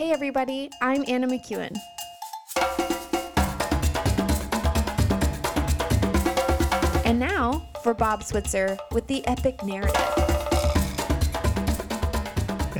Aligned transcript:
Hey, 0.00 0.12
everybody, 0.12 0.70
I'm 0.80 1.04
Anna 1.08 1.26
McEwen. 1.26 1.76
And 7.04 7.20
now 7.20 7.68
for 7.82 7.92
Bob 7.92 8.24
Switzer 8.24 8.78
with 8.92 9.06
the 9.08 9.22
epic 9.26 9.62
narrative. 9.62 9.94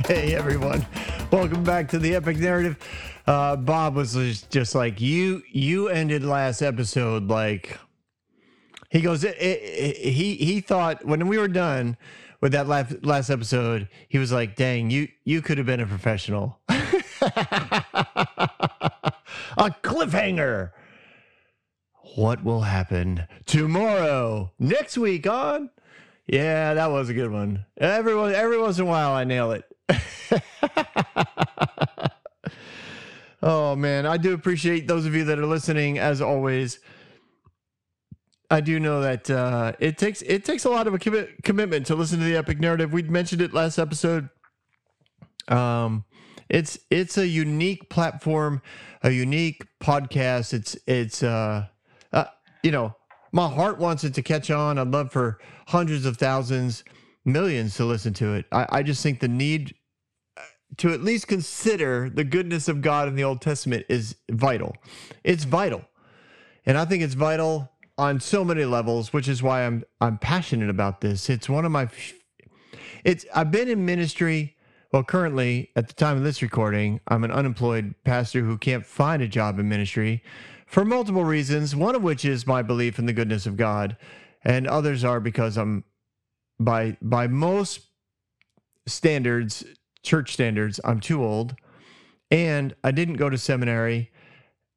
Hey 0.07 0.33
everyone, 0.33 0.83
welcome 1.31 1.63
back 1.63 1.89
to 1.89 1.99
the 1.99 2.15
epic 2.15 2.37
narrative. 2.37 2.79
Uh, 3.27 3.55
Bob 3.55 3.93
was 3.93 4.13
just, 4.49 4.73
like 4.73 4.99
you. 4.99 5.43
You 5.51 5.89
ended 5.89 6.23
last 6.23 6.63
episode 6.63 7.27
like 7.27 7.77
he 8.89 8.99
goes. 9.01 9.23
It, 9.23 9.37
it, 9.37 9.61
it- 9.61 10.11
he 10.13 10.37
he 10.37 10.59
thought 10.59 11.05
when 11.05 11.27
we 11.27 11.37
were 11.37 11.47
done 11.47 11.97
with 12.41 12.53
that 12.53 12.67
last 12.67 13.05
last 13.05 13.29
episode, 13.29 13.87
he 14.09 14.17
was 14.17 14.31
like, 14.31 14.55
"Dang, 14.55 14.89
you 14.89 15.07
you 15.23 15.43
could 15.43 15.59
have 15.59 15.67
been 15.67 15.81
a 15.81 15.85
professional." 15.85 16.60
A 19.57 19.69
cliffhanger. 19.83 20.71
What 22.15 22.43
will 22.43 22.61
happen 22.61 23.27
tomorrow? 23.45 24.51
Next 24.59 24.97
week 24.97 25.27
on? 25.27 25.69
Yeah, 26.27 26.73
that 26.73 26.91
was 26.91 27.09
a 27.09 27.13
good 27.13 27.31
one. 27.31 27.65
Everyone, 27.77 28.33
every 28.33 28.59
once 28.59 28.77
in 28.77 28.85
a 28.85 28.87
while, 28.87 29.11
I 29.11 29.23
nail 29.23 29.51
it. 29.51 29.65
oh 33.41 33.75
man, 33.75 34.05
I 34.05 34.17
do 34.17 34.33
appreciate 34.33 34.87
those 34.87 35.05
of 35.05 35.15
you 35.15 35.23
that 35.25 35.39
are 35.39 35.45
listening. 35.45 35.99
As 35.99 36.21
always, 36.21 36.79
I 38.49 38.61
do 38.61 38.79
know 38.79 39.01
that 39.01 39.29
uh, 39.29 39.73
it 39.79 39.97
takes 39.97 40.21
it 40.21 40.45
takes 40.45 40.65
a 40.65 40.69
lot 40.69 40.87
of 40.87 40.93
a 40.93 40.99
commi- 40.99 41.41
commitment 41.43 41.85
to 41.87 41.95
listen 41.95 42.19
to 42.19 42.25
the 42.25 42.35
epic 42.35 42.59
narrative. 42.59 42.93
We 42.93 43.03
mentioned 43.03 43.41
it 43.41 43.53
last 43.53 43.79
episode. 43.79 44.29
Um, 45.47 46.05
it's 46.51 46.77
it's 46.89 47.17
a 47.17 47.25
unique 47.25 47.89
platform, 47.89 48.61
a 49.01 49.09
unique 49.09 49.65
podcast. 49.79 50.53
It's 50.53 50.77
it's 50.85 51.23
uh, 51.23 51.67
uh 52.11 52.25
you 52.61 52.71
know 52.71 52.95
my 53.31 53.47
heart 53.47 53.79
wants 53.79 54.03
it 54.03 54.13
to 54.15 54.21
catch 54.21 54.51
on. 54.51 54.77
I'd 54.77 54.89
love 54.89 55.11
for 55.11 55.39
hundreds 55.67 56.05
of 56.05 56.17
thousands, 56.17 56.83
millions 57.23 57.75
to 57.77 57.85
listen 57.85 58.13
to 58.15 58.33
it. 58.33 58.45
I, 58.51 58.67
I 58.69 58.83
just 58.83 59.01
think 59.01 59.21
the 59.21 59.29
need 59.29 59.75
to 60.77 60.91
at 60.91 61.01
least 61.01 61.27
consider 61.27 62.09
the 62.09 62.25
goodness 62.25 62.67
of 62.67 62.81
God 62.81 63.07
in 63.07 63.15
the 63.15 63.23
Old 63.23 63.41
Testament 63.41 63.85
is 63.87 64.15
vital. 64.29 64.75
It's 65.23 65.45
vital. 65.45 65.85
And 66.65 66.77
I 66.77 66.83
think 66.85 67.01
it's 67.01 67.13
vital 67.13 67.71
on 67.97 68.19
so 68.19 68.43
many 68.43 68.65
levels, 68.65 69.13
which 69.13 69.29
is 69.29 69.41
why 69.41 69.65
I'm 69.65 69.85
I'm 70.01 70.17
passionate 70.17 70.69
about 70.69 70.99
this. 70.99 71.29
It's 71.29 71.47
one 71.47 71.63
of 71.63 71.71
my 71.71 71.87
it's 73.05 73.25
I've 73.33 73.51
been 73.51 73.69
in 73.69 73.85
ministry 73.85 74.57
well 74.91 75.03
currently 75.03 75.69
at 75.75 75.87
the 75.87 75.93
time 75.93 76.17
of 76.17 76.23
this 76.23 76.41
recording, 76.41 76.99
I'm 77.07 77.23
an 77.23 77.31
unemployed 77.31 77.95
pastor 78.03 78.41
who 78.41 78.57
can't 78.57 78.85
find 78.85 79.21
a 79.21 79.27
job 79.27 79.59
in 79.59 79.69
ministry 79.69 80.23
for 80.67 80.85
multiple 80.85 81.23
reasons, 81.23 81.75
one 81.75 81.95
of 81.95 82.03
which 82.03 82.23
is 82.25 82.47
my 82.47 82.61
belief 82.61 82.97
in 82.99 83.05
the 83.05 83.13
goodness 83.13 83.45
of 83.45 83.57
God, 83.57 83.97
and 84.43 84.67
others 84.67 85.03
are 85.03 85.19
because 85.19 85.57
I'm 85.57 85.83
by 86.59 86.97
by 87.01 87.27
most 87.27 87.81
standards, 88.87 89.63
church 90.03 90.33
standards, 90.33 90.79
I'm 90.83 90.99
too 90.99 91.23
old, 91.23 91.55
and 92.29 92.73
I 92.83 92.91
didn't 92.91 93.15
go 93.15 93.29
to 93.29 93.37
seminary, 93.37 94.11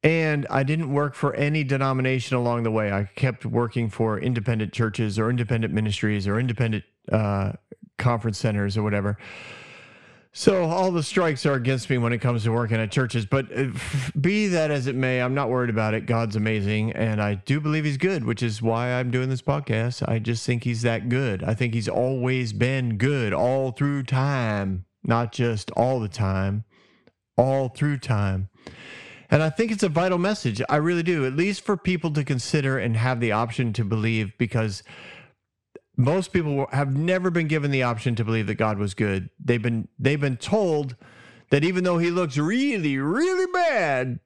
and 0.03 0.47
I 0.51 0.63
didn't 0.65 0.93
work 0.93 1.15
for 1.15 1.35
any 1.35 1.65
denomination 1.65 2.37
along 2.37 2.65
the 2.65 2.71
way. 2.71 2.93
I 2.93 3.05
kept 3.17 3.47
working 3.47 3.89
for 3.89 4.19
independent 4.19 4.73
churches 4.73 5.19
or 5.19 5.31
independent 5.31 5.73
ministries 5.73 6.29
or 6.29 6.39
independent 6.39 6.85
uh, 7.11 7.53
conference 7.99 8.39
centers 8.39 8.77
or 8.77 8.83
whatever. 8.83 9.17
So 10.37 10.65
all 10.65 10.91
the 10.91 11.05
strikes 11.05 11.47
are 11.47 11.53
against 11.53 11.89
me 11.89 11.97
when 11.97 12.13
it 12.13 12.19
comes 12.19 12.43
to 12.43 12.51
working 12.51 12.79
at 12.79 12.91
churches, 12.91 13.25
but 13.25 13.57
uh, 13.57 13.67
be 14.21 14.49
that 14.49 14.73
as 14.73 14.89
it 14.89 14.97
may, 14.97 15.23
I'm 15.23 15.33
not 15.33 15.49
worried 15.49 15.71
about 15.71 15.95
it. 15.95 16.07
God's 16.07 16.35
amazing, 16.35 16.91
and 16.91 17.23
I 17.23 17.35
do 17.35 17.61
believe 17.61 17.85
He's 17.85 17.97
good, 17.97 18.25
which 18.25 18.43
is 18.43 18.61
why 18.61 18.95
I'm 18.95 19.13
doing 19.13 19.29
this 19.29 19.43
podcast. 19.43 20.03
I 20.09 20.19
just 20.19 20.45
think 20.45 20.65
He's 20.65 20.83
that 20.83 21.09
good. 21.09 21.45
I 21.45 21.55
think 21.55 21.73
He's 21.73 21.89
always 21.89 22.53
been 22.53 22.99
good 22.99 23.33
all 23.33 23.71
through 23.71 24.03
time, 24.03 24.87
not 25.05 25.31
just 25.31 25.71
all 25.71 26.01
the 26.01 26.09
time, 26.09 26.65
all 27.39 27.69
through 27.69 27.99
time. 27.99 28.49
And 29.31 29.41
I 29.41 29.51
think 29.51 29.71
it's 29.71 29.85
a 29.85 29.89
vital 29.89 30.19
message. 30.19 30.61
I 30.69 30.77
really 30.77 31.05
do, 31.05 31.25
at 31.27 31.37
least 31.37 31.61
for 31.61 31.77
people 31.77 32.11
to 32.11 32.25
consider 32.25 32.77
and 32.77 32.97
have 32.97 33.21
the 33.21 33.31
option 33.31 33.73
to 33.75 33.85
believe, 33.85 34.37
because 34.37 34.83
most 35.97 36.33
people 36.33 36.67
have 36.73 36.97
never 36.97 37.31
been 37.31 37.47
given 37.47 37.71
the 37.71 37.83
option 37.83 38.15
to 38.17 38.25
believe 38.25 38.47
that 38.49 38.57
God 38.57 38.79
was 38.79 38.95
good. 38.95 39.31
They've 39.43 39.63
been 39.63 39.89
they've 39.99 40.21
been 40.21 40.37
told 40.37 40.97
that 41.51 41.65
even 41.65 41.85
though 41.85 41.99
he 41.99 42.11
looks 42.11 42.37
really 42.37 42.99
really 42.99 43.51
bad, 43.53 44.21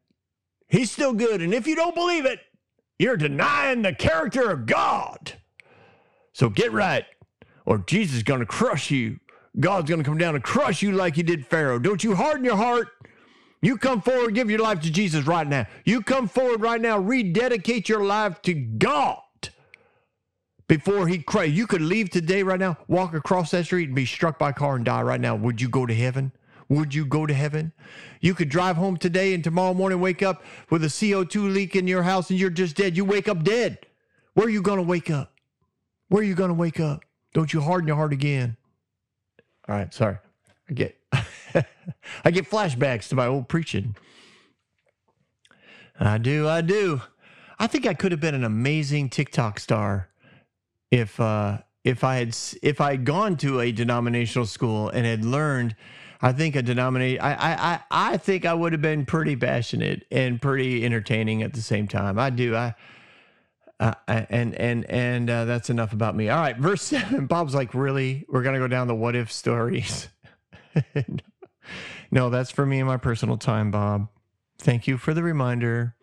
he's 0.68 0.90
still 0.90 1.12
good. 1.12 1.42
And 1.42 1.52
if 1.52 1.66
you 1.66 1.76
don't 1.76 1.94
believe 1.94 2.24
it, 2.24 2.40
you're 2.98 3.16
denying 3.16 3.82
the 3.82 3.94
character 3.94 4.50
of 4.50 4.66
God. 4.66 5.34
So 6.32 6.48
get 6.48 6.72
right, 6.72 7.04
or 7.66 7.78
Jesus 7.78 8.18
is 8.18 8.22
going 8.22 8.40
to 8.40 8.46
crush 8.46 8.90
you. 8.90 9.20
God's 9.58 9.88
going 9.88 10.02
to 10.02 10.08
come 10.08 10.18
down 10.18 10.36
and 10.36 10.44
crush 10.44 10.82
you 10.82 10.92
like 10.92 11.16
he 11.16 11.22
did 11.22 11.46
Pharaoh. 11.46 11.78
Don't 11.78 12.04
you 12.04 12.14
harden 12.14 12.44
your 12.44 12.56
heart. 12.56 12.88
You 13.60 13.76
come 13.76 14.00
forward, 14.00 14.34
give 14.36 14.48
your 14.48 14.60
life 14.60 14.80
to 14.82 14.90
Jesus 14.90 15.26
right 15.26 15.46
now. 15.46 15.66
You 15.84 16.00
come 16.00 16.28
forward 16.28 16.60
right 16.60 16.80
now, 16.80 16.96
rededicate 16.98 17.88
your 17.88 18.04
life 18.04 18.40
to 18.42 18.54
God 18.54 19.18
before 20.68 21.08
he 21.08 21.18
cried. 21.18 21.52
You 21.52 21.66
could 21.66 21.80
leave 21.80 22.10
today, 22.10 22.42
right 22.42 22.60
now, 22.60 22.76
walk 22.86 23.14
across 23.14 23.50
that 23.50 23.64
street 23.64 23.88
and 23.88 23.94
be 23.94 24.06
struck 24.06 24.38
by 24.38 24.50
a 24.50 24.52
car 24.52 24.76
and 24.76 24.84
die 24.84 25.02
right 25.02 25.20
now. 25.20 25.34
Would 25.34 25.60
you 25.60 25.68
go 25.68 25.86
to 25.86 25.94
heaven? 25.94 26.32
Would 26.68 26.94
you 26.94 27.06
go 27.06 27.26
to 27.26 27.32
heaven? 27.32 27.72
You 28.20 28.34
could 28.34 28.50
drive 28.50 28.76
home 28.76 28.98
today 28.98 29.32
and 29.32 29.42
tomorrow 29.42 29.72
morning 29.72 30.00
wake 30.00 30.22
up 30.22 30.44
with 30.70 30.84
a 30.84 30.88
CO2 30.88 31.52
leak 31.52 31.74
in 31.74 31.88
your 31.88 32.02
house 32.02 32.28
and 32.28 32.38
you're 32.38 32.50
just 32.50 32.76
dead. 32.76 32.96
You 32.96 33.06
wake 33.06 33.26
up 33.26 33.42
dead. 33.42 33.78
Where 34.34 34.46
are 34.46 34.50
you 34.50 34.60
going 34.60 34.76
to 34.76 34.82
wake 34.82 35.10
up? 35.10 35.32
Where 36.08 36.20
are 36.20 36.26
you 36.26 36.34
going 36.34 36.48
to 36.48 36.54
wake 36.54 36.78
up? 36.78 37.04
Don't 37.32 37.52
you 37.52 37.62
harden 37.62 37.88
your 37.88 37.96
heart 37.96 38.12
again. 38.12 38.56
All 39.68 39.74
right, 39.74 39.92
sorry. 39.92 40.18
I 40.68 40.72
get 40.74 40.96
I 42.24 42.30
get 42.30 42.48
flashbacks 42.48 43.08
to 43.08 43.14
my 43.14 43.26
old 43.26 43.48
preaching. 43.48 43.96
I 45.98 46.18
do, 46.18 46.48
I 46.48 46.60
do. 46.60 47.02
I 47.58 47.66
think 47.66 47.86
I 47.86 47.94
could 47.94 48.12
have 48.12 48.20
been 48.20 48.34
an 48.34 48.44
amazing 48.44 49.08
TikTok 49.08 49.58
star 49.58 50.08
if 50.90 51.18
uh, 51.20 51.58
if 51.84 52.04
I 52.04 52.16
had 52.16 52.36
if 52.62 52.80
I 52.80 52.92
had 52.92 53.04
gone 53.04 53.36
to 53.38 53.60
a 53.60 53.72
denominational 53.72 54.46
school 54.46 54.88
and 54.88 55.06
had 55.06 55.24
learned. 55.24 55.76
I 56.20 56.32
think 56.32 56.56
a 56.56 56.62
denominate. 56.62 57.20
I, 57.22 57.32
I 57.34 57.72
I 57.72 57.80
I 57.90 58.16
think 58.16 58.44
I 58.44 58.52
would 58.52 58.72
have 58.72 58.82
been 58.82 59.06
pretty 59.06 59.36
passionate 59.36 60.04
and 60.10 60.42
pretty 60.42 60.84
entertaining 60.84 61.44
at 61.44 61.52
the 61.52 61.62
same 61.62 61.86
time. 61.86 62.18
I 62.18 62.30
do. 62.30 62.56
I. 62.56 62.74
Uh, 63.80 63.94
and 64.08 64.56
and 64.56 64.84
and 64.90 65.30
uh, 65.30 65.44
that's 65.44 65.70
enough 65.70 65.92
about 65.92 66.16
me. 66.16 66.28
All 66.28 66.40
right, 66.40 66.56
verse 66.56 66.82
seven. 66.82 67.26
Bob's 67.28 67.54
like, 67.54 67.74
really? 67.74 68.26
We're 68.28 68.42
gonna 68.42 68.58
go 68.58 68.66
down 68.66 68.88
the 68.88 68.94
what 68.96 69.14
if 69.14 69.30
stories. 69.30 70.08
no, 72.10 72.28
that's 72.28 72.50
for 72.50 72.66
me 72.66 72.80
and 72.80 72.88
my 72.88 72.96
personal 72.96 73.36
time, 73.36 73.70
Bob. 73.70 74.08
Thank 74.58 74.88
you 74.88 74.98
for 74.98 75.14
the 75.14 75.22
reminder. 75.22 75.94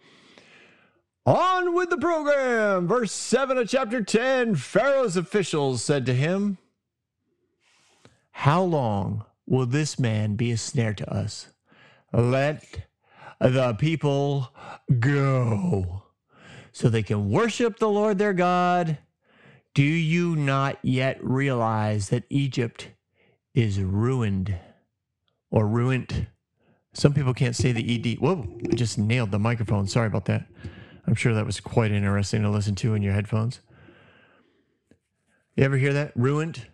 On 1.26 1.74
with 1.74 1.90
the 1.90 1.98
program. 1.98 2.88
Verse 2.88 3.12
7 3.12 3.58
of 3.58 3.68
chapter 3.68 4.04
10 4.04 4.56
Pharaoh's 4.56 5.18
officials 5.18 5.84
said 5.84 6.06
to 6.06 6.14
him, 6.14 6.60
How 8.30 8.62
long 8.62 9.26
will 9.48 9.66
this 9.66 9.98
man 9.98 10.36
be 10.36 10.52
a 10.52 10.58
snare 10.58 10.94
to 10.94 11.12
us? 11.12 11.50
Let 12.14 12.86
the 13.40 13.74
people 13.74 14.54
go 15.00 16.04
so 16.72 16.90
they 16.90 17.04
can 17.04 17.32
worship 17.32 17.80
the 17.80 17.90
Lord 17.90 18.20
their 18.20 18.34
God. 18.34 19.00
Do 19.74 19.84
you 19.84 20.36
not 20.36 20.78
yet 20.84 21.18
realize 21.24 22.10
that 22.10 22.26
Egypt 22.30 22.90
is 23.56 23.80
ruined 23.80 24.56
or 25.50 25.68
ruined? 25.68 26.28
Some 26.94 27.14
people 27.14 27.34
can't 27.34 27.56
say 27.56 27.72
the 27.72 28.14
ED. 28.14 28.20
Whoa, 28.20 28.48
I 28.72 28.76
just 28.76 29.00
nailed 29.00 29.32
the 29.32 29.40
microphone. 29.40 29.88
Sorry 29.88 30.08
about 30.08 30.26
that. 30.26 30.48
I'm 31.08 31.16
sure 31.16 31.34
that 31.34 31.46
was 31.46 31.60
quite 31.60 31.92
interesting 31.92 32.42
to 32.42 32.50
listen 32.50 32.76
to 32.76 32.94
in 32.94 33.02
your 33.02 33.14
headphones. 33.14 33.60
You 35.56 35.64
ever 35.64 35.78
hear 35.78 35.94
that? 35.94 36.12
Ruined? 36.16 36.68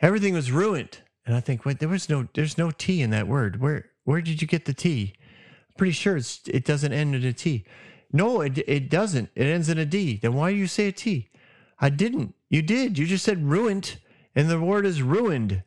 Everything 0.00 0.34
was 0.34 0.50
ruined. 0.50 0.98
And 1.24 1.36
I 1.36 1.40
think, 1.40 1.64
wait, 1.64 1.78
there 1.78 1.88
was 1.88 2.08
no 2.08 2.28
there's 2.34 2.58
no 2.58 2.70
T 2.70 3.00
in 3.00 3.10
that 3.10 3.28
word. 3.28 3.60
Where 3.60 3.90
where 4.04 4.20
did 4.20 4.42
you 4.42 4.48
get 4.48 4.64
the 4.64 4.74
T? 4.74 5.14
I'm 5.16 5.74
pretty 5.76 5.92
sure 5.92 6.16
it's 6.16 6.40
it 6.46 6.64
doesn't 6.64 6.92
end 6.92 7.14
in 7.14 7.24
a 7.24 7.32
T. 7.32 7.64
No, 8.12 8.40
it 8.40 8.58
it 8.66 8.90
doesn't. 8.90 9.30
It 9.34 9.46
ends 9.46 9.68
in 9.68 9.78
a 9.78 9.86
D. 9.86 10.18
Then 10.20 10.34
why 10.34 10.50
do 10.50 10.56
you 10.56 10.66
say 10.66 10.88
a 10.88 10.92
T? 10.92 11.30
I 11.78 11.88
didn't. 11.88 12.34
You 12.48 12.62
did. 12.62 12.98
You 12.98 13.06
just 13.06 13.24
said 13.24 13.44
ruined, 13.44 13.98
and 14.34 14.50
the 14.50 14.60
word 14.60 14.84
is 14.84 15.02
ruined. 15.02 15.62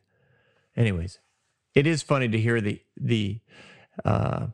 Anyways, 0.76 1.18
it 1.74 1.86
is 1.86 2.02
funny 2.02 2.28
to 2.28 2.38
hear 2.38 2.60
the 2.60 2.80
the 2.96 3.40
uh, 4.04 4.48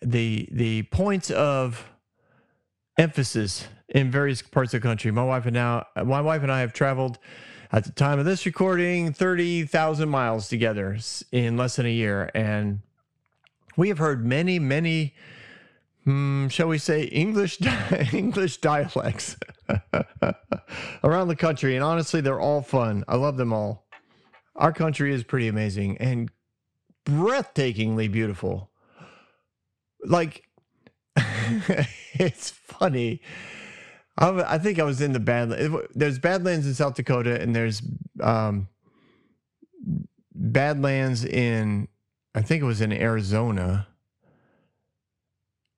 the 0.00 0.48
the 0.50 0.82
points 0.84 1.30
of 1.30 1.88
emphasis 2.98 3.66
in 3.88 4.10
various 4.10 4.42
parts 4.42 4.74
of 4.74 4.80
the 4.80 4.86
country. 4.88 5.10
My 5.10 5.24
wife 5.24 5.46
and 5.46 5.54
now 5.54 5.86
my 5.96 6.20
wife 6.20 6.42
and 6.42 6.50
I 6.50 6.60
have 6.60 6.72
traveled 6.72 7.18
at 7.72 7.84
the 7.84 7.92
time 7.92 8.18
of 8.18 8.26
this 8.26 8.44
recording, 8.44 9.12
30,000 9.14 10.08
miles 10.08 10.48
together 10.48 10.98
in 11.32 11.56
less 11.56 11.76
than 11.76 11.86
a 11.86 11.92
year. 11.92 12.30
And 12.34 12.80
we 13.78 13.88
have 13.88 13.96
heard 13.96 14.26
many, 14.26 14.58
many, 14.58 15.14
hmm, 16.04 16.48
shall 16.48 16.68
we 16.68 16.76
say, 16.76 17.04
English, 17.04 17.58
English 18.12 18.58
dialects 18.58 19.38
around 21.02 21.28
the 21.28 21.36
country. 21.36 21.74
And 21.74 21.82
honestly, 21.82 22.20
they're 22.20 22.40
all 22.40 22.60
fun. 22.60 23.04
I 23.08 23.16
love 23.16 23.38
them 23.38 23.54
all. 23.54 23.86
Our 24.54 24.72
country 24.72 25.14
is 25.14 25.24
pretty 25.24 25.48
amazing 25.48 25.96
and 25.96 26.30
breathtakingly 27.06 28.12
beautiful. 28.12 28.70
Like, 30.04 30.44
it's 31.16 32.50
funny 32.50 33.20
I, 34.18 34.58
think 34.58 34.78
I 34.78 34.84
was 34.84 35.00
in 35.00 35.12
the 35.12 35.20
Badlands. 35.20 35.76
There's 35.94 36.18
Badlands 36.18 36.66
in 36.66 36.74
South 36.74 36.94
Dakota, 36.94 37.40
and 37.40 37.54
there's 37.56 37.82
um, 38.20 38.68
Badlands 40.34 41.24
in, 41.24 41.88
I 42.34 42.42
think 42.42 42.62
it 42.62 42.66
was 42.66 42.80
in 42.80 42.92
Arizona. 42.92 43.88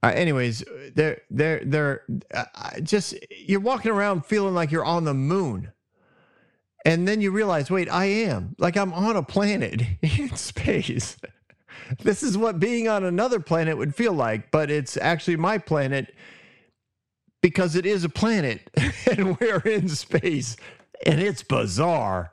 Uh, 0.02 0.08
anyways, 0.08 0.62
they're 0.94 1.22
they're 1.30 1.62
they're 1.64 2.02
uh, 2.34 2.44
just 2.82 3.14
you're 3.30 3.60
walking 3.60 3.90
around 3.90 4.26
feeling 4.26 4.52
like 4.52 4.70
you're 4.70 4.84
on 4.84 5.04
the 5.04 5.14
moon, 5.14 5.72
and 6.84 7.08
then 7.08 7.22
you 7.22 7.30
realize, 7.30 7.70
wait, 7.70 7.88
I 7.90 8.04
am 8.04 8.54
like 8.58 8.76
I'm 8.76 8.92
on 8.92 9.16
a 9.16 9.22
planet 9.22 9.80
in 10.02 10.34
space. 10.36 11.16
This 12.02 12.22
is 12.22 12.36
what 12.36 12.60
being 12.60 12.88
on 12.88 13.04
another 13.04 13.40
planet 13.40 13.78
would 13.78 13.94
feel 13.94 14.12
like, 14.12 14.50
but 14.50 14.70
it's 14.70 14.96
actually 14.96 15.36
my 15.36 15.58
planet 15.58 16.14
because 17.42 17.76
it 17.76 17.86
is 17.86 18.04
a 18.04 18.08
planet 18.08 18.70
and 19.10 19.38
we're 19.38 19.60
in 19.60 19.88
space 19.88 20.56
and 21.06 21.20
it's 21.20 21.42
bizarre. 21.42 22.32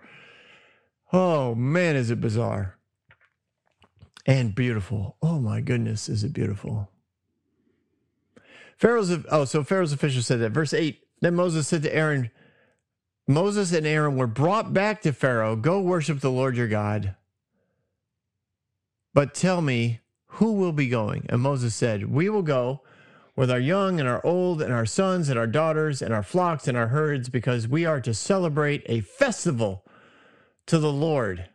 Oh 1.13 1.55
man, 1.55 1.95
is 1.95 2.09
it 2.09 2.21
bizarre 2.21 2.77
and 4.25 4.55
beautiful. 4.55 5.17
Oh 5.21 5.39
my 5.39 5.61
goodness, 5.61 6.09
is 6.09 6.23
it 6.23 6.33
beautiful. 6.33 6.89
Pharaoh's, 8.77 9.11
oh, 9.29 9.45
so 9.45 9.63
Pharaoh's 9.63 9.93
official 9.93 10.21
said 10.21 10.39
that. 10.39 10.51
Verse 10.51 10.73
8 10.73 10.99
Then 11.21 11.35
Moses 11.35 11.67
said 11.67 11.83
to 11.83 11.95
Aaron, 11.95 12.31
Moses 13.27 13.71
and 13.71 13.85
Aaron 13.85 14.17
were 14.17 14.27
brought 14.27 14.73
back 14.73 15.01
to 15.01 15.13
Pharaoh. 15.13 15.55
Go 15.55 15.79
worship 15.79 16.19
the 16.19 16.31
Lord 16.31 16.57
your 16.57 16.67
God. 16.67 17.15
But 19.13 19.33
tell 19.33 19.61
me, 19.61 19.99
who 20.25 20.53
will 20.53 20.71
be 20.71 20.87
going? 20.87 21.25
And 21.29 21.41
Moses 21.41 21.75
said, 21.75 22.09
We 22.09 22.29
will 22.29 22.41
go 22.43 22.81
with 23.35 23.51
our 23.51 23.59
young 23.59 23.99
and 23.99 24.07
our 24.07 24.25
old 24.25 24.61
and 24.61 24.73
our 24.73 24.85
sons 24.85 25.29
and 25.29 25.37
our 25.37 25.47
daughters 25.47 26.01
and 26.01 26.13
our 26.13 26.23
flocks 26.23 26.67
and 26.67 26.77
our 26.77 26.87
herds, 26.87 27.29
because 27.29 27.67
we 27.67 27.85
are 27.85 28.01
to 28.01 28.13
celebrate 28.13 28.83
a 28.85 29.01
festival 29.01 29.83
to 30.67 30.79
the 30.79 30.91
Lord. 30.91 31.49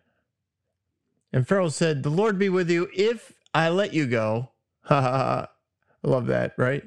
And 1.33 1.47
Pharaoh 1.47 1.69
said, 1.69 2.03
The 2.03 2.11
Lord 2.11 2.39
be 2.39 2.49
with 2.49 2.71
you 2.71 2.89
if 2.95 3.33
I 3.55 3.69
let 3.69 3.95
you 3.95 4.07
go. 4.07 4.51
Ha 4.83 5.01
ha 5.01 5.11
ha. 5.11 5.49
I 6.05 6.09
love 6.09 6.27
that, 6.27 6.55
right? 6.57 6.85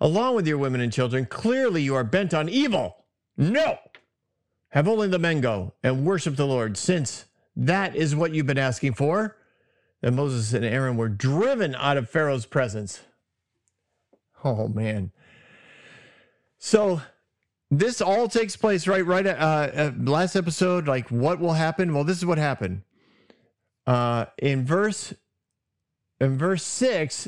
Along 0.00 0.34
with 0.34 0.46
your 0.46 0.58
women 0.58 0.80
and 0.80 0.92
children, 0.92 1.26
clearly 1.26 1.82
you 1.82 1.94
are 1.94 2.04
bent 2.04 2.32
on 2.32 2.48
evil. 2.48 3.04
No! 3.36 3.78
Have 4.70 4.88
only 4.88 5.08
the 5.08 5.18
men 5.18 5.40
go 5.40 5.74
and 5.82 6.04
worship 6.04 6.36
the 6.36 6.46
Lord, 6.46 6.76
since 6.76 7.26
that 7.56 7.94
is 7.94 8.16
what 8.16 8.34
you've 8.34 8.46
been 8.46 8.58
asking 8.58 8.94
for. 8.94 9.36
Then 10.04 10.16
Moses 10.16 10.52
and 10.52 10.66
Aaron 10.66 10.98
were 10.98 11.08
driven 11.08 11.74
out 11.76 11.96
of 11.96 12.10
Pharaoh's 12.10 12.44
presence. 12.44 13.00
Oh 14.44 14.68
man. 14.68 15.12
So 16.58 17.00
this 17.70 18.02
all 18.02 18.28
takes 18.28 18.54
place 18.54 18.86
right 18.86 19.06
right 19.06 19.24
at, 19.24 19.38
uh, 19.38 19.92
last 19.96 20.36
episode. 20.36 20.86
Like 20.86 21.10
what 21.10 21.40
will 21.40 21.54
happen? 21.54 21.94
Well, 21.94 22.04
this 22.04 22.18
is 22.18 22.26
what 22.26 22.36
happened. 22.36 22.82
Uh, 23.86 24.26
in 24.36 24.66
verse 24.66 25.14
in 26.20 26.36
verse 26.36 26.64
six, 26.64 27.26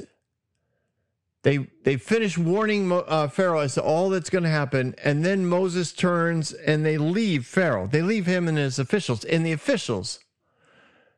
they 1.44 1.68
they 1.84 1.96
finish 1.96 2.36
warning 2.36 2.92
uh, 2.92 3.28
Pharaoh 3.28 3.60
as 3.60 3.72
to 3.76 3.82
all 3.82 4.10
that's 4.10 4.28
going 4.28 4.44
to 4.44 4.50
happen, 4.50 4.94
and 5.02 5.24
then 5.24 5.46
Moses 5.46 5.94
turns 5.94 6.52
and 6.52 6.84
they 6.84 6.98
leave 6.98 7.46
Pharaoh. 7.46 7.86
They 7.86 8.02
leave 8.02 8.26
him 8.26 8.46
and 8.46 8.58
his 8.58 8.78
officials. 8.78 9.24
And 9.24 9.46
the 9.46 9.52
officials, 9.52 10.18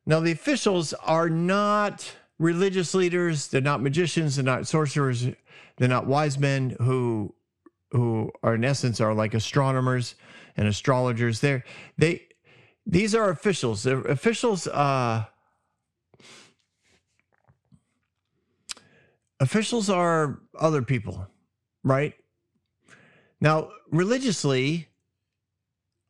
now 0.08 0.20
the 0.20 0.32
officials 0.32 0.94
are 0.94 1.28
not 1.28 2.10
religious 2.38 2.94
leaders. 2.94 3.48
They're 3.48 3.60
not 3.60 3.82
magicians. 3.82 4.36
They're 4.36 4.44
not 4.44 4.66
sorcerers. 4.66 5.26
They're 5.76 5.88
not 5.88 6.06
wise 6.06 6.38
men 6.38 6.76
who 6.80 7.34
who 7.90 8.32
are 8.42 8.54
in 8.54 8.64
essence 8.64 9.02
are 9.02 9.12
like 9.12 9.34
astronomers 9.34 10.14
and 10.56 10.66
astrologers. 10.66 11.40
They're 11.40 11.62
they 11.98 12.22
these 12.86 13.14
are 13.14 13.28
officials. 13.28 13.82
They're 13.82 14.00
officials 14.00 14.66
uh 14.66 15.26
officials 19.40 19.90
are 19.90 20.40
other 20.58 20.80
people, 20.80 21.28
right? 21.84 22.14
Now, 23.42 23.72
religiously, 23.90 24.87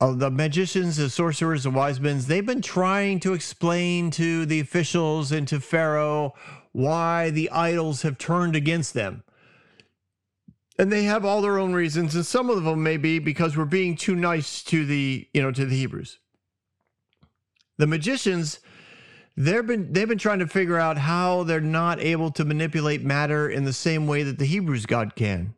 the 0.01 0.31
magicians, 0.31 0.97
the 0.97 1.11
sorcerers, 1.11 1.65
the 1.65 1.71
wise 1.71 2.01
men, 2.01 2.21
they've 2.21 2.47
been 2.47 2.63
trying 2.63 3.19
to 3.21 3.35
explain 3.35 4.11
to 4.13 4.47
the 4.47 4.61
officials 4.61 5.33
and 5.33 5.49
to 5.49 5.61
Pharaoh 5.61 6.35
why 6.73 7.31
the 7.31 7.51
idols 7.51 8.03
have 8.03 8.19
turned 8.19 8.55
against 8.55 8.95
them. 8.95 9.25
And 10.79 10.93
they 10.93 11.05
have 11.05 11.25
all 11.25 11.43
their 11.43 11.59
own 11.59 11.73
reasons 11.73 12.15
and 12.15 12.25
some 12.25 12.49
of 12.49 12.63
them 12.63 12.83
may 12.85 12.97
be 12.97 13.19
because 13.19 13.57
we're 13.57 13.65
being 13.65 13.97
too 13.97 14.15
nice 14.15 14.63
to 14.65 14.87
the 14.87 15.27
you 15.35 15.43
know 15.43 15.51
to 15.51 15.67
the 15.67 15.75
hebrews. 15.75 16.21
The 17.79 17.89
magicians 17.89 18.61
they've 19.37 19.67
been 19.67 19.93
they've 19.93 20.09
been 20.09 20.19
trying 20.19 20.39
to 20.39 20.47
figure 20.47 20.79
out 20.79 20.97
how 20.97 21.43
they're 21.43 21.61
not 21.61 22.01
able 22.01 22.31
to 22.33 22.45
manipulate 22.45 23.03
matter 23.03 23.49
in 23.49 23.65
the 23.65 23.73
same 23.73 24.07
way 24.07 24.23
that 24.23 24.39
the 24.39 24.45
hebrews 24.45 24.87
god 24.87 25.17
can. 25.17 25.55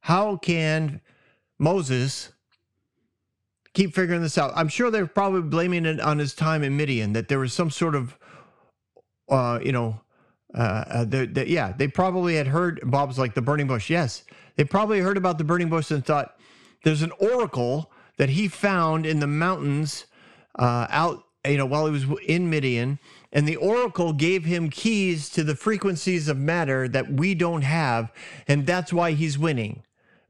How 0.00 0.36
can 0.36 1.02
moses 1.58 2.30
keep 3.74 3.94
figuring 3.94 4.22
this 4.22 4.38
out 4.38 4.52
i'm 4.56 4.68
sure 4.68 4.90
they're 4.90 5.06
probably 5.06 5.42
blaming 5.42 5.84
it 5.84 6.00
on 6.00 6.18
his 6.18 6.34
time 6.34 6.62
in 6.62 6.76
midian 6.76 7.12
that 7.12 7.28
there 7.28 7.38
was 7.38 7.52
some 7.52 7.70
sort 7.70 7.94
of 7.94 8.16
uh 9.28 9.58
you 9.62 9.72
know 9.72 10.00
uh, 10.54 10.84
uh 10.88 11.04
the, 11.04 11.26
the, 11.26 11.48
yeah, 11.48 11.72
they 11.72 11.88
probably 11.88 12.36
had 12.36 12.46
heard 12.46 12.80
Bob's 12.84 13.18
like 13.18 13.34
the 13.34 13.42
burning 13.42 13.66
bush. 13.66 13.90
Yes, 13.90 14.24
they 14.56 14.64
probably 14.64 15.00
heard 15.00 15.16
about 15.16 15.38
the 15.38 15.44
burning 15.44 15.68
bush 15.68 15.90
and 15.90 16.04
thought 16.04 16.38
there's 16.84 17.02
an 17.02 17.12
oracle 17.18 17.90
that 18.18 18.30
he 18.30 18.46
found 18.46 19.04
in 19.06 19.18
the 19.18 19.26
mountains 19.26 20.06
uh, 20.58 20.86
out, 20.90 21.24
you 21.44 21.56
know, 21.56 21.66
while 21.66 21.86
he 21.86 21.92
was 21.92 22.06
in 22.26 22.48
Midian. 22.48 22.98
And 23.32 23.48
the 23.48 23.56
oracle 23.56 24.12
gave 24.12 24.44
him 24.44 24.70
keys 24.70 25.28
to 25.30 25.42
the 25.42 25.56
frequencies 25.56 26.28
of 26.28 26.38
matter 26.38 26.86
that 26.86 27.10
we 27.10 27.34
don't 27.34 27.62
have. 27.62 28.12
And 28.46 28.64
that's 28.64 28.92
why 28.92 29.12
he's 29.12 29.36
winning. 29.36 29.82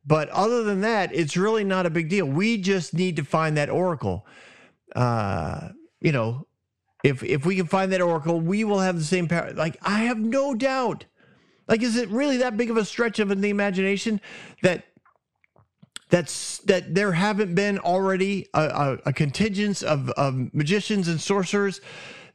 But 0.07 0.29
other 0.31 0.63
than 0.63 0.83
that, 0.83 1.15
it's 1.15 1.37
really 1.37 1.65
not 1.65 1.87
a 1.87 1.91
big 1.91 2.09
deal. 2.09 2.27
We 2.27 2.59
just 2.59 2.93
need 2.95 3.17
to 3.17 3.25
find 3.25 3.57
that 3.57 3.71
oracle. 3.71 4.27
Uh, 4.95 5.71
you 6.01 6.13
know, 6.13 6.47
if 7.03 7.23
if 7.23 7.47
we 7.47 7.57
can 7.57 7.67
find 7.67 7.93
that 7.93 8.01
oracle, 8.01 8.41
we 8.41 8.65
will 8.65 8.81
have 8.81 8.97
the 8.97 9.05
same 9.05 9.29
power. 9.29 9.53
Like 9.53 9.79
I 9.83 10.01
have 10.01 10.19
no 10.19 10.55
doubt 10.55 11.07
like, 11.69 11.83
is 11.83 11.97
it 11.97 12.09
really 12.11 12.39
that 12.39 12.57
big 12.57 12.71
of 12.71 12.77
a 12.77 12.85
stretch 12.85 13.19
of 13.19 13.29
the 13.41 13.51
imagination 13.51 14.21
that 14.63 14.85
that's 16.11 16.59
that 16.59 16.95
there 16.95 17.13
haven't 17.13 17.55
been 17.55 17.79
already 17.79 18.47
a, 18.55 18.63
a, 18.63 18.99
a 19.07 19.13
contingent 19.13 19.83
of, 19.83 20.11
of 20.11 20.53
magicians 20.53 21.09
and 21.09 21.21
sorcerers 21.21 21.81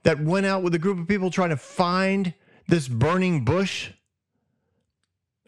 that 0.04 0.20
went 0.20 0.46
out 0.46 0.64
with 0.64 0.74
a 0.74 0.80
group 0.80 1.00
of 1.00 1.08
people 1.08 1.30
trying 1.30 1.50
to 1.50 1.58
find 1.58 2.34
this 2.68 2.88
burning 2.88 3.46
bush? 3.46 3.92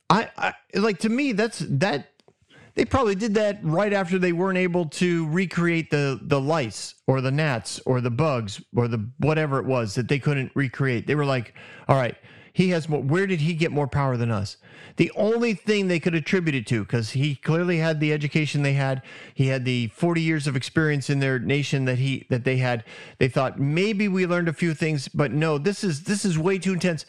I, 0.10 0.30
I 0.38 0.54
like 0.76 1.00
to 1.00 1.10
me 1.10 1.32
that's 1.32 1.60
that 1.60 2.11
they 2.76 2.86
probably 2.86 3.16
did 3.16 3.34
that 3.36 3.60
right 3.64 3.94
after 3.94 4.18
they 4.18 4.32
weren't 4.32 4.58
able 4.58 4.86
to 4.86 5.28
recreate 5.30 5.90
the 5.92 6.20
the 6.22 6.40
lice 6.40 6.96
or 7.08 7.22
the 7.22 7.32
gnats 7.32 7.80
or 7.86 8.02
the 8.02 8.12
bugs 8.12 8.62
or 8.76 8.88
the 8.88 9.10
whatever 9.18 9.60
it 9.60 9.66
was 9.66 9.96
that 9.96 10.08
they 10.08 10.20
couldn't 10.20 10.52
recreate. 10.56 11.08
They 11.08 11.16
were 11.16 11.26
like, 11.26 11.54
all 11.88 11.96
right, 11.98 12.16
he 12.54 12.70
has 12.70 12.90
more. 12.90 13.02
Where 13.02 13.28
did 13.28 13.42
he 13.42 13.54
get 13.54 13.72
more 13.72 13.88
power 13.88 14.18
than 14.18 14.32
us? 14.32 14.58
The 14.98 15.12
only 15.16 15.54
thing 15.54 15.88
they 15.88 16.00
could 16.00 16.16
attribute 16.16 16.56
it 16.56 16.68
to, 16.68 16.82
because 16.82 17.12
he 17.12 17.36
clearly 17.36 17.78
had 17.78 18.00
the 18.00 18.12
education 18.12 18.62
they 18.62 18.74
had, 18.74 19.02
he 19.34 19.48
had 19.48 19.64
the 19.64 19.88
40 19.88 20.22
years 20.22 20.48
of 20.48 20.56
experience 20.56 21.10
in 21.10 21.20
their 21.20 21.40
nation 21.40 21.86
that 21.86 21.98
he 21.98 22.26
that 22.30 22.44
they 22.44 22.58
had. 22.58 22.84
They 23.18 23.30
thought 23.30 23.60
maybe 23.60 24.08
we 24.08 24.26
learned 24.26 24.50
a 24.50 24.54
few 24.54 24.74
things, 24.74 25.08
but 25.08 25.32
no, 25.32 25.58
this 25.58 25.84
is 25.84 26.04
this 26.04 26.26
is 26.26 26.38
way 26.38 26.58
too 26.60 26.74
intense. 26.74 27.06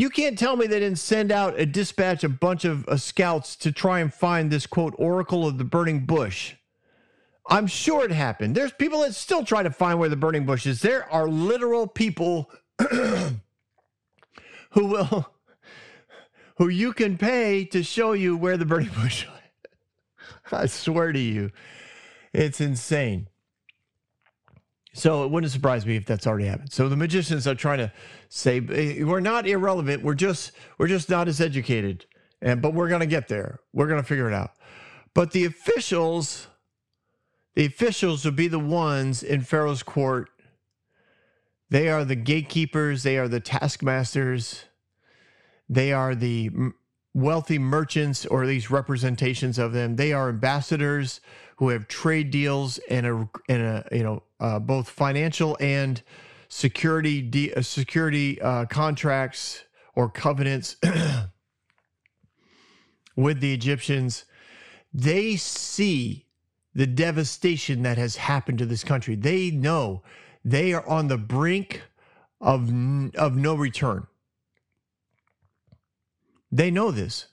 You 0.00 0.08
can't 0.08 0.38
tell 0.38 0.56
me 0.56 0.66
they 0.66 0.80
didn't 0.80 0.98
send 0.98 1.30
out 1.30 1.60
a 1.60 1.66
dispatch 1.66 2.24
a 2.24 2.30
bunch 2.30 2.64
of 2.64 2.88
uh, 2.88 2.96
scouts 2.96 3.54
to 3.56 3.70
try 3.70 4.00
and 4.00 4.10
find 4.12 4.50
this 4.50 4.66
quote 4.66 4.94
oracle 4.96 5.46
of 5.46 5.58
the 5.58 5.64
burning 5.64 6.06
bush. 6.06 6.54
I'm 7.46 7.66
sure 7.66 8.06
it 8.06 8.10
happened. 8.10 8.54
There's 8.54 8.72
people 8.72 9.02
that 9.02 9.14
still 9.14 9.44
try 9.44 9.62
to 9.62 9.70
find 9.70 9.98
where 9.98 10.08
the 10.08 10.16
burning 10.16 10.46
bush 10.46 10.66
is. 10.66 10.80
There 10.80 11.04
are 11.12 11.28
literal 11.28 11.86
people 11.86 12.50
who 14.70 14.86
will 14.86 15.34
who 16.56 16.68
you 16.68 16.94
can 16.94 17.18
pay 17.18 17.66
to 17.66 17.82
show 17.82 18.12
you 18.12 18.38
where 18.38 18.56
the 18.56 18.64
burning 18.64 18.92
bush 19.02 19.24
is. 19.24 19.30
I 20.50 20.64
swear 20.64 21.12
to 21.12 21.20
you, 21.20 21.50
it's 22.32 22.62
insane. 22.62 23.28
So 24.92 25.24
it 25.24 25.30
wouldn't 25.30 25.52
surprise 25.52 25.86
me 25.86 25.96
if 25.96 26.04
that's 26.04 26.26
already 26.26 26.46
happened. 26.46 26.72
So 26.72 26.88
the 26.88 26.96
magicians 26.96 27.46
are 27.46 27.54
trying 27.54 27.78
to 27.78 27.92
say 28.28 28.58
"Eh, 28.58 29.04
we're 29.04 29.20
not 29.20 29.46
irrelevant. 29.46 30.02
We're 30.02 30.14
just 30.14 30.52
we're 30.78 30.88
just 30.88 31.08
not 31.08 31.28
as 31.28 31.40
educated, 31.40 32.06
and 32.42 32.60
but 32.60 32.74
we're 32.74 32.88
gonna 32.88 33.06
get 33.06 33.28
there. 33.28 33.60
We're 33.72 33.86
gonna 33.86 34.02
figure 34.02 34.28
it 34.28 34.34
out. 34.34 34.52
But 35.14 35.30
the 35.32 35.44
officials, 35.44 36.48
the 37.54 37.66
officials 37.66 38.24
would 38.24 38.36
be 38.36 38.48
the 38.48 38.58
ones 38.58 39.22
in 39.22 39.42
Pharaoh's 39.42 39.82
court. 39.82 40.30
They 41.68 41.88
are 41.88 42.04
the 42.04 42.16
gatekeepers. 42.16 43.04
They 43.04 43.16
are 43.16 43.28
the 43.28 43.40
taskmasters. 43.40 44.64
They 45.68 45.92
are 45.92 46.16
the 46.16 46.50
wealthy 47.14 47.60
merchants, 47.60 48.26
or 48.26 48.44
least 48.44 48.70
representations 48.70 49.56
of 49.56 49.72
them. 49.72 49.94
They 49.94 50.12
are 50.12 50.28
ambassadors 50.28 51.20
who 51.56 51.68
have 51.68 51.86
trade 51.86 52.32
deals 52.32 52.78
and 52.90 53.06
a 53.06 53.28
and 53.48 53.62
a 53.62 53.88
you 53.92 54.02
know 54.02 54.24
uh, 54.40 54.58
both 54.58 54.88
financial 54.88 55.56
and 55.60 56.02
security 56.48 57.22
de- 57.22 57.54
uh, 57.54 57.62
security 57.62 58.40
uh, 58.40 58.64
contracts 58.66 59.64
or 59.94 60.08
covenants 60.08 60.76
with 63.16 63.40
the 63.40 63.52
Egyptians. 63.52 64.24
They 64.92 65.36
see 65.36 66.26
the 66.74 66.86
devastation 66.86 67.82
that 67.82 67.98
has 67.98 68.16
happened 68.16 68.58
to 68.58 68.66
this 68.66 68.84
country. 68.84 69.14
They 69.14 69.50
know 69.50 70.02
they 70.44 70.72
are 70.72 70.86
on 70.88 71.08
the 71.08 71.18
brink 71.18 71.82
of 72.40 72.68
n- 72.68 73.12
of 73.14 73.36
no 73.36 73.54
return. 73.54 74.06
They 76.50 76.70
know 76.70 76.90
this. 76.90 77.26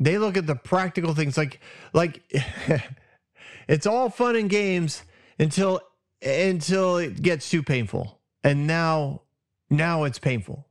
They 0.00 0.18
look 0.18 0.36
at 0.36 0.46
the 0.46 0.56
practical 0.56 1.14
things 1.14 1.38
like 1.38 1.60
like 1.92 2.22
it's 3.68 3.86
all 3.86 4.10
fun 4.10 4.36
and 4.36 4.50
games 4.50 5.04
until 5.38 5.80
until 6.22 6.96
it 6.96 7.22
gets 7.22 7.50
too 7.50 7.62
painful. 7.62 8.20
And 8.42 8.66
now 8.66 9.22
now 9.70 10.04
it's 10.04 10.18
painful. 10.18 10.66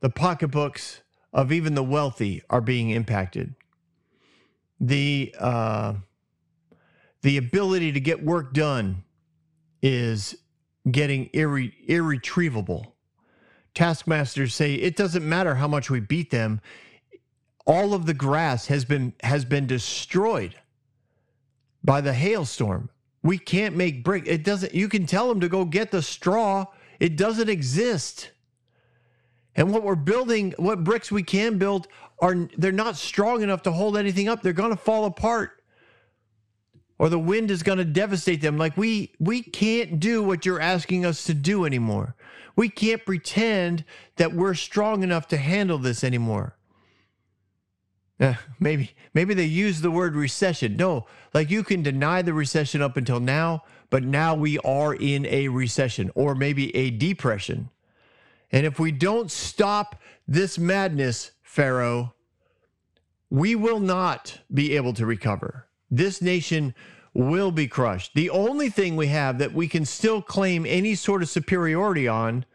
The 0.00 0.10
pocketbooks 0.10 1.02
of 1.32 1.52
even 1.52 1.74
the 1.74 1.82
wealthy 1.82 2.42
are 2.50 2.60
being 2.60 2.90
impacted. 2.90 3.54
The 4.80 5.34
uh 5.38 5.94
the 7.22 7.36
ability 7.36 7.92
to 7.92 8.00
get 8.00 8.24
work 8.24 8.52
done 8.52 9.04
is 9.80 10.36
getting 10.90 11.28
irre- 11.30 11.72
irretrievable. 11.86 12.96
Taskmasters 13.74 14.54
say 14.54 14.74
it 14.74 14.96
doesn't 14.96 15.26
matter 15.26 15.54
how 15.54 15.68
much 15.68 15.88
we 15.88 16.00
beat 16.00 16.30
them. 16.30 16.60
All 17.64 17.94
of 17.94 18.06
the 18.06 18.14
grass 18.14 18.66
has 18.66 18.84
been 18.84 19.14
has 19.22 19.44
been 19.44 19.66
destroyed 19.66 20.56
by 21.84 22.00
the 22.00 22.12
hailstorm. 22.12 22.90
We 23.22 23.38
can't 23.38 23.76
make 23.76 24.04
brick. 24.04 24.24
It 24.26 24.44
doesn't 24.44 24.74
you 24.74 24.88
can 24.88 25.06
tell 25.06 25.28
them 25.28 25.40
to 25.40 25.48
go 25.48 25.64
get 25.64 25.90
the 25.90 26.02
straw. 26.02 26.66
It 27.00 27.16
doesn't 27.16 27.48
exist. 27.48 28.30
And 29.54 29.72
what 29.72 29.82
we're 29.82 29.96
building, 29.96 30.54
what 30.56 30.82
bricks 30.82 31.12
we 31.12 31.22
can 31.22 31.58
build 31.58 31.86
are 32.20 32.48
they're 32.56 32.72
not 32.72 32.96
strong 32.96 33.42
enough 33.42 33.62
to 33.62 33.72
hold 33.72 33.96
anything 33.96 34.28
up. 34.28 34.42
They're 34.42 34.52
going 34.52 34.70
to 34.70 34.76
fall 34.76 35.04
apart 35.04 35.62
or 37.02 37.08
the 37.08 37.18
wind 37.18 37.50
is 37.50 37.64
going 37.64 37.78
to 37.78 37.84
devastate 37.84 38.40
them 38.40 38.56
like 38.56 38.76
we 38.76 39.12
we 39.18 39.42
can't 39.42 39.98
do 39.98 40.22
what 40.22 40.46
you're 40.46 40.60
asking 40.60 41.04
us 41.04 41.24
to 41.24 41.34
do 41.34 41.64
anymore 41.64 42.14
we 42.54 42.68
can't 42.68 43.04
pretend 43.04 43.84
that 44.16 44.32
we're 44.32 44.54
strong 44.54 45.02
enough 45.02 45.26
to 45.26 45.36
handle 45.36 45.78
this 45.78 46.04
anymore 46.04 46.56
Eh, 48.22 48.34
maybe 48.60 48.94
maybe 49.14 49.34
they 49.34 49.44
use 49.44 49.80
the 49.80 49.90
word 49.90 50.14
recession 50.14 50.76
no 50.76 51.06
like 51.34 51.50
you 51.50 51.64
can 51.64 51.82
deny 51.82 52.22
the 52.22 52.32
recession 52.32 52.80
up 52.80 52.96
until 52.96 53.18
now 53.18 53.64
but 53.90 54.04
now 54.04 54.32
we 54.32 54.58
are 54.60 54.94
in 54.94 55.26
a 55.26 55.48
recession 55.48 56.08
or 56.14 56.34
maybe 56.36 56.74
a 56.76 56.90
depression 56.90 57.68
and 58.52 58.64
if 58.64 58.78
we 58.78 58.92
don't 58.92 59.32
stop 59.32 60.00
this 60.28 60.56
madness 60.56 61.32
pharaoh 61.42 62.14
we 63.28 63.56
will 63.56 63.80
not 63.80 64.38
be 64.54 64.76
able 64.76 64.92
to 64.92 65.04
recover 65.04 65.66
this 65.90 66.22
nation 66.22 66.74
will 67.14 67.50
be 67.50 67.68
crushed. 67.68 68.14
The 68.14 68.30
only 68.30 68.70
thing 68.70 68.96
we 68.96 69.08
have 69.08 69.38
that 69.38 69.52
we 69.52 69.68
can 69.68 69.84
still 69.84 70.22
claim 70.22 70.64
any 70.66 70.94
sort 70.94 71.22
of 71.22 71.28
superiority 71.28 72.08
on 72.08 72.46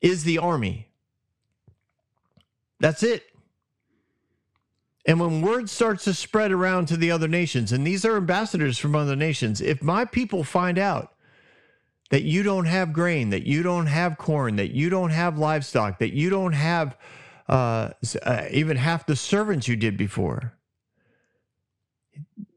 is 0.00 0.22
the 0.24 0.38
army. 0.38 0.88
That's 2.78 3.02
it. 3.02 3.24
And 5.08 5.18
when 5.18 5.40
word 5.40 5.70
starts 5.70 6.04
to 6.04 6.12
spread 6.12 6.52
around 6.52 6.86
to 6.88 6.96
the 6.98 7.10
other 7.10 7.28
nations, 7.28 7.72
and 7.72 7.86
these 7.86 8.04
are 8.04 8.18
ambassadors 8.18 8.76
from 8.78 8.94
other 8.94 9.16
nations, 9.16 9.62
if 9.62 9.82
my 9.82 10.04
people 10.04 10.44
find 10.44 10.78
out 10.78 11.14
that 12.10 12.24
you 12.24 12.42
don't 12.42 12.66
have 12.66 12.92
grain, 12.92 13.30
that 13.30 13.46
you 13.46 13.62
don't 13.62 13.86
have 13.86 14.18
corn, 14.18 14.56
that 14.56 14.72
you 14.72 14.90
don't 14.90 15.08
have 15.08 15.38
livestock, 15.38 15.98
that 16.00 16.12
you 16.12 16.28
don't 16.28 16.52
have 16.52 16.94
uh, 17.48 17.88
uh, 18.22 18.44
even 18.50 18.76
half 18.76 19.06
the 19.06 19.16
servants 19.16 19.66
you 19.66 19.76
did 19.76 19.96
before, 19.96 20.52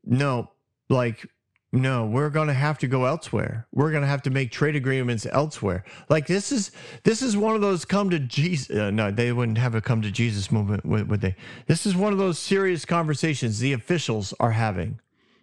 no, 0.04 0.52
like, 0.90 1.26
no, 1.74 2.06
we're 2.06 2.30
going 2.30 2.50
to 2.50 2.54
have 2.54 2.78
to 2.80 2.88
go 2.88 3.06
elsewhere. 3.06 3.66
We're 3.72 3.92
going 3.92 4.02
to 4.02 4.08
have 4.08 4.24
to 4.24 4.30
make 4.30 4.52
trade 4.52 4.76
agreements 4.76 5.26
elsewhere. 5.32 5.86
Like 6.10 6.28
this 6.28 6.52
is 6.52 6.72
this 7.04 7.22
is 7.22 7.38
one 7.38 7.56
of 7.56 7.62
those 7.62 7.86
come 7.86 8.10
to 8.10 8.20
Jesus. 8.20 8.76
Uh, 8.76 8.92
no, 8.92 9.10
they 9.10 9.32
wouldn't 9.32 9.58
have 9.58 9.74
a 9.74 9.82
come 9.82 10.02
to 10.02 10.12
Jesus 10.12 10.52
movement, 10.52 10.86
would, 10.86 11.22
they? 11.22 11.36
This 11.68 11.86
is 11.86 11.96
one 11.96 12.12
of 12.12 12.20
those 12.20 12.38
serious 12.38 12.84
conversations 12.84 13.60
the 13.60 13.72
officials 13.72 14.34
are 14.40 14.52
having. 14.52 15.00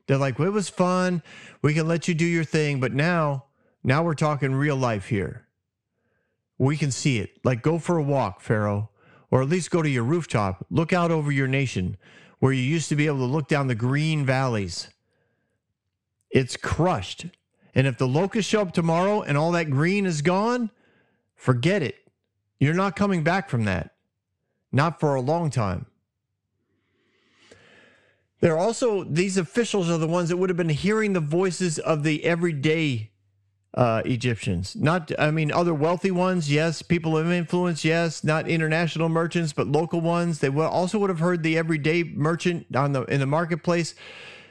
They're 0.07 0.19
like, 0.19 0.39
well, 0.39 0.49
it 0.49 0.53
was 0.53 0.69
fun. 0.69 1.23
We 1.63 1.73
can 1.73 1.89
let 1.89 2.09
you 2.09 2.15
do 2.15 2.25
your 2.27 2.45
thing, 2.45 2.81
but 2.81 2.93
now, 2.93 3.45
now 3.83 4.03
we're 4.03 4.15
talking 4.15 4.55
real 4.55 4.77
life 4.77 5.09
here. 5.09 5.47
We 6.59 6.77
can 6.77 6.91
see 6.91 7.19
it. 7.19 7.39
Like, 7.45 7.63
go 7.63 7.79
for 7.79 7.99
a 7.99 8.03
walk, 8.03 8.41
Pharaoh, 8.41 8.91
or 9.31 9.43
at 9.43 9.49
least 9.49 9.71
go 9.71 9.83
to 9.83 9.89
your 9.89 10.05
rooftop. 10.05 10.67
Look 10.71 10.93
out 10.93 11.11
over 11.11 11.31
your 11.31 11.47
nation 11.47 11.99
where 12.39 12.53
you 12.53 12.63
used 12.63 12.89
to 12.89 12.97
be 12.97 13.07
able 13.07 13.19
to 13.19 13.25
look 13.25 13.49
down 13.49 13.67
the 13.67 13.75
green 13.75 14.25
valleys. 14.25 14.89
It's 16.31 16.57
crushed. 16.57 17.27
And 17.75 17.87
if 17.87 17.97
the 17.97 18.09
locusts 18.09 18.51
show 18.51 18.63
up 18.63 18.73
tomorrow 18.73 19.23
and 19.23 19.39
all 19.39 19.53
that 19.53 19.71
green 19.71 20.07
is 20.07 20.23
gone, 20.23 20.71
forget 21.35 21.83
it. 21.83 21.97
You're 22.59 22.75
not 22.75 22.97
coming 22.97 23.23
back 23.23 23.49
from 23.49 23.65
that. 23.65 23.95
Not 24.73 25.01
for 25.01 25.15
a 25.15 25.21
long 25.21 25.51
time. 25.51 25.87
There 28.41 28.55
are 28.55 28.59
also 28.59 29.05
these 29.05 29.37
officials 29.37 29.91
are 29.91 29.99
the 29.99 30.07
ones 30.07 30.29
that 30.29 30.37
would 30.37 30.51
have 30.51 30.57
been 30.57 30.69
hearing 30.69 31.13
the 31.13 31.21
voices 31.21 31.79
of 31.79 32.05
the 32.05 32.25
everyday 32.25 33.11
uh, 33.75 34.03
Egyptians. 34.05 34.77
Not, 34.77 35.11
I 35.19 35.31
mean, 35.31 35.53
other 35.53 35.75
wealthy 35.75 36.11
ones, 36.11 36.51
yes. 36.51 36.83
People 36.83 37.17
of 37.17 37.31
influence, 37.31 37.85
yes. 37.85 38.23
Not 38.23 38.49
international 38.49 39.09
merchants, 39.09 39.53
but 39.53 39.67
local 39.67 40.01
ones. 40.01 40.39
They 40.39 40.49
also 40.49 40.99
would 40.99 41.11
have 41.11 41.19
heard 41.19 41.43
the 41.43 41.59
everyday 41.59 42.03
merchant 42.03 42.67
on 42.77 42.93
the 42.93 43.03
in 43.05 43.21
the 43.21 43.27
marketplace. 43.27 43.95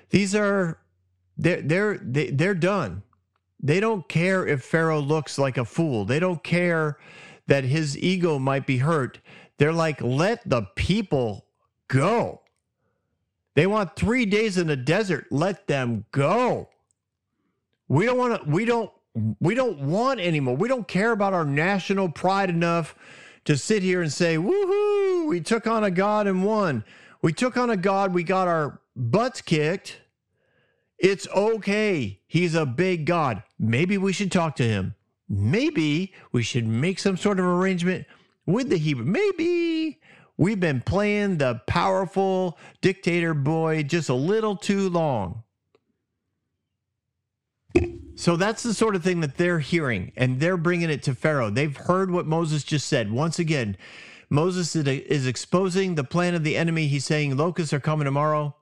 These 0.09 0.35
are 0.35 0.79
they're 1.37 1.61
they're 1.61 1.97
they, 1.97 2.29
they're 2.31 2.55
done. 2.55 3.03
They 3.61 3.79
don't 3.79 4.07
care 4.07 4.45
if 4.45 4.63
Pharaoh 4.63 4.99
looks 4.99 5.37
like 5.37 5.57
a 5.57 5.65
fool. 5.65 6.05
They 6.05 6.19
don't 6.19 6.43
care 6.43 6.97
that 7.47 7.63
his 7.63 7.97
ego 7.97 8.37
might 8.37 8.67
be 8.67 8.77
hurt. 8.77 9.19
They're 9.57 9.73
like, 9.73 10.01
let 10.01 10.47
the 10.47 10.63
people 10.75 11.45
go. 11.87 12.41
They 13.55 13.65
want 13.65 13.95
three 13.95 14.25
days 14.25 14.57
in 14.57 14.67
the 14.67 14.75
desert. 14.75 15.25
Let 15.31 15.65
them 15.67 16.05
go. 16.11 16.69
We 17.87 18.05
don't 18.05 18.17
want 18.17 18.43
to. 18.43 18.49
We 18.49 18.65
don't. 18.65 18.91
We 19.39 19.55
don't 19.55 19.79
want 19.79 20.19
anymore. 20.19 20.55
We 20.55 20.67
don't 20.67 20.87
care 20.87 21.11
about 21.11 21.33
our 21.33 21.45
national 21.45 22.09
pride 22.09 22.51
enough 22.51 22.93
to 23.45 23.57
sit 23.57 23.81
here 23.81 24.03
and 24.03 24.13
say, 24.13 24.37
"Woohoo! 24.37 25.27
We 25.27 25.41
took 25.41 25.65
on 25.65 25.83
a 25.83 25.89
god 25.89 26.27
and 26.27 26.43
won. 26.43 26.83
We 27.23 27.33
took 27.33 27.57
on 27.57 27.71
a 27.71 27.77
god. 27.77 28.13
We 28.13 28.23
got 28.23 28.47
our 28.47 28.79
butts 28.95 29.41
kicked. 29.41 30.01
It's 30.97 31.27
okay. 31.29 32.21
He's 32.27 32.55
a 32.55 32.65
big 32.65 33.05
god. 33.05 33.43
Maybe 33.59 33.97
we 33.97 34.13
should 34.13 34.31
talk 34.31 34.55
to 34.57 34.63
him. 34.63 34.95
Maybe 35.29 36.13
we 36.31 36.41
should 36.41 36.67
make 36.67 36.99
some 36.99 37.17
sort 37.17 37.39
of 37.39 37.45
arrangement 37.45 38.07
with 38.45 38.69
the 38.69 38.77
Hebrew. 38.77 39.05
Maybe 39.05 39.99
we've 40.37 40.59
been 40.59 40.81
playing 40.81 41.37
the 41.37 41.61
powerful 41.67 42.57
dictator 42.81 43.33
boy 43.33 43.83
just 43.83 44.09
a 44.09 44.13
little 44.13 44.55
too 44.55 44.89
long." 44.89 45.43
So 48.15 48.35
that's 48.35 48.63
the 48.63 48.73
sort 48.73 48.95
of 48.95 49.03
thing 49.03 49.19
that 49.19 49.37
they're 49.37 49.59
hearing, 49.59 50.11
and 50.15 50.39
they're 50.39 50.57
bringing 50.57 50.89
it 50.89 51.03
to 51.03 51.13
Pharaoh. 51.13 51.51
They've 51.51 51.77
heard 51.77 52.09
what 52.09 52.25
Moses 52.25 52.63
just 52.63 52.87
said. 52.87 53.11
Once 53.11 53.37
again, 53.37 53.77
Moses 54.29 54.75
is- 54.75 55.27
exposing 55.27 55.93
the 55.93 56.03
plan 56.03 56.33
of 56.33 56.43
the 56.43 56.57
enemy. 56.57 56.87
He's 56.87 57.05
saying 57.05 57.37
locusts 57.37 57.73
are 57.73 57.79
coming 57.79 58.05
tomorrow 58.05 58.55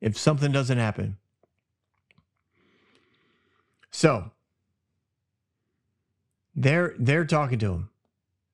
if 0.00 0.16
something 0.16 0.52
doesn't 0.52 0.78
happen. 0.78 1.16
So 3.94 4.32
they're 6.56 6.94
they're 6.98 7.24
talking 7.26 7.60
to 7.60 7.72
him. 7.72 7.90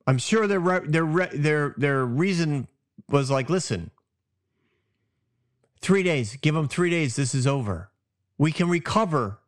I'm 0.06 0.18
sure 0.18 0.46
their 0.46 0.80
their 0.80 1.28
their 1.32 1.74
their 1.78 2.06
reason 2.06 2.68
was 3.08 3.30
like, 3.30 3.50
listen, 3.50 3.90
three 5.80 6.02
days. 6.02 6.36
Give 6.36 6.54
them 6.54 6.68
three 6.68 6.90
days. 6.90 7.16
This 7.16 7.34
is 7.34 7.46
over. 7.46 7.90
We 8.38 8.52
can 8.52 8.68
recover 8.68 9.38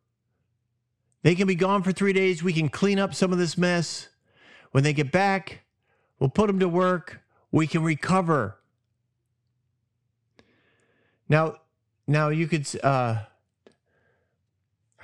They 1.23 1.35
can 1.35 1.47
be 1.47 1.57
gone 1.57 1.83
for 1.83 1.93
three 1.93 2.15
days. 2.15 2.43
We 2.43 2.55
can 2.55 2.71
clean 2.71 2.99
up 2.99 3.15
some 3.15 3.33
of 3.33 3.39
this 3.39 3.59
mess. 3.59 4.09
When 4.73 4.85
they 4.85 4.95
get 4.95 5.13
back, 5.13 5.63
we'll 6.19 6.31
put 6.31 6.49
them 6.49 6.61
to 6.61 6.69
work. 6.69 7.23
We 7.53 7.67
can 7.67 7.85
recover. 7.85 8.59
Now, 11.29 11.57
now 12.09 12.31
you 12.31 12.49
could. 12.49 12.67
Uh, 12.83 13.21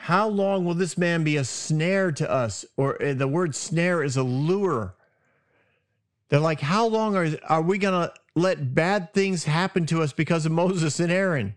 how 0.01 0.29
long 0.29 0.65
will 0.65 0.75
this 0.75 0.97
man 0.97 1.25
be 1.25 1.37
a 1.37 1.45
snare 1.45 2.13
to 2.13 2.31
us? 2.31 2.65
Or 2.77 3.03
uh, 3.03 3.15
the 3.15 3.27
word 3.27 3.55
snare 3.55 4.03
is 4.03 4.17
a 4.17 4.23
lure. 4.23 4.95
They're 6.29 6.41
like, 6.41 6.61
how 6.61 6.87
long 6.87 7.17
are, 7.17 7.29
are 7.49 7.63
we 7.63 7.79
going 7.79 8.09
to 8.09 8.15
let 8.35 8.75
bad 8.75 9.13
things 9.13 9.45
happen 9.45 9.87
to 9.87 10.03
us 10.03 10.13
because 10.13 10.47
of 10.47 10.53
Moses 10.53 11.01
and 11.01 11.11
Aaron? 11.11 11.57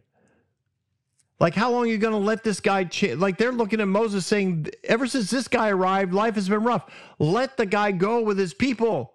Like, 1.40 1.54
how 1.54 1.72
long 1.72 1.84
are 1.84 1.92
you 1.92 1.98
going 2.00 2.14
to 2.14 2.20
let 2.20 2.44
this 2.44 2.60
guy? 2.60 2.86
Ch- 2.86 3.16
like, 3.16 3.38
they're 3.38 3.52
looking 3.52 3.80
at 3.80 3.88
Moses 3.88 4.26
saying, 4.26 4.68
ever 4.84 5.06
since 5.06 5.30
this 5.30 5.48
guy 5.48 5.70
arrived, 5.70 6.14
life 6.14 6.36
has 6.36 6.50
been 6.50 6.64
rough. 6.64 6.92
Let 7.20 7.58
the 7.58 7.66
guy 7.66 7.92
go 7.92 8.22
with 8.22 8.40
his 8.40 8.54
people. 8.54 9.14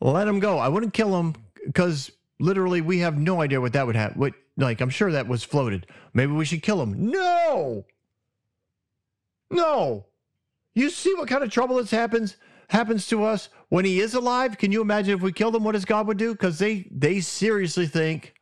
Let 0.00 0.26
him 0.26 0.40
go. 0.40 0.58
I 0.58 0.68
wouldn't 0.68 0.94
kill 0.94 1.18
him 1.18 1.34
because 1.66 2.10
literally 2.40 2.80
we 2.80 2.98
have 2.98 3.18
no 3.18 3.40
idea 3.40 3.60
what 3.60 3.72
that 3.74 3.86
would 3.86 3.96
have. 3.96 4.16
What, 4.16 4.34
like, 4.56 4.80
I'm 4.80 4.90
sure 4.90 5.12
that 5.12 5.28
was 5.28 5.44
floated. 5.44 5.86
Maybe 6.14 6.32
we 6.32 6.44
should 6.44 6.62
kill 6.62 6.82
him. 6.82 7.10
No. 7.10 7.84
No. 9.50 10.06
You 10.74 10.90
see 10.90 11.14
what 11.14 11.28
kind 11.28 11.44
of 11.44 11.50
trouble 11.50 11.76
this 11.76 11.90
happens 11.90 12.36
happens 12.68 13.08
to 13.08 13.24
us 13.24 13.48
when 13.68 13.84
he 13.84 14.00
is 14.00 14.14
alive? 14.14 14.56
Can 14.56 14.70
you 14.72 14.80
imagine 14.80 15.14
if 15.14 15.22
we 15.22 15.32
killed 15.32 15.56
him 15.56 15.64
what 15.64 15.74
his 15.74 15.84
God 15.84 16.06
would 16.06 16.16
do? 16.16 16.32
Because 16.32 16.58
they 16.58 16.86
they 16.90 17.20
seriously 17.20 17.86
think 17.86 18.34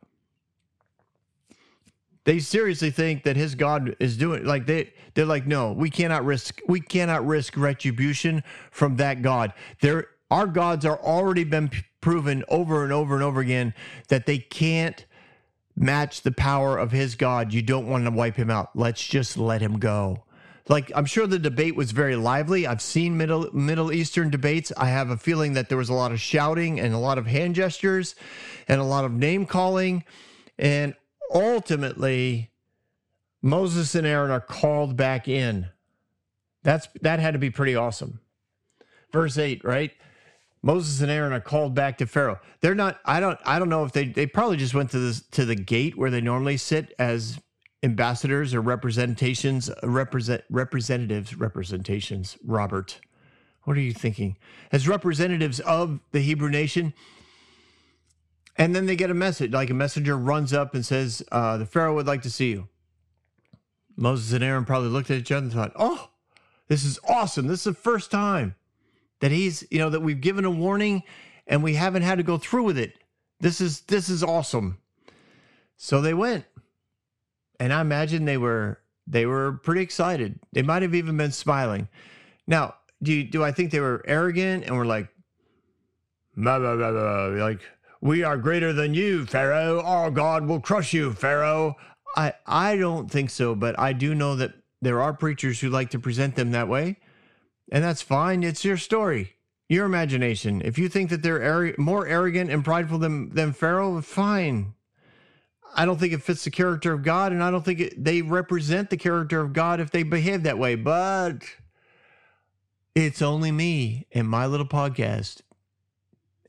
they 2.25 2.39
seriously 2.39 2.91
think 2.91 3.23
that 3.23 3.35
his 3.35 3.55
God 3.55 3.95
is 3.99 4.15
doing 4.15 4.45
like 4.45 4.67
they 4.67 4.93
they're 5.15 5.25
like, 5.25 5.47
no, 5.47 5.71
we 5.71 5.89
cannot 5.89 6.23
risk 6.23 6.61
we 6.67 6.79
cannot 6.79 7.25
risk 7.25 7.57
retribution 7.57 8.43
from 8.71 8.97
that 8.97 9.21
God. 9.21 9.53
There 9.81 10.07
our 10.29 10.45
gods 10.45 10.85
are 10.85 10.99
already 10.99 11.43
been 11.43 11.71
proven 12.01 12.43
over 12.47 12.83
and 12.83 12.93
over 12.93 13.15
and 13.15 13.23
over 13.23 13.41
again 13.41 13.73
that 14.07 14.25
they 14.25 14.37
can't 14.37 15.05
match 15.75 16.21
the 16.21 16.31
power 16.31 16.77
of 16.77 16.91
his 16.91 17.15
God. 17.15 17.53
You 17.53 17.61
don't 17.61 17.87
want 17.87 18.05
to 18.05 18.11
wipe 18.11 18.35
him 18.35 18.49
out. 18.49 18.75
Let's 18.75 19.05
just 19.05 19.37
let 19.37 19.61
him 19.61 19.79
go. 19.79 20.23
Like 20.67 20.91
I'm 20.93 21.05
sure 21.05 21.25
the 21.25 21.39
debate 21.39 21.75
was 21.75 21.91
very 21.91 22.15
lively. 22.15 22.67
I've 22.67 22.81
seen 22.81 23.17
Middle 23.17 23.49
Middle 23.53 23.91
Eastern 23.91 24.29
debates. 24.29 24.71
I 24.77 24.85
have 24.85 25.09
a 25.09 25.17
feeling 25.17 25.53
that 25.53 25.67
there 25.67 25.77
was 25.77 25.89
a 25.89 25.95
lot 25.95 26.11
of 26.11 26.21
shouting 26.21 26.79
and 26.79 26.93
a 26.93 26.99
lot 26.99 27.17
of 27.17 27.25
hand 27.25 27.55
gestures 27.55 28.15
and 28.67 28.79
a 28.79 28.83
lot 28.83 29.03
of 29.03 29.11
name 29.11 29.47
calling 29.47 30.03
and 30.59 30.93
ultimately 31.33 32.51
Moses 33.41 33.95
and 33.95 34.05
Aaron 34.05 34.29
are 34.29 34.41
called 34.41 34.95
back 34.95 35.27
in. 35.27 35.67
That's 36.61 36.87
that 37.01 37.19
had 37.19 37.33
to 37.33 37.39
be 37.39 37.49
pretty 37.49 37.75
awesome. 37.75 38.19
Verse 39.11 39.37
8, 39.37 39.63
right? 39.63 39.91
Moses 40.61 41.01
and 41.01 41.09
Aaron 41.09 41.31
are 41.33 41.39
called 41.39 41.73
back 41.73 41.97
to 41.99 42.05
Pharaoh. 42.05 42.39
They're 42.61 42.75
not 42.75 42.99
I 43.05 43.19
don't 43.19 43.39
I 43.45 43.59
don't 43.59 43.69
know 43.69 43.83
if 43.85 43.91
they 43.91 44.05
they 44.05 44.25
probably 44.25 44.57
just 44.57 44.73
went 44.73 44.91
to 44.91 44.99
this 44.99 45.21
to 45.31 45.45
the 45.45 45.55
gate 45.55 45.97
where 45.97 46.11
they 46.11 46.21
normally 46.21 46.57
sit 46.57 46.93
as 46.99 47.39
ambassadors 47.81 48.53
or 48.53 48.61
representations 48.61 49.71
represent 49.83 50.43
representatives 50.49 51.35
representations 51.35 52.37
Robert. 52.43 52.99
What 53.63 53.77
are 53.77 53.81
you 53.81 53.93
thinking? 53.93 54.37
As 54.71 54.87
representatives 54.87 55.59
of 55.59 55.99
the 56.11 56.21
Hebrew 56.21 56.49
nation, 56.49 56.93
and 58.57 58.75
then 58.75 58.85
they 58.85 58.95
get 58.95 59.11
a 59.11 59.13
message, 59.15 59.51
like 59.51 59.69
a 59.69 59.73
messenger 59.73 60.17
runs 60.17 60.53
up 60.53 60.73
and 60.75 60.85
says, 60.85 61.23
uh, 61.31 61.57
The 61.57 61.65
Pharaoh 61.65 61.95
would 61.95 62.07
like 62.07 62.23
to 62.23 62.29
see 62.29 62.49
you. 62.49 62.67
Moses 63.95 64.33
and 64.33 64.43
Aaron 64.43 64.65
probably 64.65 64.89
looked 64.89 65.11
at 65.11 65.17
each 65.17 65.31
other 65.31 65.45
and 65.45 65.53
thought, 65.53 65.71
Oh, 65.75 66.09
this 66.67 66.83
is 66.83 66.99
awesome. 67.07 67.47
This 67.47 67.59
is 67.59 67.63
the 67.65 67.73
first 67.73 68.11
time 68.11 68.55
that 69.19 69.31
he's, 69.31 69.65
you 69.69 69.79
know, 69.79 69.89
that 69.89 70.01
we've 70.01 70.21
given 70.21 70.45
a 70.45 70.51
warning 70.51 71.03
and 71.47 71.63
we 71.63 71.75
haven't 71.75 72.03
had 72.03 72.17
to 72.17 72.23
go 72.23 72.37
through 72.37 72.63
with 72.63 72.77
it. 72.77 72.93
This 73.39 73.61
is 73.61 73.81
this 73.81 74.09
is 74.09 74.23
awesome. 74.23 74.77
So 75.77 76.01
they 76.01 76.13
went. 76.13 76.45
And 77.59 77.73
I 77.73 77.81
imagine 77.81 78.25
they 78.25 78.37
were 78.37 78.79
they 79.07 79.25
were 79.25 79.53
pretty 79.63 79.81
excited. 79.81 80.39
They 80.53 80.61
might 80.61 80.81
have 80.81 80.95
even 80.95 81.17
been 81.17 81.31
smiling. 81.31 81.89
Now, 82.47 82.75
do 83.01 83.13
you, 83.13 83.23
do 83.23 83.43
I 83.43 83.51
think 83.51 83.71
they 83.71 83.79
were 83.79 84.03
arrogant 84.07 84.65
and 84.65 84.75
were 84.75 84.85
like, 84.85 85.07
blah, 86.35 86.59
blah, 86.59 86.75
blah, 86.75 86.91
blah, 86.91 87.43
like 87.43 87.61
we 88.01 88.23
are 88.23 88.37
greater 88.37 88.71
than 88.71 88.93
you, 88.93 89.25
Pharaoh. 89.25 89.81
Our 89.81 90.11
God 90.11 90.45
will 90.47 90.59
crush 90.61 90.93
you, 90.93 91.13
Pharaoh. 91.13 91.75
I 92.15 92.33
I 92.45 92.77
don't 92.77 93.09
think 93.09 93.29
so, 93.29 93.55
but 93.55 93.77
I 93.77 93.93
do 93.93 94.15
know 94.15 94.35
that 94.35 94.53
there 94.81 95.01
are 95.01 95.13
preachers 95.13 95.59
who 95.59 95.69
like 95.69 95.89
to 95.91 95.99
present 95.99 96.35
them 96.35 96.51
that 96.51 96.67
way, 96.67 96.97
and 97.71 97.83
that's 97.83 98.01
fine. 98.01 98.43
It's 98.43 98.65
your 98.65 98.77
story, 98.77 99.35
your 99.67 99.85
imagination. 99.85 100.61
If 100.63 100.77
you 100.77 100.89
think 100.89 101.09
that 101.09 101.21
they're 101.21 101.43
ar- 101.43 101.75
more 101.77 102.07
arrogant 102.07 102.49
and 102.49 102.63
prideful 102.63 102.99
than 102.99 103.29
than 103.29 103.53
Pharaoh, 103.53 104.01
fine. 104.01 104.73
I 105.75 105.85
don't 105.85 105.99
think 105.99 106.13
it 106.13 106.23
fits 106.23 106.43
the 106.43 106.51
character 106.51 106.93
of 106.93 107.03
God, 107.03 107.31
and 107.31 107.43
I 107.43 107.51
don't 107.51 107.63
think 107.63 107.79
it, 107.79 108.03
they 108.03 108.23
represent 108.23 108.89
the 108.89 108.97
character 108.97 109.39
of 109.39 109.53
God 109.53 109.79
if 109.79 109.91
they 109.91 110.01
behave 110.01 110.43
that 110.43 110.57
way. 110.57 110.75
But 110.75 111.43
it's 112.95 113.21
only 113.21 113.51
me 113.51 114.07
and 114.11 114.27
my 114.27 114.47
little 114.47 114.65
podcast, 114.65 115.41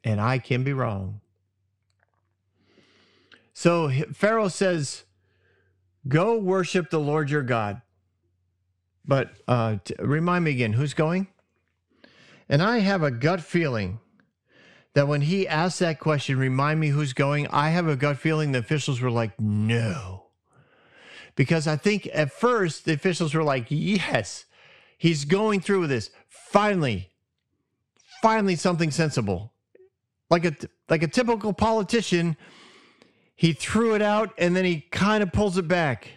and 0.03 0.21
I 0.21 0.39
can 0.39 0.65
be 0.65 0.73
wrong. 0.73 1.21
So 3.53 3.91
Pharaoh 4.15 4.49
says, 4.49 5.05
Go 6.09 6.39
worship 6.39 6.89
the 6.89 6.99
Lord 6.99 7.29
your 7.29 7.43
God. 7.43 7.83
But 9.05 9.31
uh, 9.49 9.77
t- 9.85 9.95
remind 9.99 10.45
me 10.45 10.53
again, 10.53 10.75
who's 10.75 10.95
going? 10.95 11.29
And 12.49 12.63
I 12.63 12.79
have 12.79 13.03
a 13.03 13.11
gut 13.11 13.41
feeling 13.41 14.01
that 14.95 15.09
when 15.09 15.21
he 15.21 15.47
asked 15.47 15.79
that 15.81 16.01
question, 16.01 16.39
remind 16.39 16.81
me 16.81 16.89
who's 16.89 17.13
going, 17.13 17.47
I 17.49 17.71
have 17.71 17.87
a 17.87 17.97
gut 17.97 18.19
feeling 18.19 18.53
the 18.53 18.59
officials 18.59 19.01
were 19.01 19.11
like, 19.11 19.39
no. 19.41 20.27
Because 21.37 21.67
I 21.67 21.77
think 21.77 22.09
at 22.13 22.33
first 22.33 22.85
the 22.85 22.93
officials 22.93 23.35
were 23.35 23.45
like, 23.45 23.67
yes, 23.69 24.47
he's 24.99 25.25
going 25.25 25.61
through 25.61 25.81
with 25.81 25.91
this. 25.91 26.11
Finally, 26.29 27.11
finally 28.21 28.57
something 28.57 28.91
sensible. 28.91 29.53
Like 30.29 30.45
a 30.45 30.55
like 30.89 31.03
a 31.03 31.09
typical 31.09 31.53
politician, 31.53 32.37
he 33.35 33.53
threw 33.53 33.95
it 33.95 34.03
out 34.03 34.33
and 34.39 34.55
then 34.55 34.65
he 34.65 34.81
kind 34.91 35.23
of 35.23 35.33
pulls 35.33 35.57
it 35.57 35.67
back. 35.67 36.09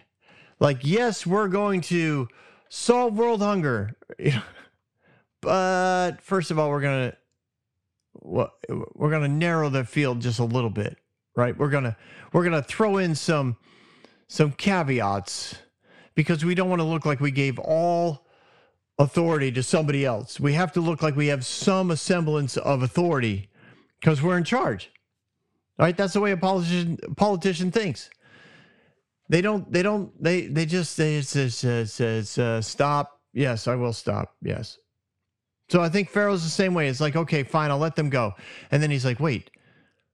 Like, 0.60 0.78
yes, 0.82 1.26
we're 1.26 1.48
going 1.48 1.80
to 1.82 2.28
solve 2.74 3.16
world 3.16 3.40
hunger. 3.40 3.96
but 5.40 6.20
first 6.20 6.50
of 6.50 6.58
all, 6.58 6.70
we're 6.70 6.80
to 7.10 7.16
we're 8.94 9.10
to 9.22 9.28
narrow 9.28 9.68
the 9.68 9.84
field 9.84 10.20
just 10.20 10.38
a 10.38 10.44
little 10.44 10.70
bit, 10.70 10.96
right? 11.36 11.56
We're 11.56 11.70
to 11.84 11.96
we're 12.32 12.48
to 12.48 12.62
throw 12.62 12.98
in 12.98 13.14
some 13.14 13.56
some 14.28 14.52
caveats 14.52 15.56
because 16.14 16.44
we 16.44 16.54
don't 16.54 16.68
want 16.68 16.80
to 16.80 16.86
look 16.86 17.04
like 17.06 17.20
we 17.20 17.30
gave 17.30 17.58
all 17.58 18.26
authority 18.98 19.50
to 19.52 19.62
somebody 19.62 20.04
else. 20.04 20.38
We 20.40 20.54
have 20.54 20.72
to 20.72 20.80
look 20.80 21.02
like 21.02 21.16
we 21.16 21.26
have 21.28 21.44
some 21.44 21.94
semblance 21.96 22.56
of 22.56 22.82
authority 22.82 23.50
because 24.00 24.22
we're 24.22 24.38
in 24.38 24.44
charge. 24.44 24.90
Right? 25.78 25.96
That's 25.96 26.12
the 26.12 26.20
way 26.20 26.30
a 26.30 26.36
politician 26.36 26.98
politician 27.16 27.70
thinks. 27.70 28.10
They 29.28 29.40
don't. 29.40 29.70
They 29.72 29.82
don't. 29.82 30.10
They 30.22 30.46
they 30.46 30.66
just 30.66 30.96
they 30.96 31.22
says 31.22 31.56
says 31.56 32.38
uh, 32.38 32.60
stop. 32.60 33.20
Yes, 33.32 33.66
I 33.66 33.74
will 33.74 33.92
stop. 33.92 34.36
Yes. 34.42 34.78
So 35.70 35.80
I 35.80 35.88
think 35.88 36.10
Pharaoh's 36.10 36.44
the 36.44 36.50
same 36.50 36.74
way. 36.74 36.88
It's 36.88 37.00
like 37.00 37.16
okay, 37.16 37.42
fine, 37.42 37.70
I'll 37.70 37.78
let 37.78 37.96
them 37.96 38.10
go. 38.10 38.34
And 38.70 38.82
then 38.82 38.90
he's 38.90 39.04
like, 39.04 39.20
wait. 39.20 39.50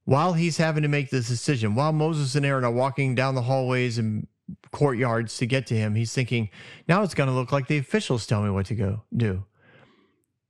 While 0.04 0.32
he's 0.32 0.56
having 0.56 0.82
to 0.82 0.88
make 0.88 1.10
this 1.10 1.28
decision, 1.28 1.74
while 1.74 1.92
Moses 1.92 2.34
and 2.34 2.44
Aaron 2.44 2.64
are 2.64 2.72
walking 2.72 3.14
down 3.14 3.34
the 3.34 3.42
hallways 3.42 3.98
and 3.98 4.26
courtyards 4.72 5.36
to 5.36 5.46
get 5.46 5.66
to 5.66 5.76
him, 5.76 5.94
he's 5.94 6.12
thinking, 6.12 6.48
now 6.88 7.02
it's 7.02 7.14
going 7.14 7.28
to 7.28 7.34
look 7.34 7.52
like 7.52 7.68
the 7.68 7.78
officials 7.78 8.26
tell 8.26 8.42
me 8.42 8.50
what 8.50 8.66
to 8.66 8.74
go 8.74 9.02
do. 9.16 9.44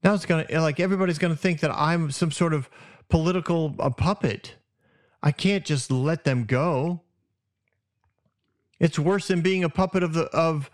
Now 0.03 0.15
it's 0.15 0.25
going 0.25 0.47
to 0.47 0.61
like 0.61 0.81
everybody's 0.81 1.19
going 1.19 1.35
to 1.35 1.39
think 1.39 1.61
that 1.61 1.73
I'm 1.73 2.11
some 2.11 2.31
sort 2.31 2.55
of 2.55 2.71
political 3.09 3.75
a 3.79 3.91
puppet. 3.91 4.55
I 5.23 5.33
can't 5.33 5.65
just 5.65 5.91
let 5.91 6.25
them 6.25 6.45
go. 6.45 7.03
It's 8.81 8.99
worse 8.99 9.29
than 9.29 9.43
being 9.43 9.63
a 9.63 9.69
puppet 9.69 10.03
of 10.03 10.15
the 10.15 10.25
of 10.27 10.71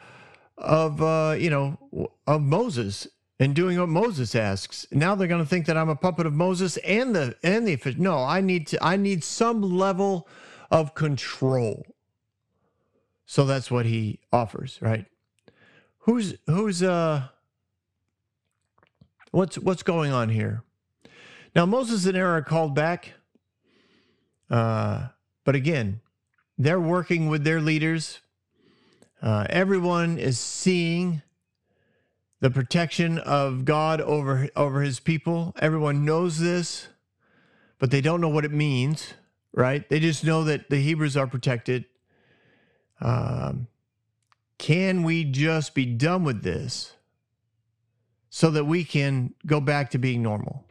of 0.56 1.02
uh, 1.02 1.34
you 1.38 1.50
know 1.50 2.10
of 2.26 2.40
Moses 2.40 3.08
and 3.38 3.54
doing 3.54 3.78
what 3.78 3.88
Moses 3.88 4.34
asks. 4.34 4.86
Now 4.90 5.14
they're 5.14 5.28
going 5.28 5.42
to 5.42 5.48
think 5.48 5.66
that 5.66 5.76
I'm 5.76 5.88
a 5.88 5.96
puppet 5.96 6.24
of 6.24 6.32
Moses 6.32 6.76
and 6.78 7.14
the 7.14 7.36
and 7.42 7.66
the 7.66 7.94
no. 7.98 8.18
I 8.18 8.40
need 8.40 8.68
to. 8.68 8.82
I 8.82 8.96
need 8.96 9.24
some 9.24 9.60
level 9.60 10.28
of 10.70 10.94
control. 10.94 11.84
So 13.26 13.44
that's 13.44 13.70
what 13.70 13.86
he 13.86 14.20
offers, 14.32 14.78
right? 14.80 15.06
Who's 16.00 16.36
who's 16.46 16.82
uh 16.82 17.28
what's 19.32 19.58
what's 19.58 19.82
going 19.82 20.12
on 20.12 20.28
here? 20.28 20.62
Now 21.54 21.66
Moses 21.66 22.06
and 22.06 22.16
Aaron 22.16 22.42
are 22.42 22.42
called 22.42 22.74
back. 22.74 23.14
Uh, 24.48 25.08
but 25.44 25.56
again, 25.56 26.00
they're 26.58 26.80
working 26.80 27.28
with 27.28 27.44
their 27.44 27.60
leaders. 27.60 28.20
Uh, 29.22 29.46
everyone 29.50 30.18
is 30.18 30.38
seeing 30.38 31.22
the 32.40 32.50
protection 32.50 33.18
of 33.18 33.64
God 33.64 34.00
over 34.00 34.48
over 34.54 34.82
his 34.82 35.00
people. 35.00 35.54
Everyone 35.58 36.04
knows 36.04 36.38
this, 36.38 36.88
but 37.78 37.90
they 37.90 38.00
don't 38.00 38.20
know 38.20 38.28
what 38.28 38.44
it 38.44 38.52
means, 38.52 39.14
right? 39.52 39.88
They 39.88 40.00
just 40.00 40.24
know 40.24 40.44
that 40.44 40.70
the 40.70 40.76
Hebrews 40.76 41.16
are 41.16 41.26
protected. 41.26 41.86
Um, 43.00 43.68
can 44.58 45.02
we 45.02 45.24
just 45.24 45.74
be 45.74 45.86
done 45.86 46.24
with 46.24 46.42
this 46.42 46.94
so 48.30 48.50
that 48.50 48.64
we 48.64 48.84
can 48.84 49.34
go 49.46 49.60
back 49.60 49.90
to 49.90 49.98
being 49.98 50.22
normal? 50.22 50.65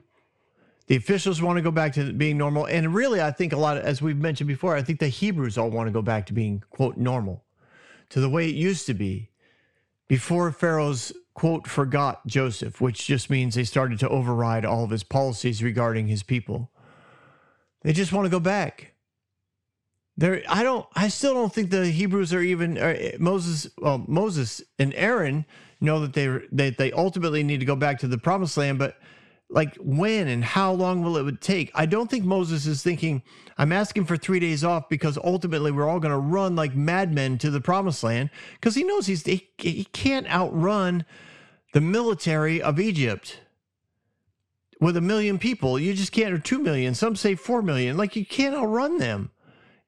The 0.88 0.96
officials 0.96 1.42
want 1.42 1.58
to 1.58 1.64
go 1.64 1.72
back 1.72 1.94
to 1.94 2.14
being 2.14 2.38
normal. 2.38 2.66
And 2.66 2.94
really, 2.94 3.22
I 3.22 3.32
think 3.32 3.54
a 3.54 3.58
lot, 3.58 3.78
of, 3.78 3.84
as 3.84 4.02
we've 4.02 4.18
mentioned 4.18 4.48
before, 4.48 4.76
I 4.76 4.84
think 4.84 5.00
the 5.00 5.08
Hebrews 5.08 5.58
all 5.58 5.72
want 5.72 5.88
to 5.88 5.92
go 5.92 6.02
back 6.02 6.28
to 6.28 6.34
being, 6.34 6.64
quote, 6.70 6.98
normal, 6.98 7.44
to 8.10 8.20
the 8.20 8.30
way 8.30 8.48
it 8.48 8.56
used 8.56 8.86
to 8.88 8.94
be 8.94 9.32
before 10.08 10.52
Pharaoh's, 10.52 11.12
quote, 11.34 11.68
forgot 11.68 12.26
Joseph, 12.28 12.80
which 12.80 13.08
just 13.08 13.30
means 13.32 13.56
they 13.56 13.64
started 13.64 13.98
to 14.00 14.10
override 14.10 14.64
all 14.64 14.84
of 14.84 14.92
his 14.92 15.04
policies 15.04 15.64
regarding 15.64 16.08
his 16.08 16.22
people. 16.22 16.72
They 17.82 17.94
just 17.94 18.14
want 18.14 18.26
to 18.26 18.32
go 18.32 18.40
back. 18.40 18.94
There, 20.18 20.44
I 20.48 20.64
don't. 20.64 20.86
I 20.96 21.10
still 21.10 21.34
don't 21.34 21.54
think 21.54 21.72
the 21.72 21.88
Hebrews 21.88 22.34
are 22.34 22.42
even 22.42 22.78
uh, 22.78 23.12
Moses. 23.20 23.68
Well, 23.78 24.06
Moses 24.08 24.62
and 24.80 24.94
Aaron 24.96 25.46
know 25.82 26.00
that 26.00 26.14
they 26.14 26.28
that 26.54 26.78
they 26.78 26.92
ultimately 26.94 27.44
need 27.44 27.60
to 27.60 27.66
go 27.66 27.76
back 27.76 28.00
to 28.00 28.08
the 28.08 28.18
promised 28.18 28.56
land, 28.56 28.80
but 28.80 28.98
like 29.50 29.76
when 29.76 30.28
and 30.28 30.44
how 30.44 30.72
long 30.72 31.04
will 31.04 31.18
it 31.18 31.24
would 31.24 31.42
take? 31.42 31.72
I 31.76 31.86
don't 31.86 32.10
think 32.10 32.26
moses 32.26 32.66
is 32.66 32.82
thinking 32.82 33.24
i'm 33.58 33.72
asking 33.72 34.06
for 34.06 34.18
three 34.18 34.40
days 34.40 34.64
off 34.64 34.90
because 34.90 35.18
ultimately 35.18 35.72
we're 35.72 35.88
all 35.88 36.00
going 36.00 36.12
to 36.12 36.18
run 36.18 36.56
like 36.56 36.76
madmen 36.76 37.38
to 37.40 37.50
the 37.50 37.62
promised 37.62 38.04
land 38.04 38.30
because 38.54 38.76
he 38.76 38.84
knows 38.84 39.08
he's 39.08 39.24
he, 39.24 39.50
he 39.58 39.86
can't 39.86 40.30
outrun 40.32 41.06
the 41.74 41.82
military 41.82 42.62
of 42.62 42.80
egypt 42.80 43.40
with 44.82 44.98
a 44.98 45.02
million 45.02 45.40
people. 45.40 45.80
You 45.80 45.94
just 45.94 46.12
can't 46.12 46.34
or 46.34 46.38
two 46.38 46.60
million 46.60 46.96
some 46.96 47.16
say 47.16 47.36
four 47.36 47.62
million. 47.62 47.98
Like 47.98 48.16
you 48.16 48.26
can't 48.26 48.56
outrun 48.56 48.98
them. 48.98 49.32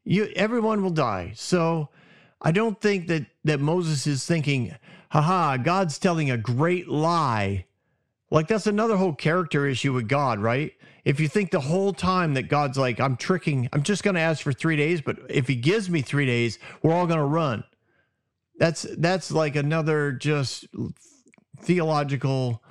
You 0.04 0.32
everyone 0.36 0.82
will 0.82 0.92
die. 0.92 1.34
So 1.36 1.90
i 2.42 2.52
don't 2.52 2.80
think 2.82 3.08
that 3.08 3.26
that 3.44 3.60
moses 3.60 4.06
is 4.06 4.26
thinking 4.26 4.76
haha 5.10 5.58
god's 5.58 5.98
telling 5.98 6.30
a 6.30 6.38
great 6.38 6.88
lie 6.88 7.66
like 8.30 8.48
that's 8.48 8.68
another 8.68 8.98
whole 8.98 9.14
character 9.14 9.66
issue 9.66 9.94
with 9.94 10.08
God, 10.08 10.40
right? 10.40 10.74
If 11.06 11.20
you 11.20 11.28
think 11.28 11.52
the 11.52 11.62
whole 11.62 11.94
time 11.94 12.34
that 12.34 12.50
God's 12.50 12.78
like, 12.78 13.00
I'm 13.00 13.16
tricking, 13.16 13.70
I'm 13.72 13.84
just 13.84 14.04
going 14.04 14.16
to 14.16 14.22
ask 14.22 14.42
for 14.44 14.52
three 14.52 14.76
days, 14.76 15.02
but 15.02 15.18
if 15.30 15.48
He 15.48 15.56
gives 15.56 15.90
me 15.90 16.02
three 16.02 16.26
days, 16.26 16.60
we're 16.84 16.94
all 16.94 17.08
going 17.08 17.20
to 17.20 17.26
run. 17.26 17.64
That's 18.60 18.86
that's 18.98 19.32
like 19.32 19.56
another 19.56 20.12
just 20.12 20.66
theological 21.62 22.64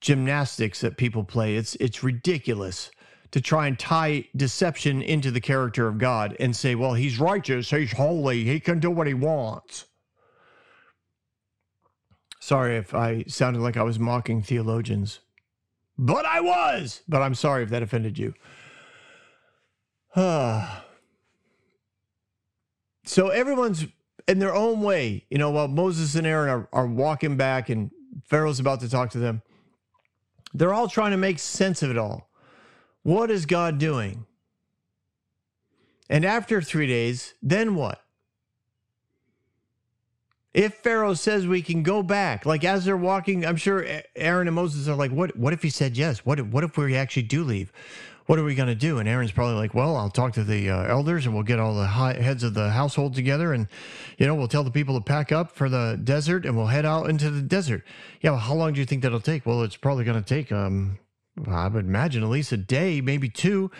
gymnastics 0.00 0.80
that 0.80 0.96
people 0.96 1.24
play. 1.24 1.56
It's 1.56 1.76
it's 1.76 2.02
ridiculous 2.02 2.90
to 3.30 3.40
try 3.40 3.66
and 3.66 3.78
tie 3.78 4.28
deception 4.36 5.00
into 5.00 5.30
the 5.30 5.40
character 5.40 5.88
of 5.88 5.96
God 5.96 6.36
and 6.38 6.54
say, 6.54 6.74
well, 6.74 6.94
He's 6.94 7.18
righteous, 7.18 7.70
He's 7.70 7.92
holy, 7.92 8.44
He 8.44 8.60
can 8.60 8.78
do 8.78 8.90
what 8.90 9.06
He 9.06 9.14
wants. 9.14 9.86
Sorry 12.42 12.76
if 12.76 12.92
I 12.92 13.22
sounded 13.28 13.62
like 13.62 13.76
I 13.76 13.84
was 13.84 14.00
mocking 14.00 14.42
theologians, 14.42 15.20
but 15.96 16.26
I 16.26 16.40
was. 16.40 17.02
But 17.08 17.22
I'm 17.22 17.36
sorry 17.36 17.62
if 17.62 17.70
that 17.70 17.84
offended 17.84 18.18
you. 18.18 18.34
so 23.04 23.28
everyone's 23.28 23.86
in 24.26 24.40
their 24.40 24.56
own 24.56 24.80
way, 24.80 25.24
you 25.30 25.38
know, 25.38 25.52
while 25.52 25.68
Moses 25.68 26.16
and 26.16 26.26
Aaron 26.26 26.50
are, 26.50 26.68
are 26.72 26.88
walking 26.88 27.36
back 27.36 27.68
and 27.68 27.92
Pharaoh's 28.24 28.58
about 28.58 28.80
to 28.80 28.88
talk 28.88 29.10
to 29.10 29.18
them, 29.18 29.42
they're 30.52 30.74
all 30.74 30.88
trying 30.88 31.12
to 31.12 31.16
make 31.16 31.38
sense 31.38 31.80
of 31.80 31.92
it 31.92 31.96
all. 31.96 32.28
What 33.04 33.30
is 33.30 33.46
God 33.46 33.78
doing? 33.78 34.26
And 36.10 36.24
after 36.24 36.60
three 36.60 36.88
days, 36.88 37.34
then 37.40 37.76
what? 37.76 38.01
If 40.54 40.74
Pharaoh 40.74 41.14
says 41.14 41.46
we 41.46 41.62
can 41.62 41.82
go 41.82 42.02
back, 42.02 42.44
like 42.44 42.62
as 42.62 42.84
they're 42.84 42.96
walking, 42.96 43.46
I'm 43.46 43.56
sure 43.56 43.86
Aaron 44.14 44.48
and 44.48 44.54
Moses 44.54 44.86
are 44.86 44.94
like, 44.94 45.10
"What? 45.10 45.36
What 45.36 45.54
if 45.54 45.62
he 45.62 45.70
said 45.70 45.96
yes? 45.96 46.26
What? 46.26 46.40
What 46.42 46.62
if 46.62 46.76
we 46.76 46.94
actually 46.94 47.22
do 47.22 47.42
leave? 47.42 47.72
What 48.26 48.38
are 48.38 48.44
we 48.44 48.54
going 48.54 48.68
to 48.68 48.74
do?" 48.74 48.98
And 48.98 49.08
Aaron's 49.08 49.32
probably 49.32 49.54
like, 49.54 49.72
"Well, 49.72 49.96
I'll 49.96 50.10
talk 50.10 50.34
to 50.34 50.44
the 50.44 50.68
uh, 50.68 50.82
elders, 50.82 51.24
and 51.24 51.34
we'll 51.34 51.42
get 51.42 51.58
all 51.58 51.74
the 51.74 51.86
high, 51.86 52.20
heads 52.20 52.42
of 52.42 52.52
the 52.52 52.68
household 52.68 53.14
together, 53.14 53.54
and 53.54 53.66
you 54.18 54.26
know, 54.26 54.34
we'll 54.34 54.46
tell 54.46 54.62
the 54.62 54.70
people 54.70 54.94
to 54.98 55.02
pack 55.02 55.32
up 55.32 55.52
for 55.52 55.70
the 55.70 55.98
desert, 56.04 56.44
and 56.44 56.54
we'll 56.54 56.66
head 56.66 56.84
out 56.84 57.08
into 57.08 57.30
the 57.30 57.40
desert." 57.42 57.82
Yeah, 58.20 58.32
well, 58.32 58.40
how 58.40 58.54
long 58.54 58.74
do 58.74 58.80
you 58.80 58.86
think 58.86 59.02
that'll 59.02 59.20
take? 59.20 59.46
Well, 59.46 59.62
it's 59.62 59.78
probably 59.78 60.04
going 60.04 60.22
to 60.22 60.34
take, 60.34 60.52
um, 60.52 60.98
I 61.48 61.66
would 61.68 61.86
imagine 61.86 62.22
at 62.22 62.28
least 62.28 62.52
a 62.52 62.58
day, 62.58 63.00
maybe 63.00 63.30
two, 63.30 63.70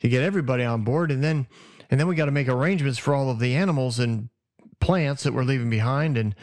to 0.00 0.08
get 0.08 0.22
everybody 0.22 0.64
on 0.64 0.82
board, 0.82 1.10
and 1.10 1.22
then, 1.22 1.46
and 1.90 2.00
then 2.00 2.08
we 2.08 2.14
got 2.14 2.24
to 2.24 2.30
make 2.30 2.48
arrangements 2.48 2.98
for 2.98 3.14
all 3.14 3.28
of 3.28 3.38
the 3.38 3.54
animals 3.54 3.98
and 3.98 4.30
plants 4.82 5.22
that 5.22 5.32
we're 5.32 5.44
leaving 5.44 5.70
behind, 5.70 6.18
and 6.18 6.34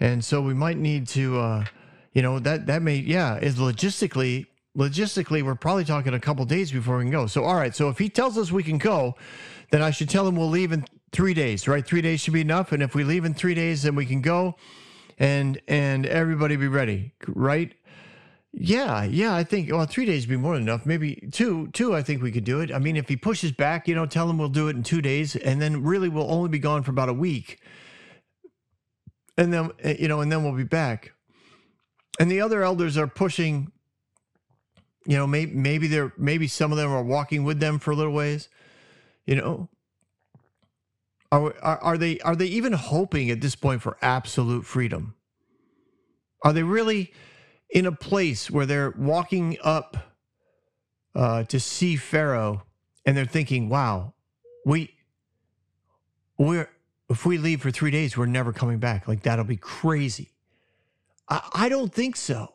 and 0.00 0.24
so 0.24 0.40
we 0.40 0.54
might 0.54 0.78
need 0.78 1.08
to, 1.08 1.38
uh, 1.38 1.64
you 2.12 2.22
know, 2.22 2.38
that 2.38 2.66
that 2.66 2.80
may 2.80 2.96
yeah 2.96 3.36
is 3.36 3.56
logistically 3.56 4.46
logistically 4.76 5.42
we're 5.42 5.56
probably 5.56 5.84
talking 5.84 6.14
a 6.14 6.20
couple 6.20 6.44
days 6.44 6.70
before 6.70 6.98
we 6.98 7.04
can 7.04 7.10
go. 7.10 7.26
So 7.26 7.44
all 7.44 7.56
right, 7.56 7.74
so 7.74 7.88
if 7.88 7.98
he 7.98 8.08
tells 8.08 8.38
us 8.38 8.52
we 8.52 8.62
can 8.62 8.78
go, 8.78 9.16
then 9.70 9.82
I 9.82 9.90
should 9.90 10.08
tell 10.08 10.26
him 10.26 10.36
we'll 10.36 10.48
leave 10.48 10.72
in 10.72 10.86
three 11.10 11.34
days, 11.34 11.66
right? 11.66 11.84
Three 11.84 12.00
days 12.00 12.20
should 12.20 12.32
be 12.32 12.40
enough, 12.40 12.72
and 12.72 12.82
if 12.82 12.94
we 12.94 13.04
leave 13.04 13.24
in 13.24 13.34
three 13.34 13.54
days, 13.54 13.82
then 13.82 13.96
we 13.96 14.06
can 14.06 14.22
go, 14.22 14.54
and 15.18 15.60
and 15.66 16.06
everybody 16.06 16.56
be 16.56 16.68
ready, 16.68 17.12
right? 17.26 17.74
Yeah, 18.52 19.02
yeah, 19.02 19.34
I 19.34 19.44
think 19.44 19.70
well, 19.70 19.84
three 19.86 20.06
days 20.06 20.26
would 20.26 20.30
be 20.30 20.36
more 20.36 20.54
than 20.54 20.62
enough. 20.62 20.86
Maybe 20.86 21.28
two, 21.32 21.68
two. 21.72 21.94
I 21.94 22.02
think 22.02 22.22
we 22.22 22.30
could 22.30 22.44
do 22.44 22.60
it. 22.60 22.72
I 22.72 22.78
mean, 22.78 22.96
if 22.96 23.08
he 23.08 23.16
pushes 23.16 23.50
back, 23.52 23.88
you 23.88 23.94
know, 23.94 24.06
tell 24.06 24.30
him 24.30 24.38
we'll 24.38 24.48
do 24.48 24.68
it 24.68 24.76
in 24.76 24.84
two 24.84 25.02
days, 25.02 25.34
and 25.34 25.60
then 25.60 25.82
really 25.82 26.08
we'll 26.08 26.30
only 26.30 26.48
be 26.48 26.60
gone 26.60 26.84
for 26.84 26.92
about 26.92 27.08
a 27.08 27.14
week 27.14 27.60
and 29.38 29.52
then 29.52 29.70
eh, 29.80 29.96
you 29.98 30.08
know 30.08 30.20
and 30.20 30.30
then 30.30 30.44
we'll 30.44 30.52
be 30.52 30.64
back. 30.64 31.14
And 32.20 32.30
the 32.30 32.42
other 32.42 32.62
elders 32.62 32.98
are 32.98 33.06
pushing 33.06 33.72
you 35.06 35.16
know 35.16 35.26
maybe 35.26 35.52
maybe 35.54 35.86
they're 35.86 36.12
maybe 36.18 36.46
some 36.46 36.72
of 36.72 36.76
them 36.76 36.90
are 36.90 37.02
walking 37.02 37.44
with 37.44 37.60
them 37.60 37.78
for 37.78 37.92
a 37.92 37.96
little 37.96 38.12
ways 38.12 38.50
you 39.28 39.36
know? 39.36 39.68
Are, 41.30 41.54
are, 41.62 41.78
are 41.80 41.98
they 41.98 42.18
are 42.20 42.34
they 42.34 42.46
even 42.46 42.72
hoping 42.72 43.28
at 43.30 43.42
this 43.42 43.54
point 43.54 43.82
for 43.82 43.98
absolute 44.00 44.64
freedom? 44.64 45.14
Are 46.42 46.54
they 46.54 46.62
really 46.62 47.12
in 47.68 47.84
a 47.84 47.92
place 47.92 48.50
where 48.50 48.64
they're 48.64 48.94
walking 48.96 49.58
up 49.62 50.14
uh, 51.14 51.44
to 51.44 51.60
see 51.60 51.96
pharaoh 51.96 52.62
and 53.04 53.14
they're 53.14 53.26
thinking 53.26 53.68
wow 53.68 54.14
we 54.64 54.94
we're 56.38 56.70
if 57.08 57.24
we 57.24 57.38
leave 57.38 57.62
for 57.62 57.70
three 57.70 57.90
days, 57.90 58.16
we're 58.16 58.26
never 58.26 58.52
coming 58.52 58.78
back. 58.78 59.08
Like 59.08 59.22
that'll 59.22 59.44
be 59.44 59.56
crazy. 59.56 60.32
I, 61.28 61.48
I 61.54 61.68
don't 61.68 61.92
think 61.92 62.16
so. 62.16 62.52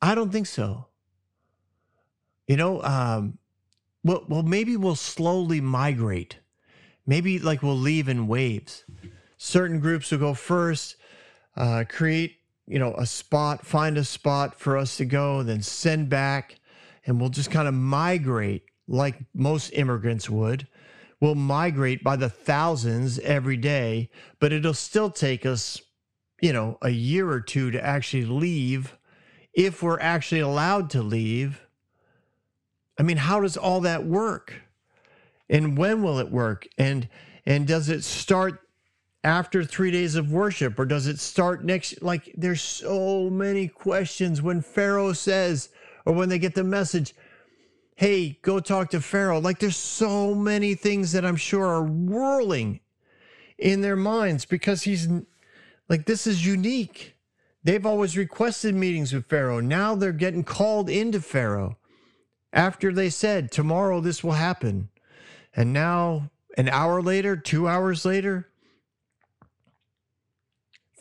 I 0.00 0.14
don't 0.14 0.32
think 0.32 0.46
so. 0.46 0.86
You 2.48 2.56
know, 2.56 2.82
um, 2.82 3.38
well, 4.02 4.24
well, 4.28 4.42
maybe 4.42 4.76
we'll 4.76 4.96
slowly 4.96 5.60
migrate. 5.60 6.38
Maybe 7.06 7.38
like 7.38 7.62
we'll 7.62 7.76
leave 7.76 8.08
in 8.08 8.26
waves. 8.26 8.84
Certain 9.36 9.80
groups 9.80 10.10
will 10.10 10.18
go 10.18 10.34
first, 10.34 10.96
uh, 11.56 11.84
create, 11.88 12.36
you 12.66 12.78
know, 12.78 12.94
a 12.94 13.06
spot, 13.06 13.66
find 13.66 13.98
a 13.98 14.04
spot 14.04 14.58
for 14.58 14.76
us 14.76 14.96
to 14.96 15.04
go, 15.04 15.42
then 15.42 15.62
send 15.62 16.08
back, 16.08 16.60
and 17.06 17.20
we'll 17.20 17.28
just 17.28 17.50
kind 17.50 17.68
of 17.68 17.74
migrate 17.74 18.64
like 18.88 19.16
most 19.34 19.70
immigrants 19.70 20.28
would 20.28 20.66
will 21.22 21.36
migrate 21.36 22.02
by 22.02 22.16
the 22.16 22.28
thousands 22.28 23.20
every 23.20 23.56
day, 23.56 24.10
but 24.40 24.52
it'll 24.52 24.74
still 24.74 25.08
take 25.08 25.46
us, 25.46 25.80
you 26.40 26.52
know, 26.52 26.76
a 26.82 26.90
year 26.90 27.30
or 27.30 27.40
two 27.40 27.70
to 27.70 27.82
actually 27.82 28.24
leave 28.24 28.98
if 29.54 29.84
we're 29.84 30.00
actually 30.00 30.40
allowed 30.40 30.90
to 30.90 31.00
leave. 31.00 31.64
I 32.98 33.04
mean, 33.04 33.18
how 33.18 33.38
does 33.38 33.56
all 33.56 33.80
that 33.82 34.04
work? 34.04 34.62
And 35.48 35.78
when 35.78 36.02
will 36.02 36.18
it 36.18 36.32
work? 36.32 36.66
And 36.76 37.08
and 37.46 37.68
does 37.68 37.88
it 37.88 38.02
start 38.02 38.58
after 39.22 39.62
3 39.62 39.92
days 39.92 40.16
of 40.16 40.32
worship 40.32 40.76
or 40.76 40.84
does 40.84 41.06
it 41.06 41.20
start 41.20 41.64
next 41.64 42.02
like 42.02 42.32
there's 42.36 42.62
so 42.62 43.30
many 43.30 43.68
questions 43.68 44.42
when 44.42 44.60
Pharaoh 44.60 45.12
says 45.12 45.68
or 46.04 46.14
when 46.14 46.28
they 46.28 46.40
get 46.40 46.56
the 46.56 46.64
message 46.64 47.14
hey, 47.96 48.38
go 48.42 48.60
talk 48.60 48.90
to 48.90 49.00
Pharaoh. 49.00 49.40
Like 49.40 49.58
there's 49.58 49.76
so 49.76 50.34
many 50.34 50.74
things 50.74 51.12
that 51.12 51.24
I'm 51.24 51.36
sure 51.36 51.66
are 51.66 51.84
whirling 51.84 52.80
in 53.58 53.80
their 53.80 53.96
minds 53.96 54.44
because 54.44 54.82
he's 54.82 55.08
like, 55.88 56.06
this 56.06 56.26
is 56.26 56.44
unique. 56.44 57.16
They've 57.64 57.86
always 57.86 58.16
requested 58.16 58.74
meetings 58.74 59.12
with 59.12 59.26
Pharaoh. 59.26 59.60
Now 59.60 59.94
they're 59.94 60.12
getting 60.12 60.42
called 60.42 60.90
into 60.90 61.20
Pharaoh 61.20 61.78
after 62.52 62.92
they 62.92 63.08
said, 63.08 63.50
tomorrow 63.50 64.00
this 64.00 64.24
will 64.24 64.32
happen. 64.32 64.88
And 65.54 65.72
now, 65.72 66.30
an 66.56 66.68
hour 66.68 67.02
later, 67.02 67.36
two 67.36 67.68
hours 67.68 68.04
later, 68.04 68.48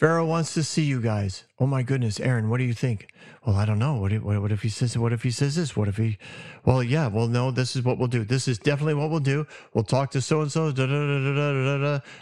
Pharaoh 0.01 0.25
wants 0.25 0.55
to 0.55 0.63
see 0.63 0.81
you 0.81 0.99
guys. 0.99 1.43
Oh 1.59 1.67
my 1.67 1.83
goodness, 1.83 2.19
Aaron, 2.19 2.49
what 2.49 2.57
do 2.57 2.63
you 2.63 2.73
think? 2.73 3.13
Well, 3.45 3.55
I 3.55 3.65
don't 3.65 3.77
know. 3.77 3.97
What 3.97 4.11
if, 4.11 4.23
what, 4.23 4.51
if 4.51 4.63
he 4.63 4.69
says? 4.69 4.97
What 4.97 5.13
if 5.13 5.21
he 5.21 5.29
says 5.29 5.55
this? 5.55 5.77
What 5.77 5.87
if 5.87 5.97
he? 5.97 6.17
Well, 6.65 6.81
yeah. 6.81 7.05
Well, 7.05 7.27
no. 7.27 7.51
This 7.51 7.75
is 7.75 7.83
what 7.83 7.99
we'll 7.99 8.07
do. 8.07 8.23
This 8.23 8.47
is 8.47 8.57
definitely 8.57 8.95
what 8.95 9.11
we'll 9.11 9.19
do. 9.19 9.45
We'll 9.75 9.83
talk 9.83 10.09
to 10.11 10.21
so 10.21 10.41
and 10.41 10.51
so. 10.51 10.69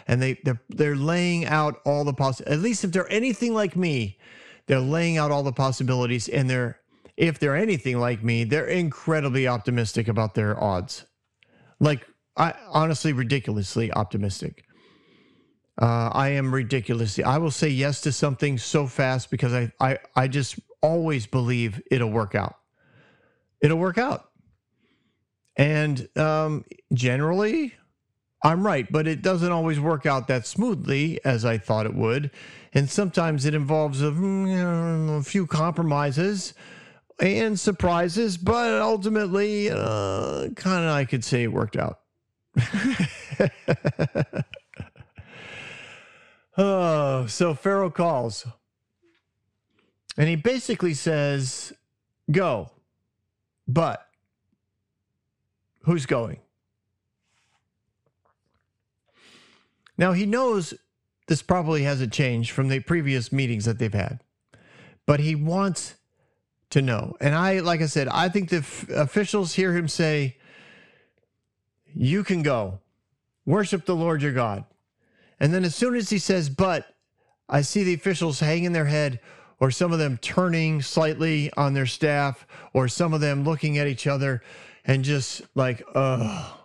And 0.08 0.20
they 0.20 0.34
they're 0.44 0.60
they're 0.68 0.94
laying 0.94 1.46
out 1.46 1.80
all 1.86 2.04
the 2.04 2.12
poss. 2.12 2.42
At 2.42 2.58
least 2.58 2.84
if 2.84 2.92
they're 2.92 3.10
anything 3.10 3.54
like 3.54 3.76
me, 3.76 4.18
they're 4.66 4.78
laying 4.78 5.16
out 5.16 5.30
all 5.30 5.42
the 5.42 5.50
possibilities, 5.50 6.28
and 6.28 6.50
they're 6.50 6.78
if 7.16 7.38
they're 7.38 7.56
anything 7.56 7.98
like 7.98 8.22
me, 8.22 8.44
they're 8.44 8.66
incredibly 8.66 9.48
optimistic 9.48 10.06
about 10.06 10.34
their 10.34 10.62
odds. 10.62 11.06
Like 11.78 12.06
I 12.36 12.52
honestly 12.68 13.14
ridiculously 13.14 13.90
optimistic. 13.90 14.66
Uh, 15.80 16.10
I 16.12 16.30
am 16.30 16.54
ridiculously. 16.54 17.24
I 17.24 17.38
will 17.38 17.50
say 17.50 17.68
yes 17.68 18.02
to 18.02 18.12
something 18.12 18.58
so 18.58 18.86
fast 18.86 19.30
because 19.30 19.54
I, 19.54 19.72
I, 19.80 19.98
I 20.14 20.28
just 20.28 20.60
always 20.82 21.26
believe 21.26 21.82
it'll 21.90 22.10
work 22.10 22.34
out. 22.34 22.56
It'll 23.62 23.78
work 23.78 23.96
out. 23.96 24.28
And 25.56 26.06
um, 26.18 26.64
generally, 26.92 27.74
I'm 28.44 28.64
right, 28.64 28.86
but 28.90 29.06
it 29.06 29.22
doesn't 29.22 29.52
always 29.52 29.80
work 29.80 30.06
out 30.06 30.28
that 30.28 30.46
smoothly 30.46 31.22
as 31.24 31.44
I 31.44 31.58
thought 31.58 31.86
it 31.86 31.94
would. 31.94 32.30
And 32.74 32.88
sometimes 32.88 33.46
it 33.46 33.54
involves 33.54 34.02
a, 34.02 34.10
mm, 34.10 35.18
a 35.18 35.22
few 35.22 35.46
compromises 35.46 36.54
and 37.18 37.58
surprises, 37.58 38.36
but 38.36 38.80
ultimately, 38.80 39.70
uh, 39.70 40.48
kind 40.56 40.84
of, 40.84 40.90
I 40.90 41.04
could 41.04 41.24
say 41.24 41.44
it 41.44 41.52
worked 41.52 41.76
out. 41.76 42.00
Oh, 46.58 47.26
so 47.26 47.54
Pharaoh 47.54 47.90
calls. 47.90 48.46
And 50.16 50.28
he 50.28 50.36
basically 50.36 50.94
says, 50.94 51.72
Go. 52.30 52.70
But 53.66 54.06
who's 55.82 56.06
going? 56.06 56.40
Now 59.96 60.12
he 60.12 60.26
knows 60.26 60.74
this 61.26 61.42
probably 61.42 61.82
hasn't 61.82 62.12
changed 62.12 62.50
from 62.50 62.68
the 62.68 62.80
previous 62.80 63.30
meetings 63.30 63.66
that 63.66 63.78
they've 63.78 63.92
had, 63.92 64.20
but 65.06 65.20
he 65.20 65.34
wants 65.34 65.94
to 66.70 66.82
know. 66.82 67.16
And 67.20 67.34
I, 67.34 67.60
like 67.60 67.82
I 67.82 67.86
said, 67.86 68.08
I 68.08 68.28
think 68.28 68.48
the 68.48 68.58
f- 68.58 68.88
officials 68.88 69.54
hear 69.54 69.76
him 69.76 69.88
say, 69.88 70.38
You 71.94 72.24
can 72.24 72.42
go, 72.42 72.80
worship 73.44 73.84
the 73.84 73.94
Lord 73.94 74.22
your 74.22 74.32
God. 74.32 74.64
And 75.40 75.54
then 75.54 75.64
as 75.64 75.74
soon 75.74 75.94
as 75.96 76.10
he 76.10 76.18
says, 76.18 76.50
but, 76.50 76.86
I 77.48 77.62
see 77.62 77.82
the 77.82 77.94
officials 77.94 78.40
hanging 78.40 78.72
their 78.72 78.84
head, 78.86 79.20
or 79.58 79.70
some 79.70 79.92
of 79.92 79.98
them 79.98 80.18
turning 80.18 80.82
slightly 80.82 81.50
on 81.56 81.74
their 81.74 81.86
staff, 81.86 82.46
or 82.72 82.88
some 82.88 83.12
of 83.14 83.20
them 83.20 83.44
looking 83.44 83.78
at 83.78 83.86
each 83.88 84.06
other 84.06 84.42
and 84.84 85.04
just 85.04 85.42
like, 85.54 85.82
oh, 85.94 86.58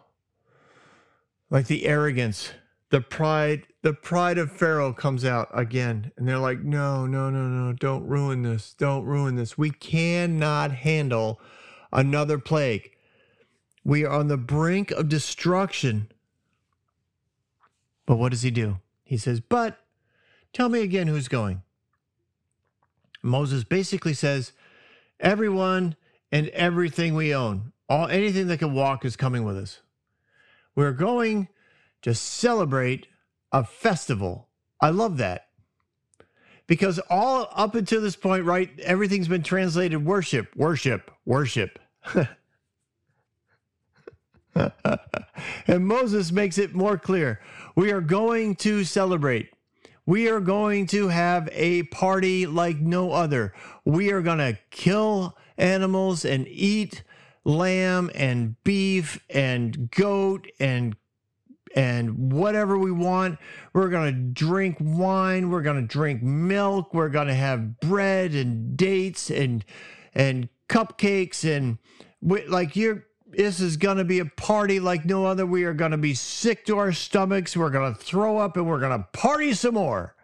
Like 1.49 1.67
the 1.67 1.85
arrogance, 1.85 2.51
the 2.89 3.01
pride, 3.01 3.67
the 3.81 3.93
pride 3.93 4.37
of 4.37 4.51
Pharaoh 4.51 4.93
comes 4.93 5.23
out 5.23 5.49
again. 5.53 6.11
And 6.17 6.27
they're 6.27 6.39
like, 6.39 6.61
no, 6.61 7.05
no, 7.05 7.29
no, 7.29 7.47
no, 7.47 7.73
don't 7.73 8.05
ruin 8.07 8.41
this. 8.43 8.73
Don't 8.73 9.05
ruin 9.05 9.35
this. 9.35 9.57
We 9.57 9.71
cannot 9.71 10.71
handle 10.71 11.39
another 11.93 12.39
plague. 12.39 12.91
We 13.83 14.05
are 14.05 14.11
on 14.11 14.27
the 14.27 14.37
brink 14.37 14.91
of 14.91 15.07
destruction. 15.07 16.09
But 18.05 18.17
what 18.17 18.31
does 18.31 18.43
he 18.43 18.51
do? 18.51 18.79
He 19.03 19.17
says, 19.17 19.39
But 19.39 19.77
tell 20.53 20.69
me 20.69 20.81
again 20.81 21.07
who's 21.07 21.27
going. 21.27 21.61
Moses 23.23 23.63
basically 23.63 24.13
says, 24.13 24.51
Everyone 25.19 25.95
and 26.31 26.49
everything 26.49 27.15
we 27.15 27.33
own, 27.33 27.71
all 27.89 28.07
anything 28.07 28.47
that 28.47 28.59
can 28.59 28.73
walk 28.73 29.05
is 29.05 29.15
coming 29.15 29.43
with 29.43 29.57
us. 29.57 29.81
We're 30.75 30.91
going 30.91 31.47
to 32.01 32.13
celebrate 32.13 33.07
a 33.51 33.63
festival. 33.63 34.49
I 34.81 34.89
love 34.89 35.17
that. 35.17 35.47
Because 36.67 36.99
all 37.09 37.47
up 37.55 37.75
until 37.75 38.01
this 38.01 38.15
point, 38.15 38.43
right, 38.43 38.69
everything's 38.79 39.27
been 39.27 39.43
translated 39.43 40.03
worship, 40.03 40.55
worship, 40.55 41.11
worship. 41.25 41.79
and 45.67 45.87
Moses 45.87 46.31
makes 46.31 46.57
it 46.57 46.73
more 46.73 46.97
clear. 46.97 47.39
We 47.75 47.91
are 47.91 48.01
going 48.01 48.55
to 48.57 48.83
celebrate. 48.83 49.49
We 50.05 50.29
are 50.29 50.39
going 50.39 50.87
to 50.87 51.07
have 51.07 51.49
a 51.51 51.83
party 51.83 52.45
like 52.45 52.77
no 52.77 53.11
other. 53.11 53.53
We 53.83 54.11
are 54.11 54.21
going 54.21 54.37
to 54.37 54.57
kill 54.69 55.37
animals 55.57 56.25
and 56.25 56.47
eat 56.47 57.03
lamb 57.43 58.11
and 58.13 58.61
beef 58.63 59.23
and 59.29 59.89
goat 59.91 60.47
and 60.59 60.95
and 61.75 62.31
whatever 62.31 62.77
we 62.77 62.91
want. 62.91 63.37
We're 63.73 63.89
going 63.89 64.13
to 64.13 64.21
drink 64.21 64.77
wine, 64.79 65.49
we're 65.49 65.61
going 65.61 65.81
to 65.81 65.87
drink 65.87 66.23
milk, 66.23 66.93
we're 66.93 67.09
going 67.09 67.27
to 67.27 67.33
have 67.33 67.79
bread 67.79 68.33
and 68.33 68.77
dates 68.77 69.29
and 69.29 69.65
and 70.13 70.49
cupcakes 70.69 71.43
and 71.43 71.77
like 72.21 72.75
you're 72.75 73.05
this 73.25 73.59
is 73.59 73.77
going 73.77 73.97
to 73.97 74.03
be 74.03 74.19
a 74.19 74.25
party 74.25 74.79
like 74.79 75.05
no 75.05 75.25
other. 75.25 75.45
We 75.45 75.63
are 75.63 75.73
going 75.73 75.91
to 75.91 75.97
be 75.97 76.13
sick 76.13 76.65
to 76.65 76.77
our 76.77 76.91
stomachs. 76.91 77.57
We're 77.57 77.69
going 77.69 77.93
to 77.93 77.99
throw 77.99 78.37
up 78.37 78.55
and 78.55 78.67
we're 78.67 78.79
going 78.79 78.97
to 78.97 79.07
party 79.11 79.53
some 79.53 79.73
more. 79.75 80.15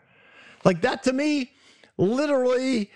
Like 0.63 0.81
that 0.81 1.03
to 1.03 1.13
me, 1.13 1.53
literally 1.97 2.91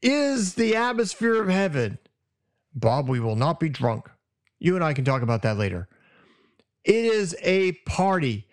is 0.00 0.54
the 0.54 0.76
atmosphere 0.76 1.40
of 1.40 1.48
heaven. 1.48 1.98
Bob, 2.74 3.08
we 3.08 3.20
will 3.20 3.36
not 3.36 3.60
be 3.60 3.68
drunk. 3.68 4.08
You 4.58 4.74
and 4.74 4.84
I 4.84 4.94
can 4.94 5.04
talk 5.04 5.22
about 5.22 5.42
that 5.42 5.58
later. 5.58 5.88
It 6.84 7.04
is 7.04 7.36
a 7.42 7.72
party. 7.86 8.48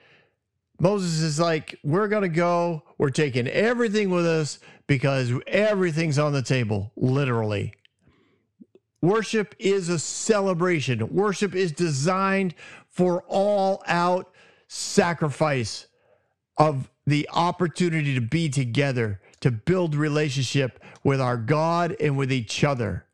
Moses 0.80 1.22
is 1.22 1.40
like, 1.40 1.76
we're 1.84 2.08
going 2.08 2.24
to 2.24 2.30
go. 2.30 2.84
We're 2.98 3.10
taking 3.10 3.48
everything 3.48 4.10
with 4.10 4.26
us 4.26 4.60
because 4.88 5.32
everything's 5.48 6.20
on 6.20 6.34
the 6.34 6.42
table, 6.42 6.92
literally. 6.96 7.74
Worship 9.02 9.56
is 9.60 9.90
a 9.90 10.00
celebration. 10.00 11.14
Worship 11.14 11.56
is 11.56 11.72
designed 11.72 12.54
for 12.90 13.24
all 13.28 13.82
out 13.88 14.34
sacrifice 14.68 15.88
of 16.58 16.90
the 17.08 17.28
opportunity 17.34 18.14
to 18.14 18.22
be 18.22 18.50
together, 18.50 19.22
to 19.40 19.52
build 19.52 19.96
relationship 19.96 20.84
with 21.04 21.22
our 21.22 21.38
God 21.38 21.96
and 22.00 22.18
with 22.18 22.32
each 22.32 22.64
other. 22.64 23.06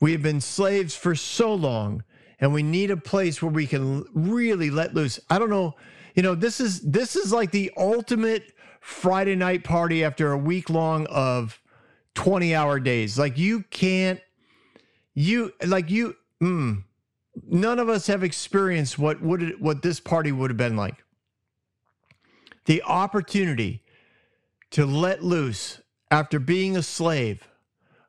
We 0.00 0.12
have 0.12 0.22
been 0.22 0.40
slaves 0.40 0.94
for 0.94 1.14
so 1.14 1.54
long 1.54 2.04
and 2.38 2.52
we 2.52 2.62
need 2.62 2.90
a 2.90 2.96
place 2.96 3.42
where 3.42 3.50
we 3.50 3.66
can 3.66 4.04
really 4.12 4.70
let 4.70 4.94
loose. 4.94 5.18
I 5.28 5.38
don't 5.38 5.50
know, 5.50 5.74
you 6.14 6.22
know, 6.22 6.34
this 6.34 6.60
is 6.60 6.80
this 6.82 7.16
is 7.16 7.32
like 7.32 7.50
the 7.50 7.72
ultimate 7.76 8.52
Friday 8.80 9.34
night 9.34 9.64
party 9.64 10.04
after 10.04 10.30
a 10.30 10.38
week 10.38 10.70
long 10.70 11.06
of 11.06 11.60
20 12.14 12.54
hour 12.54 12.78
days. 12.78 13.18
Like 13.18 13.38
you 13.38 13.64
can't 13.70 14.20
you 15.18 15.52
like 15.66 15.90
you 15.90 16.14
mm, 16.40 16.84
none 17.48 17.78
of 17.80 17.88
us 17.88 18.06
have 18.06 18.22
experienced 18.22 18.98
what 19.00 19.20
would 19.20 19.42
it, 19.42 19.60
what 19.60 19.82
this 19.82 19.98
party 19.98 20.30
would 20.30 20.50
have 20.50 20.56
been 20.56 20.76
like. 20.76 20.94
The 22.66 22.82
opportunity 22.84 23.82
to 24.70 24.86
let 24.86 25.24
loose 25.24 25.80
after 26.10 26.38
being 26.38 26.76
a 26.76 26.82
slave 26.82 27.48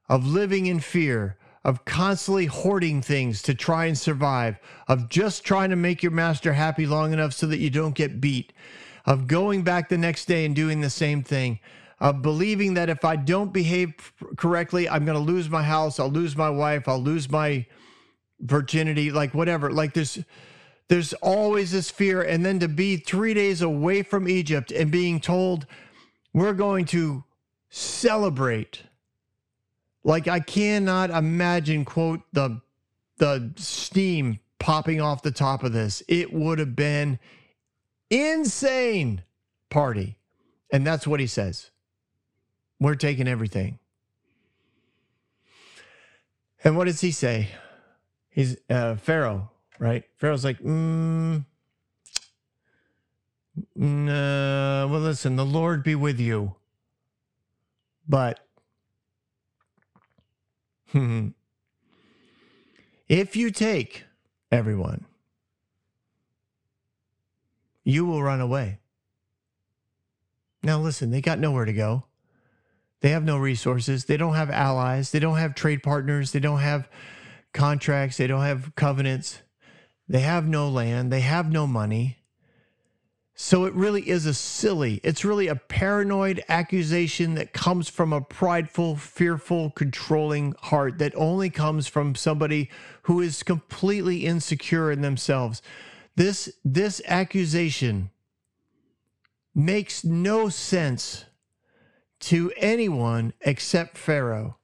of 0.07 0.27
living 0.27 0.67
in 0.67 0.79
fear 0.79 1.37
of 1.63 1.83
constantly 1.83 2.45
hoarding 2.45 3.01
things 3.01 3.41
to 3.41 3.55
try 3.55 3.85
and 3.85 3.97
survive 3.97 4.59
of 4.87 5.09
just 5.09 5.43
trying 5.43 5.71
to 5.71 5.75
make 5.75 6.03
your 6.03 6.11
master 6.11 6.53
happy 6.53 6.85
long 6.85 7.11
enough 7.11 7.33
so 7.33 7.47
that 7.47 7.57
you 7.57 7.71
don't 7.71 7.95
get 7.95 8.21
beat 8.21 8.53
of 9.05 9.27
going 9.27 9.63
back 9.63 9.89
the 9.89 9.97
next 9.97 10.25
day 10.25 10.45
and 10.45 10.55
doing 10.55 10.81
the 10.81 10.89
same 10.89 11.23
thing 11.23 11.59
of 11.99 12.21
believing 12.21 12.73
that 12.75 12.89
if 12.89 13.03
I 13.03 13.15
don't 13.15 13.51
behave 13.51 14.13
correctly, 14.37 14.87
I'm 14.87 15.05
going 15.05 15.17
to 15.17 15.23
lose 15.23 15.49
my 15.49 15.63
house, 15.63 15.99
I'll 15.99 16.09
lose 16.09 16.35
my 16.35 16.49
wife, 16.49 16.87
I'll 16.87 17.01
lose 17.01 17.29
my 17.29 17.65
virginity, 18.39 19.11
like 19.11 19.33
whatever. 19.33 19.71
Like 19.71 19.93
there's 19.93 20.19
there's 20.87 21.13
always 21.13 21.71
this 21.71 21.91
fear 21.91 22.21
and 22.21 22.43
then 22.43 22.59
to 22.59 22.67
be 22.67 22.97
3 22.97 23.33
days 23.35 23.61
away 23.61 24.01
from 24.01 24.27
Egypt 24.27 24.71
and 24.71 24.89
being 24.89 25.19
told 25.19 25.67
we're 26.33 26.53
going 26.53 26.85
to 26.85 27.23
celebrate 27.69 28.81
like 30.03 30.27
I 30.27 30.39
cannot 30.39 31.11
imagine 31.11 31.85
quote 31.85 32.21
the 32.33 32.61
the 33.17 33.51
steam 33.57 34.39
popping 34.59 35.01
off 35.01 35.21
the 35.21 35.31
top 35.31 35.63
of 35.63 35.73
this. 35.73 36.03
It 36.07 36.33
would 36.33 36.59
have 36.59 36.75
been 36.75 37.19
insane 38.09 39.23
party. 39.69 40.17
And 40.71 40.85
that's 40.85 41.07
what 41.07 41.19
he 41.19 41.27
says. 41.27 41.71
We're 42.79 42.95
taking 42.95 43.27
everything. 43.27 43.79
And 46.63 46.77
what 46.77 46.85
does 46.85 47.01
he 47.01 47.11
say? 47.11 47.49
He's 48.29 48.57
uh, 48.69 48.95
Pharaoh, 48.95 49.49
right? 49.79 50.03
Pharaoh's 50.17 50.43
like, 50.43 50.59
mm, 50.59 51.45
no, 53.75 54.87
well, 54.89 54.99
listen, 54.99 55.35
the 55.35 55.45
Lord 55.45 55.83
be 55.83 55.95
with 55.95 56.19
you. 56.19 56.55
But 58.07 58.39
if 63.07 63.35
you 63.35 63.51
take 63.51 64.05
everyone, 64.51 65.05
you 67.83 68.05
will 68.05 68.23
run 68.23 68.41
away. 68.41 68.79
Now, 70.61 70.79
listen, 70.79 71.11
they 71.11 71.21
got 71.21 71.39
nowhere 71.39 71.65
to 71.65 71.73
go. 71.73 72.03
They 73.01 73.09
have 73.09 73.23
no 73.23 73.37
resources. 73.37 74.05
They 74.05 74.17
don't 74.17 74.35
have 74.35 74.49
allies. 74.49 75.11
They 75.11 75.19
don't 75.19 75.37
have 75.37 75.55
trade 75.55 75.83
partners. 75.83 76.31
They 76.31 76.39
don't 76.39 76.59
have 76.59 76.89
contracts. 77.53 78.17
They 78.17 78.27
don't 78.27 78.43
have 78.43 78.75
covenants. 78.75 79.41
They 80.07 80.19
have 80.21 80.47
no 80.47 80.69
land. 80.69 81.11
They 81.11 81.21
have 81.21 81.51
no 81.51 81.65
money. 81.65 82.17
So 83.41 83.63
it 83.63 83.73
really 83.73 84.09
is 84.09 84.25
a 84.25 84.33
silly, 84.33 84.99
it's 85.01 85.23
really 85.23 85.47
a 85.47 85.55
paranoid 85.55 86.43
accusation 86.49 87.35
that 87.35 87.53
comes 87.53 87.87
from 87.87 88.11
a 88.11 88.19
prideful, 88.19 88.97
fearful, 88.97 89.71
controlling 89.71 90.55
heart 90.59 90.97
that 90.97 91.15
only 91.15 91.49
comes 91.49 91.87
from 91.87 92.15
somebody 92.15 92.69
who 93.03 93.21
is 93.21 93.41
completely 93.41 94.25
insecure 94.25 94.91
in 94.91 94.99
themselves. 94.99 95.61
This 96.17 96.51
this 96.65 97.01
accusation 97.07 98.09
makes 99.55 100.03
no 100.03 100.49
sense 100.49 101.23
to 102.19 102.51
anyone 102.57 103.33
except 103.41 103.97
Pharaoh 103.97 104.57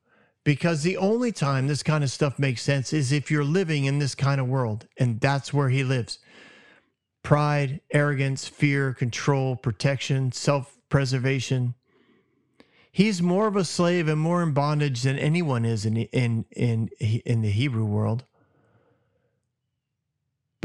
because 0.44 0.84
the 0.84 0.98
only 0.98 1.32
time 1.32 1.68
this 1.68 1.84
kind 1.84 2.04
of 2.04 2.12
stuff 2.12 2.38
makes 2.38 2.62
sense 2.62 2.94
is 2.94 3.12
if 3.12 3.32
you're 3.32 3.44
living 3.44 3.86
in 3.86 4.00
this 4.00 4.16
kind 4.16 4.40
of 4.40 4.48
world 4.48 4.88
and 4.98 5.20
that's 5.20 5.54
where 5.54 5.70
he 5.70 5.84
lives 5.84 6.20
pride, 7.24 7.82
arrogance, 7.92 8.48
fear, 8.48 8.94
control, 8.94 9.56
protection, 9.56 10.32
self 10.32 10.78
preservation. 10.90 11.74
He's 12.92 13.22
more 13.22 13.48
of 13.48 13.58
a 13.58 13.66
slave 13.66 14.08
and 14.08 14.22
more 14.22 14.42
in 14.42 14.54
bondage 14.54 15.02
than 15.02 15.18
anyone 15.18 15.66
is 15.66 15.86
in, 15.86 15.98
in, 15.98 16.46
in, 16.52 16.90
in 17.00 17.42
the 17.42 17.50
Hebrew 17.50 17.84
world. 17.84 18.24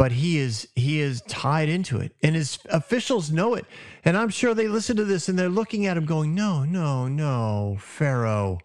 But 0.01 0.13
he 0.13 0.39
is 0.39 0.67
he 0.75 0.99
is 0.99 1.21
tied 1.29 1.69
into 1.69 1.99
it, 2.01 2.17
and 2.23 2.35
his 2.35 2.59
officials 2.71 3.31
know 3.31 3.53
it. 3.53 3.67
And 4.03 4.17
I'm 4.17 4.31
sure 4.31 4.55
they 4.55 4.67
listen 4.67 4.97
to 4.97 5.05
this 5.05 5.29
and 5.29 5.39
they're 5.39 5.51
looking 5.51 5.85
at 5.85 5.99
him, 5.99 6.07
going, 6.07 6.35
"No, 6.35 6.65
no, 6.65 7.07
no, 7.07 7.77
Pharaoh." 7.79 8.61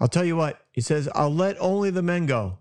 I'll 0.00 0.08
tell 0.08 0.24
you 0.24 0.34
what 0.34 0.66
he 0.72 0.80
says. 0.80 1.08
I'll 1.14 1.32
let 1.32 1.56
only 1.60 1.90
the 1.90 2.02
men 2.02 2.26
go. 2.26 2.58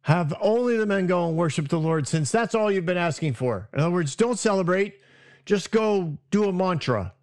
Have 0.00 0.34
only 0.40 0.76
the 0.76 0.84
men 0.84 1.06
go 1.06 1.28
and 1.28 1.36
worship 1.36 1.68
the 1.68 1.78
Lord, 1.78 2.08
since 2.08 2.32
that's 2.32 2.56
all 2.56 2.72
you've 2.72 2.86
been 2.86 2.96
asking 2.96 3.34
for. 3.34 3.68
In 3.72 3.78
other 3.78 3.92
words, 3.92 4.16
don't 4.16 4.36
celebrate, 4.36 4.98
just 5.46 5.70
go 5.70 6.18
do 6.32 6.42
a 6.48 6.52
mantra. 6.52 7.14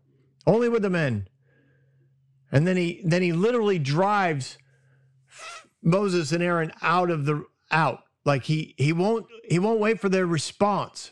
Only 0.45 0.69
with 0.69 0.83
the 0.83 0.89
men. 0.89 1.27
And 2.53 2.65
then 2.65 2.77
he 2.77 3.01
then 3.03 3.21
he 3.21 3.33
literally 3.33 3.79
drives 3.79 4.57
Moses 5.87 6.33
and 6.33 6.43
Aaron 6.43 6.71
out 6.81 7.09
of 7.09 7.25
the 7.25 7.45
out. 7.71 8.03
Like 8.25 8.43
he 8.43 8.75
he 8.77 8.91
won't 8.91 9.25
he 9.49 9.57
won't 9.57 9.79
wait 9.79 9.99
for 9.99 10.09
their 10.09 10.27
response. 10.27 11.11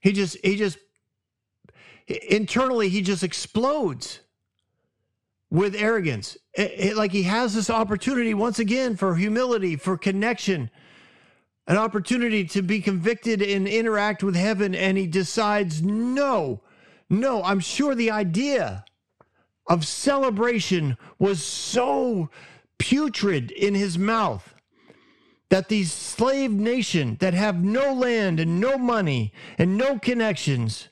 He 0.00 0.12
just 0.12 0.38
he 0.42 0.56
just 0.56 0.78
internally 2.08 2.88
he 2.88 3.02
just 3.02 3.22
explodes 3.22 4.20
with 5.50 5.74
arrogance. 5.74 6.38
It, 6.54 6.72
it, 6.76 6.96
like 6.96 7.12
he 7.12 7.24
has 7.24 7.54
this 7.54 7.68
opportunity 7.68 8.32
once 8.32 8.58
again 8.58 8.96
for 8.96 9.16
humility, 9.16 9.76
for 9.76 9.98
connection, 9.98 10.70
an 11.66 11.76
opportunity 11.76 12.44
to 12.46 12.62
be 12.62 12.80
convicted 12.80 13.42
and 13.42 13.68
interact 13.68 14.22
with 14.22 14.34
heaven. 14.34 14.74
And 14.74 14.96
he 14.96 15.06
decides, 15.06 15.82
no, 15.82 16.62
no, 17.10 17.44
I'm 17.44 17.60
sure 17.60 17.94
the 17.94 18.10
idea 18.10 18.86
of 19.66 19.86
celebration 19.86 20.96
was 21.18 21.42
so 21.42 22.30
putrid 22.78 23.50
in 23.50 23.74
his 23.74 23.98
mouth 23.98 24.54
that 25.50 25.68
these 25.68 25.92
slave 25.92 26.50
nation 26.50 27.16
that 27.20 27.34
have 27.34 27.62
no 27.62 27.92
land 27.92 28.40
and 28.40 28.60
no 28.60 28.78
money 28.78 29.32
and 29.58 29.76
no 29.76 29.98
connections 29.98 30.88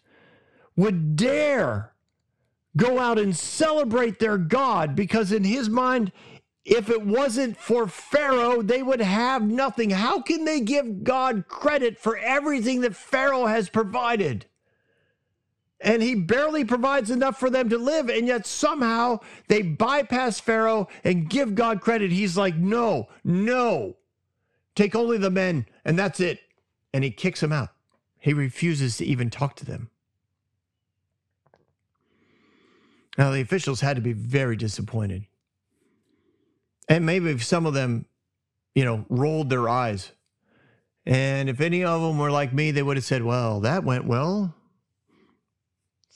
would 0.76 1.16
dare 1.16 1.94
go 2.76 2.98
out 2.98 3.18
and 3.18 3.36
celebrate 3.36 4.18
their 4.18 4.38
God 4.38 4.94
because, 4.94 5.32
in 5.32 5.44
his 5.44 5.68
mind, 5.68 6.12
if 6.64 6.88
it 6.90 7.04
wasn't 7.04 7.56
for 7.56 7.86
Pharaoh, 7.86 8.62
they 8.62 8.82
would 8.82 9.00
have 9.00 9.42
nothing. 9.42 9.90
How 9.90 10.20
can 10.20 10.44
they 10.44 10.60
give 10.60 11.02
God 11.02 11.46
credit 11.48 11.98
for 11.98 12.16
everything 12.16 12.82
that 12.82 12.94
Pharaoh 12.94 13.46
has 13.46 13.70
provided? 13.70 14.46
And 15.82 16.02
he 16.02 16.14
barely 16.14 16.64
provides 16.64 17.10
enough 17.10 17.40
for 17.40 17.48
them 17.48 17.70
to 17.70 17.78
live, 17.78 18.10
and 18.10 18.26
yet 18.26 18.46
somehow 18.46 19.20
they 19.48 19.62
bypass 19.62 20.38
Pharaoh 20.38 20.88
and 21.04 21.28
give 21.28 21.54
God 21.54 21.80
credit. 21.80 22.10
He's 22.10 22.36
like, 22.36 22.54
no, 22.54 23.08
no, 23.24 23.96
take 24.74 24.94
only 24.94 25.16
the 25.16 25.30
men, 25.30 25.64
and 25.84 25.98
that's 25.98 26.20
it. 26.20 26.40
And 26.92 27.02
he 27.02 27.10
kicks 27.10 27.40
them 27.40 27.52
out. 27.52 27.70
He 28.18 28.34
refuses 28.34 28.98
to 28.98 29.06
even 29.06 29.30
talk 29.30 29.56
to 29.56 29.64
them. 29.64 29.88
Now, 33.16 33.30
the 33.30 33.40
officials 33.40 33.80
had 33.80 33.96
to 33.96 34.02
be 34.02 34.12
very 34.12 34.56
disappointed. 34.56 35.26
And 36.88 37.06
maybe 37.06 37.38
some 37.38 37.64
of 37.64 37.72
them, 37.72 38.04
you 38.74 38.84
know, 38.84 39.06
rolled 39.08 39.48
their 39.48 39.68
eyes. 39.68 40.12
And 41.06 41.48
if 41.48 41.60
any 41.60 41.84
of 41.84 42.02
them 42.02 42.18
were 42.18 42.30
like 42.30 42.52
me, 42.52 42.70
they 42.70 42.82
would 42.82 42.96
have 42.96 43.04
said, 43.04 43.22
well, 43.22 43.60
that 43.60 43.84
went 43.84 44.04
well. 44.04 44.54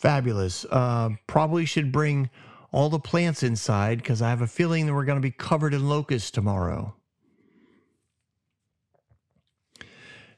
Fabulous. 0.04 0.66
Uh, 0.70 1.08
probably 1.26 1.64
should 1.64 1.90
bring 1.90 2.28
all 2.72 2.90
the 2.90 2.98
plants 2.98 3.42
inside 3.42 3.96
because 3.96 4.20
I 4.20 4.28
have 4.28 4.42
a 4.42 4.46
feeling 4.46 4.84
that 4.84 4.92
we're 4.92 5.06
going 5.06 5.16
to 5.16 5.22
be 5.22 5.30
covered 5.30 5.72
in 5.72 5.88
locusts 5.88 6.30
tomorrow. 6.30 6.94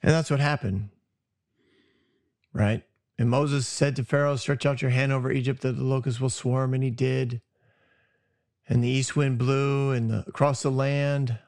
And 0.05 0.12
that's 0.12 0.31
what 0.31 0.38
happened, 0.38 0.90
right? 2.52 2.85
And 3.18 3.29
Moses 3.29 3.66
said 3.66 3.96
to 3.96 4.05
Pharaoh, 4.05 4.37
Stretch 4.37 4.64
out 4.64 4.83
your 4.83 4.92
hand 4.92 5.11
over 5.11 5.33
Egypt 5.33 5.62
that 5.62 5.72
the 5.72 5.83
locusts 5.83 6.20
will 6.20 6.31
swarm. 6.31 6.72
And 6.72 6.85
he 6.85 6.90
did. 6.90 7.40
And 8.68 8.85
the 8.85 8.88
east 8.88 9.16
wind 9.16 9.37
blew 9.37 9.90
and 9.90 10.09
the, 10.09 10.24
across 10.29 10.62
the 10.62 10.70
land 10.70 11.40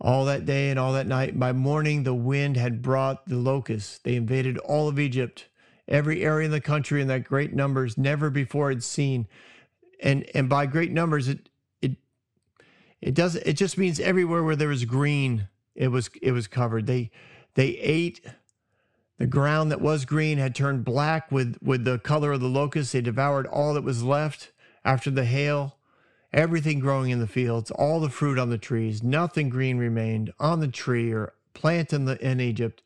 all 0.00 0.26
that 0.26 0.46
day 0.46 0.70
and 0.70 0.78
all 0.78 0.92
that 0.92 1.08
night. 1.08 1.40
By 1.40 1.50
morning, 1.50 2.04
the 2.04 2.14
wind 2.14 2.56
had 2.56 2.82
brought 2.82 3.26
the 3.26 3.36
locusts. 3.36 3.98
They 3.98 4.14
invaded 4.14 4.58
all 4.58 4.86
of 4.86 5.00
Egypt, 5.00 5.48
every 5.88 6.22
area 6.22 6.46
in 6.46 6.52
the 6.52 6.60
country 6.60 7.00
in 7.00 7.08
that 7.08 7.24
great 7.24 7.52
numbers 7.52 7.98
never 7.98 8.30
before 8.30 8.70
had 8.70 8.82
seen. 8.82 9.26
And 10.02 10.24
and 10.34 10.48
by 10.48 10.66
great 10.66 10.92
numbers, 10.92 11.28
it 11.28 11.48
it 11.80 11.92
it 13.00 13.14
does 13.14 13.36
it 13.36 13.54
just 13.54 13.78
means 13.78 14.00
everywhere 14.00 14.42
where 14.42 14.56
there 14.56 14.68
was 14.68 14.84
green, 14.84 15.48
it 15.74 15.88
was 15.88 16.10
it 16.20 16.32
was 16.32 16.46
covered. 16.46 16.86
They 16.86 17.10
they 17.54 17.70
ate 17.78 18.20
the 19.22 19.26
ground 19.28 19.70
that 19.70 19.80
was 19.80 20.04
green 20.04 20.38
had 20.38 20.52
turned 20.52 20.84
black 20.84 21.30
with, 21.30 21.56
with 21.62 21.84
the 21.84 21.98
color 22.00 22.32
of 22.32 22.40
the 22.40 22.48
locust. 22.48 22.92
They 22.92 23.00
devoured 23.00 23.46
all 23.46 23.74
that 23.74 23.84
was 23.84 24.02
left 24.02 24.50
after 24.84 25.12
the 25.12 25.24
hail, 25.24 25.76
everything 26.32 26.80
growing 26.80 27.10
in 27.10 27.20
the 27.20 27.28
fields, 27.28 27.70
all 27.70 28.00
the 28.00 28.08
fruit 28.08 28.36
on 28.36 28.50
the 28.50 28.58
trees. 28.58 29.00
Nothing 29.00 29.48
green 29.48 29.78
remained 29.78 30.32
on 30.40 30.58
the 30.58 30.66
tree 30.66 31.12
or 31.12 31.34
plant 31.54 31.92
in, 31.92 32.06
the, 32.06 32.20
in 32.20 32.40
Egypt. 32.40 32.82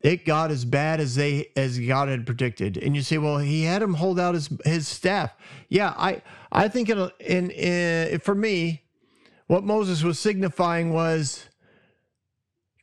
It 0.00 0.24
got 0.24 0.50
as 0.50 0.64
bad 0.64 0.98
as 0.98 1.14
they 1.14 1.48
as 1.56 1.78
God 1.78 2.08
had 2.08 2.24
predicted. 2.24 2.78
And 2.78 2.96
you 2.96 3.02
say, 3.02 3.18
well, 3.18 3.38
he 3.38 3.64
had 3.64 3.82
him 3.82 3.94
hold 3.94 4.18
out 4.18 4.34
his 4.34 4.48
his 4.64 4.88
staff. 4.88 5.34
Yeah, 5.68 5.94
I 5.96 6.22
I 6.50 6.68
think 6.68 6.88
in 6.88 7.10
in, 7.20 7.50
in 7.50 8.20
for 8.20 8.34
me, 8.34 8.82
what 9.46 9.62
Moses 9.62 10.02
was 10.02 10.18
signifying 10.18 10.92
was 10.92 11.46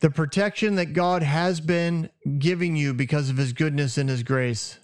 the 0.00 0.10
protection 0.10 0.76
that 0.76 0.92
God 0.92 1.24
has 1.24 1.60
been 1.60 2.08
giving 2.38 2.76
you 2.76 2.94
because 2.94 3.30
of 3.30 3.36
his 3.36 3.52
goodness 3.52 3.98
and 3.98 4.08
his 4.08 4.22
grace. 4.22 4.78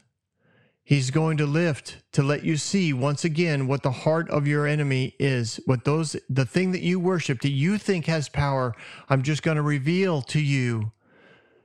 He's 0.82 1.10
going 1.10 1.36
to 1.38 1.46
lift 1.46 2.02
to 2.12 2.22
let 2.22 2.44
you 2.44 2.56
see 2.56 2.92
once 2.92 3.24
again 3.24 3.68
what 3.68 3.82
the 3.82 3.90
heart 3.90 4.28
of 4.28 4.46
your 4.46 4.66
enemy 4.66 5.14
is, 5.20 5.60
what 5.66 5.84
those 5.84 6.16
the 6.28 6.44
thing 6.44 6.72
that 6.72 6.82
you 6.82 6.98
worship 6.98 7.40
that 7.42 7.50
you 7.50 7.78
think 7.78 8.06
has 8.06 8.28
power. 8.28 8.74
I'm 9.08 9.22
just 9.22 9.44
going 9.44 9.56
to 9.56 9.62
reveal 9.62 10.20
to 10.22 10.40
you 10.40 10.90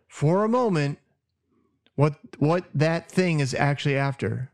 for 0.10 0.44
a 0.44 0.50
moment 0.50 1.00
what 1.96 2.16
what 2.40 2.66
that 2.74 3.10
thing 3.10 3.40
is 3.40 3.54
actually 3.54 3.96
after. 3.96 4.52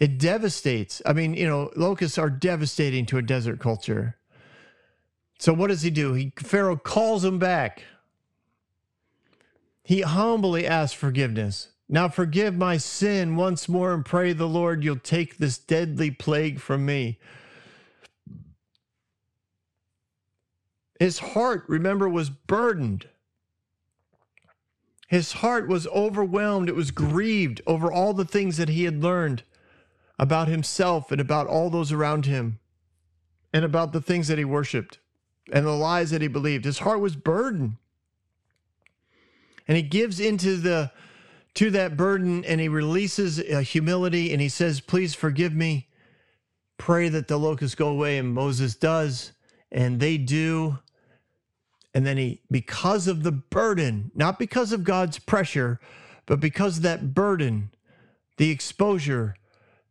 It 0.00 0.18
devastates. 0.18 1.00
I 1.06 1.12
mean, 1.12 1.34
you 1.34 1.46
know, 1.46 1.70
locusts 1.76 2.18
are 2.18 2.28
devastating 2.28 3.06
to 3.06 3.18
a 3.18 3.22
desert 3.22 3.60
culture. 3.60 4.16
So 5.38 5.52
what 5.52 5.68
does 5.68 5.82
he 5.82 5.90
do? 5.90 6.14
He 6.14 6.32
Pharaoh 6.36 6.76
calls 6.76 7.24
him 7.24 7.38
back. 7.38 7.84
He 9.84 10.00
humbly 10.00 10.66
asks 10.66 10.98
forgiveness. 10.98 11.68
Now 11.88 12.08
forgive 12.08 12.56
my 12.56 12.78
sin 12.78 13.36
once 13.36 13.68
more 13.68 13.92
and 13.92 14.04
pray 14.04 14.32
the 14.32 14.48
Lord 14.48 14.82
you'll 14.82 14.98
take 14.98 15.36
this 15.36 15.58
deadly 15.58 16.10
plague 16.10 16.58
from 16.58 16.84
me. 16.84 17.18
His 20.98 21.18
heart, 21.18 21.64
remember, 21.68 22.08
was 22.08 22.30
burdened. 22.30 23.06
His 25.06 25.32
heart 25.32 25.68
was 25.68 25.86
overwhelmed. 25.88 26.68
It 26.68 26.74
was 26.74 26.90
grieved 26.90 27.60
over 27.66 27.90
all 27.92 28.12
the 28.12 28.24
things 28.24 28.56
that 28.56 28.68
he 28.68 28.84
had 28.84 29.02
learned 29.02 29.44
about 30.18 30.48
himself 30.48 31.12
and 31.12 31.20
about 31.20 31.46
all 31.46 31.70
those 31.70 31.92
around 31.92 32.26
him 32.26 32.58
and 33.52 33.64
about 33.64 33.92
the 33.92 34.00
things 34.00 34.28
that 34.28 34.38
he 34.38 34.44
worshiped 34.44 34.98
and 35.52 35.64
the 35.64 35.70
lies 35.70 36.10
that 36.10 36.22
he 36.22 36.28
believed. 36.28 36.64
His 36.64 36.80
heart 36.80 37.00
was 37.00 37.16
burdened. 37.16 37.76
And 39.68 39.76
he 39.76 39.82
gives 39.82 40.20
into 40.20 40.56
the 40.56 40.92
to 41.54 41.70
that 41.70 41.96
burden 41.96 42.44
and 42.44 42.60
he 42.60 42.68
releases 42.68 43.40
uh, 43.40 43.60
humility 43.60 44.32
and 44.32 44.40
he 44.40 44.48
says, 44.48 44.80
"Please 44.80 45.14
forgive 45.14 45.54
me. 45.54 45.88
Pray 46.78 47.08
that 47.08 47.28
the 47.28 47.38
locusts 47.38 47.74
go 47.74 47.88
away." 47.88 48.18
And 48.18 48.32
Moses 48.34 48.74
does, 48.74 49.32
and 49.72 49.98
they 49.98 50.18
do. 50.18 50.78
And 51.96 52.04
then 52.04 52.18
he, 52.18 52.42
because 52.50 53.08
of 53.08 53.22
the 53.22 53.32
burden, 53.32 54.10
not 54.14 54.38
because 54.38 54.70
of 54.70 54.84
God's 54.84 55.18
pressure, 55.18 55.80
but 56.26 56.40
because 56.40 56.76
of 56.76 56.82
that 56.82 57.14
burden, 57.14 57.70
the 58.36 58.50
exposure, 58.50 59.34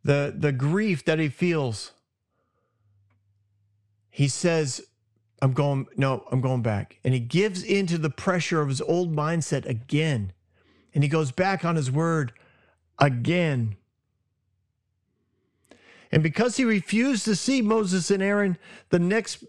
the, 0.03 0.32
the 0.38 0.51
grief 0.51 1.03
that 1.06 1.18
he 1.18 1.30
feels, 1.30 1.93
he 4.12 4.28
says, 4.28 4.82
I'm 5.41 5.53
going, 5.53 5.88
no, 5.97 6.28
I'm 6.32 6.41
going 6.41 6.62
back. 6.62 6.99
And 7.03 7.16
he 7.16 7.20
gives 7.20 7.64
into 7.64 7.97
the 7.97 8.12
pressure 8.12 8.62
of 8.62 8.70
his 8.70 8.82
old 8.82 9.12
mindset 9.12 9.66
again. 9.66 10.32
And 10.93 11.03
he 11.03 11.10
goes 11.10 11.32
back 11.32 11.66
on 11.66 11.76
his 11.76 11.89
word 11.89 12.34
again. 12.99 13.78
And 16.12 16.22
because 16.22 16.58
he 16.58 16.66
refused 16.66 17.26
to 17.26 17.36
see 17.36 17.64
Moses 17.64 18.12
and 18.12 18.22
Aaron, 18.22 18.60
the 18.89 18.99
next 18.99 19.43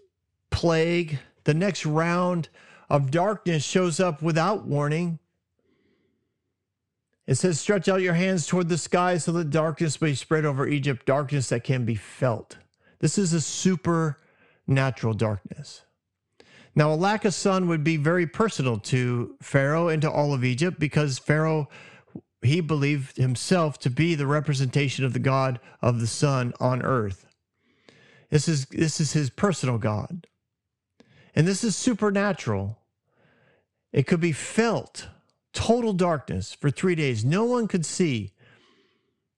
plague, 0.49 1.19
the 1.47 1.53
next 1.53 1.85
round 1.85 2.49
of 2.89 3.09
darkness 3.09 3.63
shows 3.63 4.01
up 4.01 4.21
without 4.21 4.65
warning. 4.65 5.17
It 7.25 7.35
says, 7.35 7.57
Stretch 7.57 7.87
out 7.87 8.01
your 8.01 8.15
hands 8.15 8.45
toward 8.45 8.67
the 8.67 8.77
sky 8.77 9.17
so 9.17 9.31
that 9.31 9.49
darkness 9.49 10.01
may 10.01 10.13
spread 10.13 10.43
over 10.43 10.67
Egypt, 10.67 11.05
darkness 11.05 11.47
that 11.49 11.63
can 11.63 11.85
be 11.85 11.95
felt. 11.95 12.57
This 12.99 13.17
is 13.17 13.31
a 13.31 13.39
supernatural 13.39 15.13
darkness. 15.13 15.83
Now, 16.75 16.91
a 16.91 16.95
lack 16.95 17.23
of 17.23 17.33
sun 17.33 17.69
would 17.69 17.83
be 17.83 17.95
very 17.95 18.27
personal 18.27 18.77
to 18.79 19.37
Pharaoh 19.41 19.87
and 19.87 20.01
to 20.01 20.11
all 20.11 20.33
of 20.33 20.43
Egypt 20.43 20.81
because 20.81 21.17
Pharaoh, 21.17 21.69
he 22.41 22.59
believed 22.59 23.15
himself 23.15 23.79
to 23.79 23.89
be 23.89 24.15
the 24.15 24.27
representation 24.27 25.05
of 25.05 25.13
the 25.13 25.19
God 25.19 25.61
of 25.81 26.01
the 26.01 26.07
sun 26.07 26.53
on 26.59 26.81
earth. 26.81 27.25
This 28.31 28.49
is, 28.49 28.65
this 28.65 28.99
is 28.99 29.13
his 29.13 29.29
personal 29.29 29.77
God. 29.77 30.27
And 31.37 31.47
this 31.47 31.63
is 31.63 31.75
supernatural. 31.75 32.79
It 33.93 34.07
could 34.07 34.19
be 34.19 34.31
felt, 34.31 35.07
total 35.53 35.93
darkness 35.93 36.51
for 36.51 36.71
three 36.71 36.95
days. 36.95 37.23
No 37.23 37.45
one 37.45 37.67
could 37.67 37.85
see. 37.85 38.33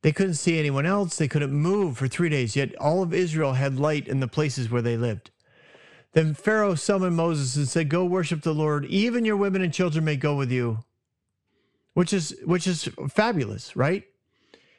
They 0.02 0.14
couldn't 0.14 0.36
see 0.36 0.58
anyone 0.58 0.86
else. 0.86 1.18
They 1.18 1.28
couldn't 1.28 1.52
move 1.52 1.98
for 1.98 2.08
three 2.08 2.30
days, 2.30 2.56
yet 2.56 2.74
all 2.78 3.04
of 3.04 3.14
Israel 3.14 3.52
had 3.52 3.78
light 3.78 4.08
in 4.08 4.22
the 4.22 4.30
places 4.30 4.72
where 4.72 4.82
they 4.82 4.96
lived. 4.96 5.32
Then 6.14 6.34
Pharaoh 6.34 6.76
summoned 6.76 7.18
Moses 7.18 7.58
and 7.58 7.68
said, 7.68 7.90
Go 7.90 8.06
worship 8.06 8.44
the 8.44 8.54
Lord. 8.54 8.86
Even 8.86 9.26
your 9.26 9.36
women 9.36 9.62
and 9.62 9.74
children 9.74 10.06
may 10.06 10.16
go 10.16 10.38
with 10.38 10.54
you. 10.54 10.80
Which 11.96 12.14
is 12.14 12.34
which 12.46 12.66
is 12.66 12.88
fabulous, 13.10 13.76
right? 13.76 14.06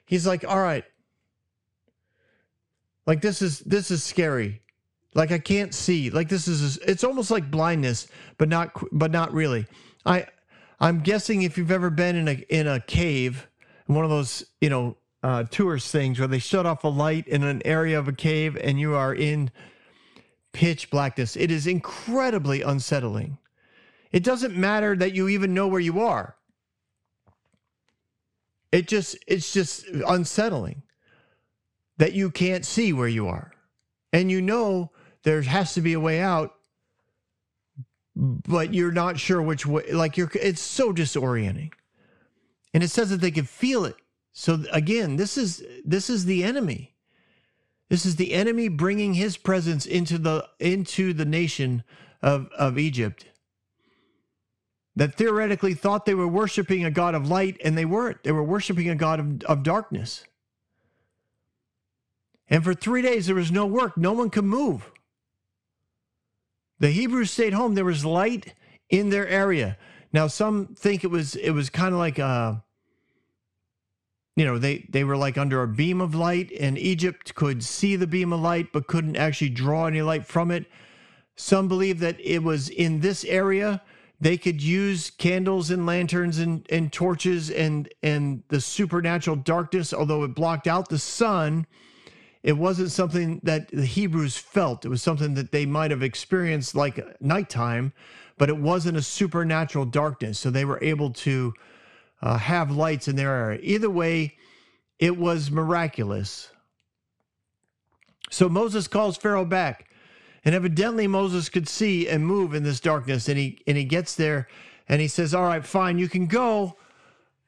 He's 0.06 0.26
like, 0.26 0.42
all 0.48 0.62
right. 0.62 0.84
Like 3.06 3.20
this 3.20 3.42
is 3.42 3.58
this 3.58 3.90
is 3.90 4.02
scary. 4.02 4.62
Like 5.14 5.32
I 5.32 5.38
can't 5.38 5.74
see. 5.74 6.11
Like 6.11 6.28
this 6.28 6.46
is 6.46 6.78
it's 6.78 7.04
almost 7.04 7.30
like 7.30 7.50
blindness, 7.50 8.06
but 8.38 8.48
not 8.48 8.72
but 8.92 9.11
not 9.11 9.32
really. 9.32 9.66
I 10.06 10.26
I'm 10.78 11.00
guessing 11.00 11.42
if 11.42 11.58
you've 11.58 11.70
ever 11.70 11.90
been 11.90 12.16
in 12.16 12.28
a 12.28 12.44
in 12.48 12.66
a 12.66 12.80
cave, 12.80 13.48
one 13.86 14.04
of 14.04 14.11
those 14.11 14.44
you 14.61 14.70
know 14.70 14.96
uh, 15.22 15.44
tourist 15.44 15.90
things 15.90 16.18
where 16.18 16.28
they 16.28 16.38
shut 16.38 16.64
off 16.64 16.84
a 16.84 16.88
light 16.88 17.26
in 17.28 17.42
an 17.42 17.61
area 17.64 17.98
of 17.98 18.08
a 18.08 18.12
cave 18.12 18.56
and 18.56 18.80
you 18.80 18.94
are 18.94 19.14
in 19.14 19.50
pitch 20.52 20.90
blackness. 20.90 21.36
It 21.36 21.50
is 21.50 21.66
incredibly 21.66 22.62
unsettling. 22.62 23.38
It 24.12 24.24
doesn't 24.24 24.56
matter 24.56 24.96
that 24.96 25.14
you 25.14 25.28
even 25.28 25.54
know 25.54 25.68
where 25.68 25.80
you 25.80 26.00
are. 26.00 26.36
It 28.72 28.86
just 28.86 29.18
it's 29.26 29.52
just 29.52 29.86
unsettling 30.06 30.82
that 31.98 32.12
you 32.12 32.30
can't 32.30 32.64
see 32.64 32.92
where 32.92 33.08
you 33.08 33.26
are. 33.26 33.52
And 34.12 34.30
you 34.30 34.40
know 34.40 34.90
there 35.22 35.42
has 35.42 35.74
to 35.74 35.80
be 35.80 35.92
a 35.92 36.00
way 36.00 36.20
out 36.20 36.54
but 38.20 38.74
you're 38.74 38.92
not 38.92 39.18
sure 39.18 39.40
which 39.40 39.66
way 39.66 39.90
like 39.92 40.16
you're 40.16 40.30
it's 40.34 40.60
so 40.60 40.92
disorienting. 40.92 41.72
And 42.72 42.82
it 42.82 42.88
says 42.88 43.10
that 43.10 43.20
they 43.20 43.30
can 43.30 43.44
feel 43.44 43.84
it. 43.84 43.96
So 44.32 44.62
again 44.72 45.16
this 45.16 45.38
is 45.38 45.62
this 45.84 46.10
is 46.10 46.24
the 46.24 46.44
enemy. 46.44 46.94
This 47.88 48.06
is 48.06 48.16
the 48.16 48.32
enemy 48.32 48.68
bringing 48.68 49.14
his 49.14 49.36
presence 49.36 49.86
into 49.86 50.18
the 50.18 50.46
into 50.58 51.12
the 51.12 51.24
nation 51.24 51.82
of 52.22 52.48
of 52.58 52.78
egypt 52.78 53.24
that 54.94 55.14
theoretically 55.14 55.72
thought 55.72 56.04
they 56.04 56.14
were 56.14 56.28
worshiping 56.28 56.84
a 56.84 56.90
god 56.90 57.14
of 57.14 57.28
light 57.28 57.56
and 57.64 57.78
they 57.78 57.86
weren't. 57.86 58.22
They 58.22 58.32
were 58.32 58.44
worshiping 58.44 58.90
a 58.90 58.94
god 58.94 59.20
of, 59.20 59.42
of 59.44 59.62
darkness. 59.62 60.24
And 62.48 62.62
for 62.62 62.74
three 62.74 63.00
days 63.00 63.26
there 63.26 63.36
was 63.36 63.50
no 63.50 63.64
work. 63.64 63.96
No 63.96 64.12
one 64.12 64.28
could 64.28 64.44
move 64.44 64.90
the 66.81 66.91
Hebrews 66.91 67.31
stayed 67.31 67.53
home. 67.53 67.74
There 67.74 67.85
was 67.85 68.05
light 68.05 68.55
in 68.89 69.11
their 69.11 69.28
area. 69.28 69.76
Now 70.12 70.26
some 70.26 70.74
think 70.74 71.05
it 71.05 71.11
was 71.11 71.37
it 71.37 71.51
was 71.51 71.70
kind 71.70 71.95
of 71.95 72.01
like 72.01 72.18
uh 72.18 72.57
you 74.37 74.45
know, 74.45 74.59
they 74.59 74.87
they 74.89 75.05
were 75.05 75.16
like 75.16 75.39
under 75.39 75.62
a 75.62 75.68
beam 75.68 76.01
of 76.01 76.14
light 76.14 76.51
and 76.59 76.78
Egypt 76.78 77.35
could 77.35 77.62
see 77.62 77.95
the 77.95 78.07
beam 78.07 78.33
of 78.33 78.41
light 78.41 78.72
but 78.72 78.87
couldn't 78.87 79.16
actually 79.16 79.51
draw 79.51 79.87
any 79.87 80.03
light 80.03 80.26
from 80.26 80.51
it. 80.51 80.66
Some 81.37 81.68
believe 81.68 82.01
that 82.01 82.18
it 82.20 82.43
was 82.43 82.68
in 82.68 83.01
this 83.01 83.24
area 83.24 83.83
they 84.22 84.37
could 84.37 84.62
use 84.62 85.11
candles 85.11 85.70
and 85.70 85.87
lanterns 85.87 86.39
and, 86.39 86.66
and 86.70 86.93
torches 86.93 87.51
and 87.51 87.89
and 88.03 88.43
the 88.49 88.61
supernatural 88.61 89.37
darkness 89.37 89.93
although 89.93 90.24
it 90.24 90.35
blocked 90.35 90.66
out 90.66 90.89
the 90.89 90.99
sun 90.99 91.66
it 92.43 92.57
wasn't 92.57 92.91
something 92.91 93.41
that 93.43 93.68
the 93.68 93.84
Hebrews 93.84 94.36
felt. 94.36 94.84
It 94.84 94.88
was 94.88 95.03
something 95.03 95.34
that 95.34 95.53
they 95.53 95.66
might 95.66 95.91
have 95.91 96.03
experienced 96.03 96.74
like 96.74 97.20
nighttime, 97.20 97.93
but 98.38 98.49
it 98.49 98.57
wasn't 98.57 98.97
a 98.97 99.03
supernatural 99.03 99.84
darkness. 99.84 100.38
So 100.38 100.51
they 100.51 100.64
were 100.64 100.82
able 100.82 101.11
to 101.11 101.53
uh, 102.22 102.38
have 102.38 102.70
lights 102.70 103.09
in 103.09 103.16
their 103.16 103.34
area. 103.34 103.61
Either 103.62 103.91
way, 103.91 104.36
it 104.99 105.16
was 105.18 105.51
miraculous. 105.51 106.51
So 108.30 108.49
Moses 108.49 108.88
calls 108.88 109.16
Pharaoh 109.16 109.45
back. 109.45 109.86
And 110.45 110.55
evidently 110.55 111.07
Moses 111.07 111.51
could 111.51 111.68
see 111.68 112.09
and 112.09 112.26
move 112.26 112.55
in 112.55 112.62
this 112.62 112.80
darkness. 112.80 113.28
And 113.28 113.38
he 113.38 113.62
and 113.66 113.76
he 113.76 113.84
gets 113.84 114.14
there 114.14 114.49
and 114.88 115.01
he 115.01 115.09
says, 115.09 115.34
All 115.34 115.45
right, 115.45 115.64
fine, 115.64 115.99
you 115.99 116.09
can 116.09 116.26
go. 116.26 116.76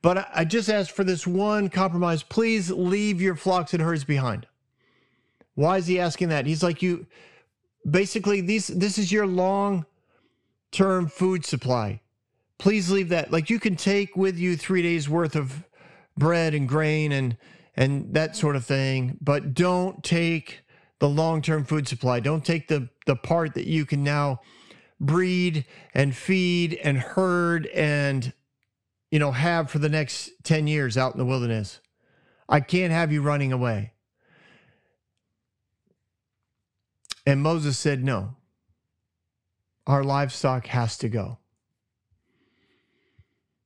But 0.02 0.28
I 0.34 0.44
just 0.44 0.68
asked 0.68 0.90
for 0.90 1.04
this 1.04 1.26
one 1.26 1.70
compromise. 1.70 2.22
Please 2.22 2.70
leave 2.70 3.20
your 3.20 3.36
flocks 3.36 3.72
and 3.72 3.82
herds 3.82 4.04
behind. 4.04 4.46
Why 5.54 5.76
is 5.78 5.86
he 5.86 6.00
asking 6.00 6.30
that? 6.30 6.46
He's 6.46 6.62
like, 6.62 6.82
you 6.82 7.06
basically 7.88 8.40
these 8.40 8.68
this 8.68 8.98
is 8.98 9.10
your 9.10 9.26
long 9.26 9.86
term 10.70 11.08
food 11.08 11.44
supply. 11.44 12.00
Please 12.58 12.90
leave 12.90 13.08
that. 13.10 13.32
Like 13.32 13.50
you 13.50 13.58
can 13.58 13.76
take 13.76 14.16
with 14.16 14.38
you 14.38 14.56
three 14.56 14.82
days 14.82 15.08
worth 15.08 15.36
of 15.36 15.64
bread 16.16 16.54
and 16.54 16.68
grain 16.68 17.12
and 17.12 17.36
and 17.74 18.14
that 18.14 18.36
sort 18.36 18.56
of 18.56 18.64
thing, 18.64 19.18
but 19.20 19.54
don't 19.54 20.04
take 20.04 20.62
the 20.98 21.08
long 21.08 21.42
term 21.42 21.64
food 21.64 21.88
supply. 21.88 22.20
Don't 22.20 22.44
take 22.44 22.68
the 22.68 22.88
the 23.06 23.16
part 23.16 23.54
that 23.54 23.66
you 23.66 23.84
can 23.84 24.04
now 24.04 24.40
breed 25.00 25.64
and 25.94 26.14
feed 26.14 26.74
and 26.74 26.96
herd 26.96 27.66
and 27.68 28.32
you 29.10 29.18
know 29.18 29.32
have 29.32 29.68
for 29.70 29.80
the 29.80 29.88
next 29.88 30.30
10 30.44 30.66
years 30.68 30.96
out 30.96 31.12
in 31.12 31.18
the 31.18 31.24
wilderness. 31.24 31.80
I 32.48 32.60
can't 32.60 32.92
have 32.92 33.10
you 33.10 33.22
running 33.22 33.52
away. 33.52 33.91
And 37.24 37.42
Moses 37.42 37.78
said, 37.78 38.02
No, 38.02 38.36
our 39.86 40.02
livestock 40.02 40.66
has 40.68 40.96
to 40.98 41.08
go. 41.08 41.38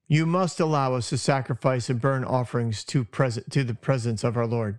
You 0.09 0.25
must 0.25 0.61
allow 0.61 0.95
us 0.95 1.09
to 1.09 1.19
sacrifice 1.19 1.91
and 1.91 2.01
burn 2.01 2.25
offerings 2.25 2.85
to, 2.85 3.05
present, 3.05 3.51
to 3.53 3.65
the 3.65 3.75
presence 3.75 4.23
of 4.23 4.37
our 4.37 4.47
Lord. 4.47 4.79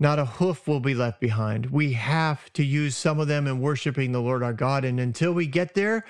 Not 0.00 0.18
a 0.18 0.24
hoof 0.24 0.66
will 0.66 0.80
be 0.80 0.94
left 0.94 1.20
behind. 1.20 1.66
We 1.66 1.92
have 1.94 2.52
to 2.54 2.64
use 2.64 2.96
some 2.96 3.18
of 3.18 3.28
them 3.28 3.46
in 3.46 3.60
worshiping 3.60 4.12
the 4.12 4.20
Lord 4.20 4.42
our 4.42 4.52
God. 4.52 4.84
And 4.84 5.00
until 5.00 5.32
we 5.32 5.46
get 5.46 5.74
there, 5.74 6.04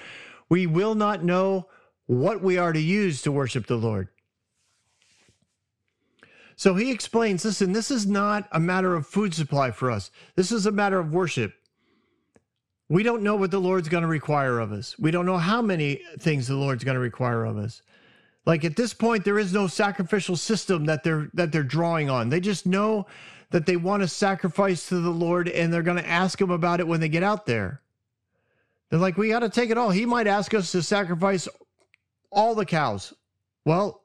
we 0.49 0.67
will 0.67 0.95
not 0.95 1.25
know 1.25 1.69
what 2.07 2.43
we 2.43 2.59
are 2.59 2.73
to 2.73 2.81
use 2.81 3.23
to 3.23 3.33
worship 3.33 3.67
the 3.67 3.77
Lord. 3.77 4.09
So 6.59 6.75
he 6.75 6.91
explains 6.91 7.45
listen, 7.45 7.73
this 7.73 7.89
is 7.93 8.05
not 8.05 8.49
a 8.51 8.59
matter 8.59 8.97
of 8.97 9.07
food 9.07 9.33
supply 9.33 9.71
for 9.71 9.93
us, 9.93 10.11
this 10.35 10.51
is 10.51 10.67
a 10.67 10.73
matter 10.73 10.99
of 10.99 11.13
worship. 11.13 11.55
We 12.89 13.05
don't 13.05 13.23
know 13.23 13.37
what 13.37 13.53
the 13.53 13.61
Lord's 13.61 13.89
going 13.89 14.03
to 14.03 14.09
require 14.09 14.59
of 14.59 14.73
us. 14.73 14.99
We 14.99 15.13
don't 15.13 15.27
know 15.27 15.39
how 15.39 15.63
many 15.63 16.03
things 16.19 16.49
the 16.49 16.57
Lord's 16.57 16.83
going 16.83 16.97
to 16.97 17.01
require 17.01 17.45
of 17.45 17.59
us. 17.59 17.83
Like 18.45 18.65
at 18.65 18.75
this 18.75 18.93
point, 18.93 19.25
there 19.25 19.39
is 19.39 19.53
no 19.53 19.69
sacrificial 19.69 20.35
system 20.35 20.87
that 20.87 21.05
they're 21.05 21.31
that 21.35 21.53
they're 21.53 21.63
drawing 21.63 22.11
on. 22.11 22.29
They 22.29 22.41
just 22.41 22.67
know 22.67 23.07
that 23.51 23.65
they 23.65 23.77
want 23.77 24.03
to 24.03 24.09
sacrifice 24.09 24.89
to 24.89 25.01
the 25.01 25.11
Lord 25.11 25.49
and 25.49 25.73
they're 25.73 25.83
going 25.83 26.03
to 26.03 26.09
ask 26.09 26.41
him 26.41 26.51
about 26.51 26.81
it 26.81 26.89
when 26.89 26.99
they 26.99 27.09
get 27.09 27.23
out 27.23 27.47
there. 27.47 27.83
They're 28.91 28.99
like, 28.99 29.17
we 29.17 29.29
got 29.29 29.41
to 29.41 29.49
take 29.49 29.71
it 29.71 29.79
all. 29.79 29.91
He 29.91 30.07
might 30.07 30.27
ask 30.27 30.55
us 30.55 30.73
to 30.73 30.83
sacrifice 30.83 31.47
all 32.33 32.57
the 32.57 32.67
cows. 32.67 33.15
Well, 33.65 34.03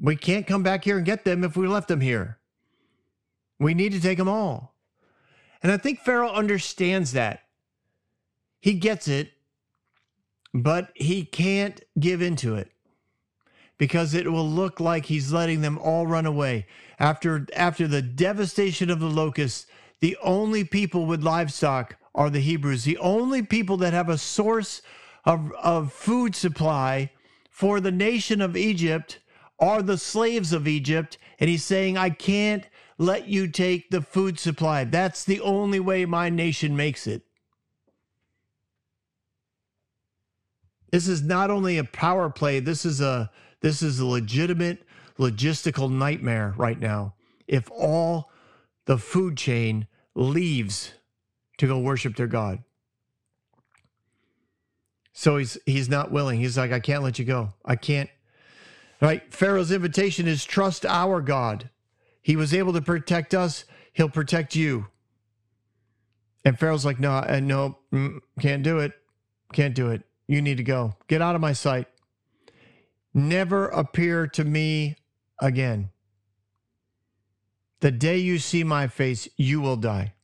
we 0.00 0.16
can't 0.16 0.46
come 0.46 0.62
back 0.62 0.84
here 0.84 0.96
and 0.96 1.06
get 1.06 1.24
them 1.24 1.44
if 1.44 1.56
we 1.56 1.66
left 1.66 1.88
them 1.88 2.00
here. 2.00 2.38
We 3.58 3.74
need 3.74 3.92
to 3.92 4.00
take 4.00 4.18
them 4.18 4.28
all. 4.28 4.74
And 5.62 5.72
I 5.72 5.76
think 5.76 6.00
Pharaoh 6.00 6.32
understands 6.32 7.12
that. 7.12 7.42
He 8.60 8.74
gets 8.74 9.08
it, 9.08 9.32
but 10.54 10.90
he 10.94 11.24
can't 11.24 11.80
give 11.98 12.22
into 12.22 12.54
it 12.54 12.70
because 13.76 14.14
it 14.14 14.30
will 14.30 14.48
look 14.48 14.80
like 14.80 15.06
he's 15.06 15.32
letting 15.32 15.60
them 15.60 15.78
all 15.78 16.06
run 16.06 16.26
away. 16.26 16.66
After 16.98 17.46
after 17.54 17.86
the 17.86 18.02
devastation 18.02 18.90
of 18.90 19.00
the 19.00 19.06
locusts, 19.06 19.66
the 20.00 20.16
only 20.22 20.64
people 20.64 21.06
with 21.06 21.22
livestock 21.22 21.96
are 22.14 22.30
the 22.30 22.40
Hebrews. 22.40 22.84
The 22.84 22.98
only 22.98 23.42
people 23.42 23.76
that 23.78 23.92
have 23.92 24.08
a 24.08 24.18
source 24.18 24.82
of, 25.24 25.52
of 25.52 25.92
food 25.92 26.34
supply 26.34 27.12
for 27.50 27.80
the 27.80 27.92
nation 27.92 28.40
of 28.40 28.56
Egypt 28.56 29.20
are 29.58 29.82
the 29.82 29.98
slaves 29.98 30.52
of 30.52 30.68
Egypt. 30.68 31.18
And 31.40 31.48
he's 31.48 31.64
saying, 31.64 31.96
I 31.96 32.10
can't 32.10 32.68
let 32.98 33.28
you 33.28 33.48
take 33.48 33.90
the 33.90 34.02
food 34.02 34.38
supply. 34.38 34.84
That's 34.84 35.24
the 35.24 35.40
only 35.40 35.80
way 35.80 36.04
my 36.04 36.30
nation 36.30 36.76
makes 36.76 37.06
it. 37.06 37.22
This 40.90 41.06
is 41.06 41.22
not 41.22 41.50
only 41.50 41.78
a 41.78 41.84
power 41.84 42.30
play, 42.30 42.60
this 42.60 42.84
is 42.84 43.00
a 43.00 43.30
this 43.60 43.82
is 43.82 43.98
a 43.98 44.06
legitimate 44.06 44.84
logistical 45.18 45.90
nightmare 45.90 46.54
right 46.56 46.78
now. 46.78 47.14
If 47.46 47.70
all 47.70 48.30
the 48.86 48.98
food 48.98 49.36
chain 49.36 49.86
leaves 50.14 50.94
to 51.58 51.66
go 51.66 51.78
worship 51.78 52.16
their 52.16 52.26
God. 52.26 52.62
So 55.12 55.36
he's 55.36 55.58
he's 55.66 55.88
not 55.88 56.10
willing. 56.10 56.40
He's 56.40 56.56
like, 56.56 56.72
I 56.72 56.80
can't 56.80 57.02
let 57.02 57.18
you 57.18 57.24
go. 57.24 57.52
I 57.64 57.76
can't. 57.76 58.08
Right? 59.00 59.32
Pharaoh's 59.32 59.70
invitation 59.70 60.26
is 60.26 60.44
trust 60.44 60.84
our 60.84 61.20
God. 61.20 61.70
He 62.20 62.36
was 62.36 62.52
able 62.52 62.72
to 62.72 62.82
protect 62.82 63.34
us. 63.34 63.64
He'll 63.92 64.08
protect 64.08 64.54
you. 64.54 64.88
And 66.44 66.58
Pharaoh's 66.58 66.84
like, 66.84 66.98
no, 66.98 67.18
and 67.18 67.46
no, 67.46 67.78
mm, 67.92 68.18
can't 68.40 68.62
do 68.62 68.78
it. 68.78 68.92
Can't 69.52 69.74
do 69.74 69.90
it. 69.90 70.02
You 70.26 70.42
need 70.42 70.56
to 70.56 70.62
go. 70.62 70.94
Get 71.06 71.22
out 71.22 71.34
of 71.34 71.40
my 71.40 71.52
sight. 71.52 71.86
Never 73.14 73.68
appear 73.68 74.26
to 74.28 74.44
me 74.44 74.96
again. 75.40 75.90
The 77.80 77.90
day 77.90 78.18
you 78.18 78.38
see 78.38 78.64
my 78.64 78.88
face, 78.88 79.28
you 79.36 79.60
will 79.60 79.76
die. 79.76 80.14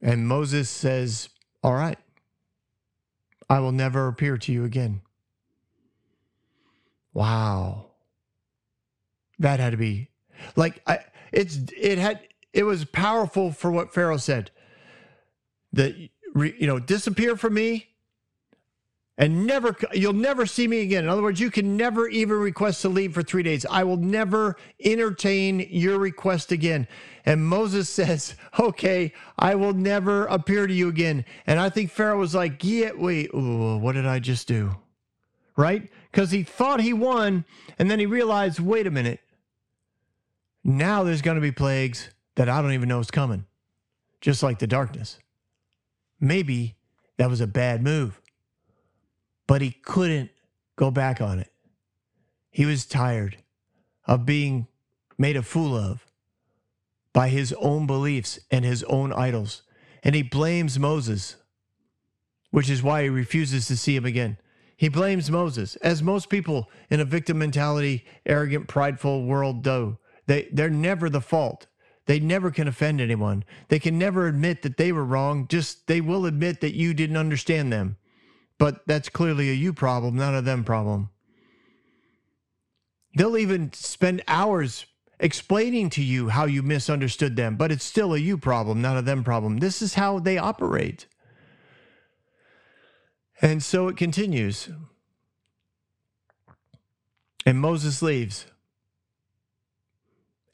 And 0.00 0.28
Moses 0.28 0.68
says, 0.68 1.30
All 1.62 1.74
right, 1.74 1.98
I 3.48 3.60
will 3.60 3.72
never 3.72 4.06
appear 4.06 4.36
to 4.36 4.52
you 4.52 4.64
again. 4.64 5.00
Wow. 7.14 7.86
That 9.38 9.60
had 9.60 9.70
to 9.70 9.76
be 9.76 10.10
like 10.56 10.82
I 10.86 11.00
it's 11.32 11.58
it 11.76 11.98
had 11.98 12.20
it 12.52 12.64
was 12.64 12.84
powerful 12.84 13.52
for 13.52 13.70
what 13.70 13.92
Pharaoh 13.94 14.16
said. 14.16 14.50
That 15.72 15.96
you 16.34 16.66
know, 16.66 16.78
disappear 16.78 17.36
from 17.36 17.54
me 17.54 17.88
and 19.16 19.46
never 19.46 19.76
you'll 19.92 20.12
never 20.12 20.46
see 20.46 20.66
me 20.66 20.80
again. 20.80 21.04
In 21.04 21.10
other 21.10 21.22
words 21.22 21.40
you 21.40 21.50
can 21.50 21.76
never 21.76 22.08
even 22.08 22.36
request 22.36 22.82
to 22.82 22.88
leave 22.88 23.14
for 23.14 23.22
three 23.22 23.42
days. 23.42 23.64
I 23.68 23.84
will 23.84 23.96
never 23.96 24.56
entertain 24.82 25.66
your 25.70 25.98
request 25.98 26.52
again. 26.52 26.88
And 27.24 27.44
moses 27.44 27.88
says 27.90 28.34
okay 28.58 29.12
i 29.38 29.54
will 29.54 29.72
never 29.72 30.26
appear 30.26 30.66
to 30.66 30.74
you 30.74 30.88
again. 30.88 31.24
And 31.46 31.60
i 31.60 31.68
think 31.68 31.90
pharaoh 31.90 32.18
was 32.18 32.34
like 32.34 32.62
yeah 32.62 32.90
wait 32.96 33.30
ooh, 33.34 33.76
what 33.78 33.92
did 33.92 34.06
i 34.06 34.18
just 34.18 34.48
do? 34.48 34.76
Right 35.56 35.88
because 36.14 36.30
he 36.30 36.42
thought 36.42 36.80
he 36.80 36.92
won 36.92 37.44
and 37.78 37.90
then 37.90 37.98
he 37.98 38.06
realized 38.06 38.60
wait 38.60 38.86
a 38.86 38.90
minute 38.90 39.20
now 40.62 41.02
there's 41.02 41.22
going 41.22 41.34
to 41.34 41.40
be 41.40 41.52
plagues 41.52 42.10
that 42.36 42.48
i 42.48 42.62
don't 42.62 42.72
even 42.72 42.88
know 42.88 43.00
is 43.00 43.10
coming 43.10 43.44
just 44.20 44.42
like 44.42 44.58
the 44.58 44.66
darkness 44.66 45.18
maybe 46.20 46.76
that 47.16 47.28
was 47.28 47.40
a 47.40 47.46
bad 47.46 47.82
move 47.82 48.20
but 49.46 49.60
he 49.60 49.70
couldn't 49.70 50.30
go 50.76 50.90
back 50.90 51.20
on 51.20 51.38
it. 51.38 51.52
He 52.50 52.66
was 52.66 52.86
tired 52.86 53.38
of 54.06 54.26
being 54.26 54.68
made 55.18 55.36
a 55.36 55.42
fool 55.42 55.76
of 55.76 56.06
by 57.12 57.28
his 57.28 57.52
own 57.54 57.86
beliefs 57.86 58.38
and 58.50 58.64
his 58.64 58.82
own 58.84 59.12
idols. 59.12 59.62
And 60.02 60.14
he 60.14 60.22
blames 60.22 60.78
Moses, 60.78 61.36
which 62.50 62.68
is 62.68 62.82
why 62.82 63.04
he 63.04 63.08
refuses 63.08 63.66
to 63.66 63.76
see 63.76 63.96
him 63.96 64.04
again. 64.04 64.36
He 64.76 64.88
blames 64.88 65.30
Moses, 65.30 65.76
as 65.76 66.02
most 66.02 66.28
people 66.28 66.68
in 66.90 67.00
a 67.00 67.04
victim 67.04 67.38
mentality, 67.38 68.04
arrogant, 68.26 68.68
prideful 68.68 69.24
world 69.24 69.62
do. 69.62 69.98
They, 70.26 70.48
they're 70.52 70.70
never 70.70 71.08
the 71.08 71.20
fault. 71.20 71.66
They 72.06 72.20
never 72.20 72.50
can 72.50 72.68
offend 72.68 73.00
anyone. 73.00 73.44
They 73.68 73.78
can 73.78 73.98
never 73.98 74.26
admit 74.26 74.62
that 74.62 74.76
they 74.76 74.92
were 74.92 75.04
wrong. 75.04 75.46
Just 75.48 75.86
they 75.86 76.00
will 76.00 76.26
admit 76.26 76.60
that 76.60 76.74
you 76.74 76.92
didn't 76.92 77.16
understand 77.16 77.72
them. 77.72 77.96
But 78.58 78.82
that's 78.86 79.08
clearly 79.08 79.50
a 79.50 79.54
you 79.54 79.72
problem, 79.72 80.16
not 80.16 80.34
a 80.34 80.42
them 80.42 80.64
problem. 80.64 81.10
They'll 83.16 83.38
even 83.38 83.72
spend 83.72 84.22
hours 84.26 84.86
explaining 85.20 85.90
to 85.90 86.02
you 86.02 86.28
how 86.28 86.44
you 86.44 86.62
misunderstood 86.62 87.36
them, 87.36 87.56
but 87.56 87.70
it's 87.70 87.84
still 87.84 88.12
a 88.14 88.18
you 88.18 88.36
problem, 88.36 88.82
not 88.82 88.98
a 88.98 89.02
them 89.02 89.24
problem. 89.24 89.58
This 89.58 89.80
is 89.80 89.94
how 89.94 90.18
they 90.18 90.36
operate. 90.36 91.06
And 93.42 93.62
so 93.62 93.88
it 93.88 93.96
continues. 93.96 94.68
And 97.44 97.58
Moses 97.58 98.00
leaves. 98.02 98.46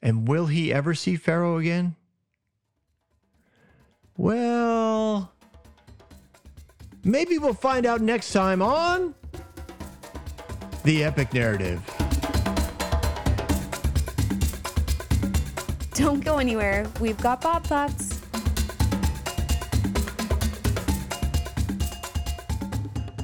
And 0.01 0.27
will 0.27 0.47
he 0.47 0.73
ever 0.73 0.93
see 0.93 1.15
Pharaoh 1.15 1.57
again? 1.57 1.95
Well, 4.17 5.31
Maybe 7.03 7.39
we'll 7.39 7.53
find 7.53 7.85
out 7.85 8.01
next 8.01 8.31
time 8.31 8.61
on 8.61 9.15
The 10.83 11.03
Epic 11.03 11.33
Narrative. 11.33 11.81
Don't 15.95 16.23
go 16.23 16.37
anywhere. 16.37 16.87
We've 16.99 17.17
got 17.17 17.41
Bob 17.41 17.63
Thoughts. 17.63 18.20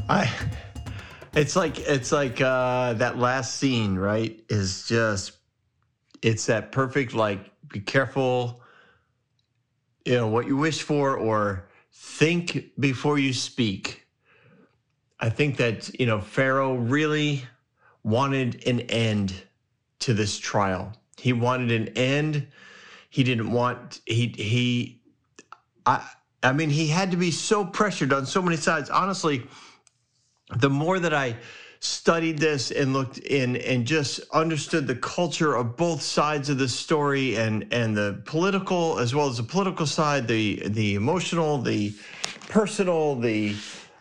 I 0.09 0.31
it's 1.33 1.55
like 1.55 1.79
it's 1.79 2.11
like 2.11 2.41
uh 2.41 2.93
that 2.93 3.17
last 3.17 3.55
scene, 3.55 3.95
right? 3.95 4.39
Is 4.49 4.87
just 4.87 5.33
it's 6.21 6.45
that 6.47 6.71
perfect 6.71 7.13
like 7.13 7.51
be 7.69 7.79
careful 7.79 8.61
you 10.07 10.13
know 10.13 10.27
what 10.27 10.47
you 10.47 10.55
wish 10.55 10.81
for 10.81 11.17
or 11.17 11.67
think 11.91 12.71
before 12.79 13.19
you 13.19 13.33
speak. 13.33 14.07
I 15.19 15.29
think 15.29 15.57
that, 15.57 15.99
you 15.99 16.05
know, 16.05 16.21
Pharaoh 16.21 16.75
really 16.75 17.43
wanted 18.03 18.65
an 18.65 18.81
end 18.81 19.33
to 19.99 20.13
this 20.13 20.37
trial. 20.37 20.93
He 21.17 21.33
wanted 21.33 21.71
an 21.71 21.89
end. 21.97 22.47
He 23.09 23.23
didn't 23.23 23.51
want 23.51 23.99
he 24.05 24.27
he 24.27 25.01
I 25.85 26.07
I 26.41 26.53
mean 26.53 26.69
he 26.69 26.87
had 26.87 27.11
to 27.11 27.17
be 27.17 27.31
so 27.31 27.65
pressured 27.65 28.13
on 28.13 28.25
so 28.25 28.41
many 28.41 28.55
sides. 28.55 28.89
Honestly, 28.89 29.45
the 30.55 30.69
more 30.69 30.99
that 30.99 31.13
I 31.13 31.37
studied 31.79 32.39
this 32.39 32.71
and 32.71 32.93
looked 32.93 33.19
in 33.19 33.55
and 33.57 33.85
just 33.85 34.19
understood 34.31 34.87
the 34.87 34.95
culture 34.95 35.55
of 35.55 35.77
both 35.77 36.01
sides 36.01 36.49
of 36.49 36.57
the 36.57 36.67
story 36.67 37.35
and 37.35 37.67
and 37.71 37.95
the 37.95 38.21
political 38.25 38.97
as 38.97 39.13
well 39.13 39.27
as 39.27 39.37
the 39.37 39.43
political 39.43 39.85
side 39.85 40.27
the 40.27 40.63
the 40.69 40.95
emotional 40.95 41.59
the 41.59 41.93
personal 42.49 43.15
the 43.15 43.55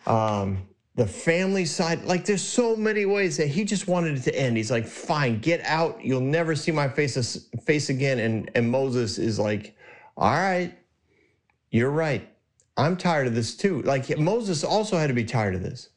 um 0.06 0.66
the 0.94 1.06
family 1.06 1.66
side 1.66 2.02
like 2.04 2.24
there's 2.24 2.42
so 2.42 2.74
many 2.74 3.04
ways 3.04 3.36
that 3.36 3.48
he 3.48 3.64
just 3.64 3.86
wanted 3.86 4.16
it 4.16 4.22
to 4.22 4.34
end. 4.34 4.56
He's 4.56 4.70
like 4.70 4.86
fine 4.86 5.40
get 5.40 5.60
out. 5.64 6.02
You'll 6.02 6.22
never 6.22 6.56
see 6.56 6.72
my 6.72 6.88
face 6.88 7.46
face 7.64 7.90
again. 7.90 8.18
And 8.18 8.50
and 8.54 8.70
moses 8.70 9.18
is 9.18 9.38
like 9.38 9.76
all 10.16 10.30
right 10.30 10.72
you're 11.70 11.90
right. 11.90 12.26
I'm 12.78 12.96
tired 12.96 13.26
of 13.26 13.34
this 13.34 13.54
too. 13.54 13.82
Like 13.82 14.16
moses 14.18 14.64
also 14.64 14.96
had 14.96 15.08
to 15.08 15.14
be 15.14 15.24
tired 15.24 15.54
of 15.54 15.62
this 15.62 15.90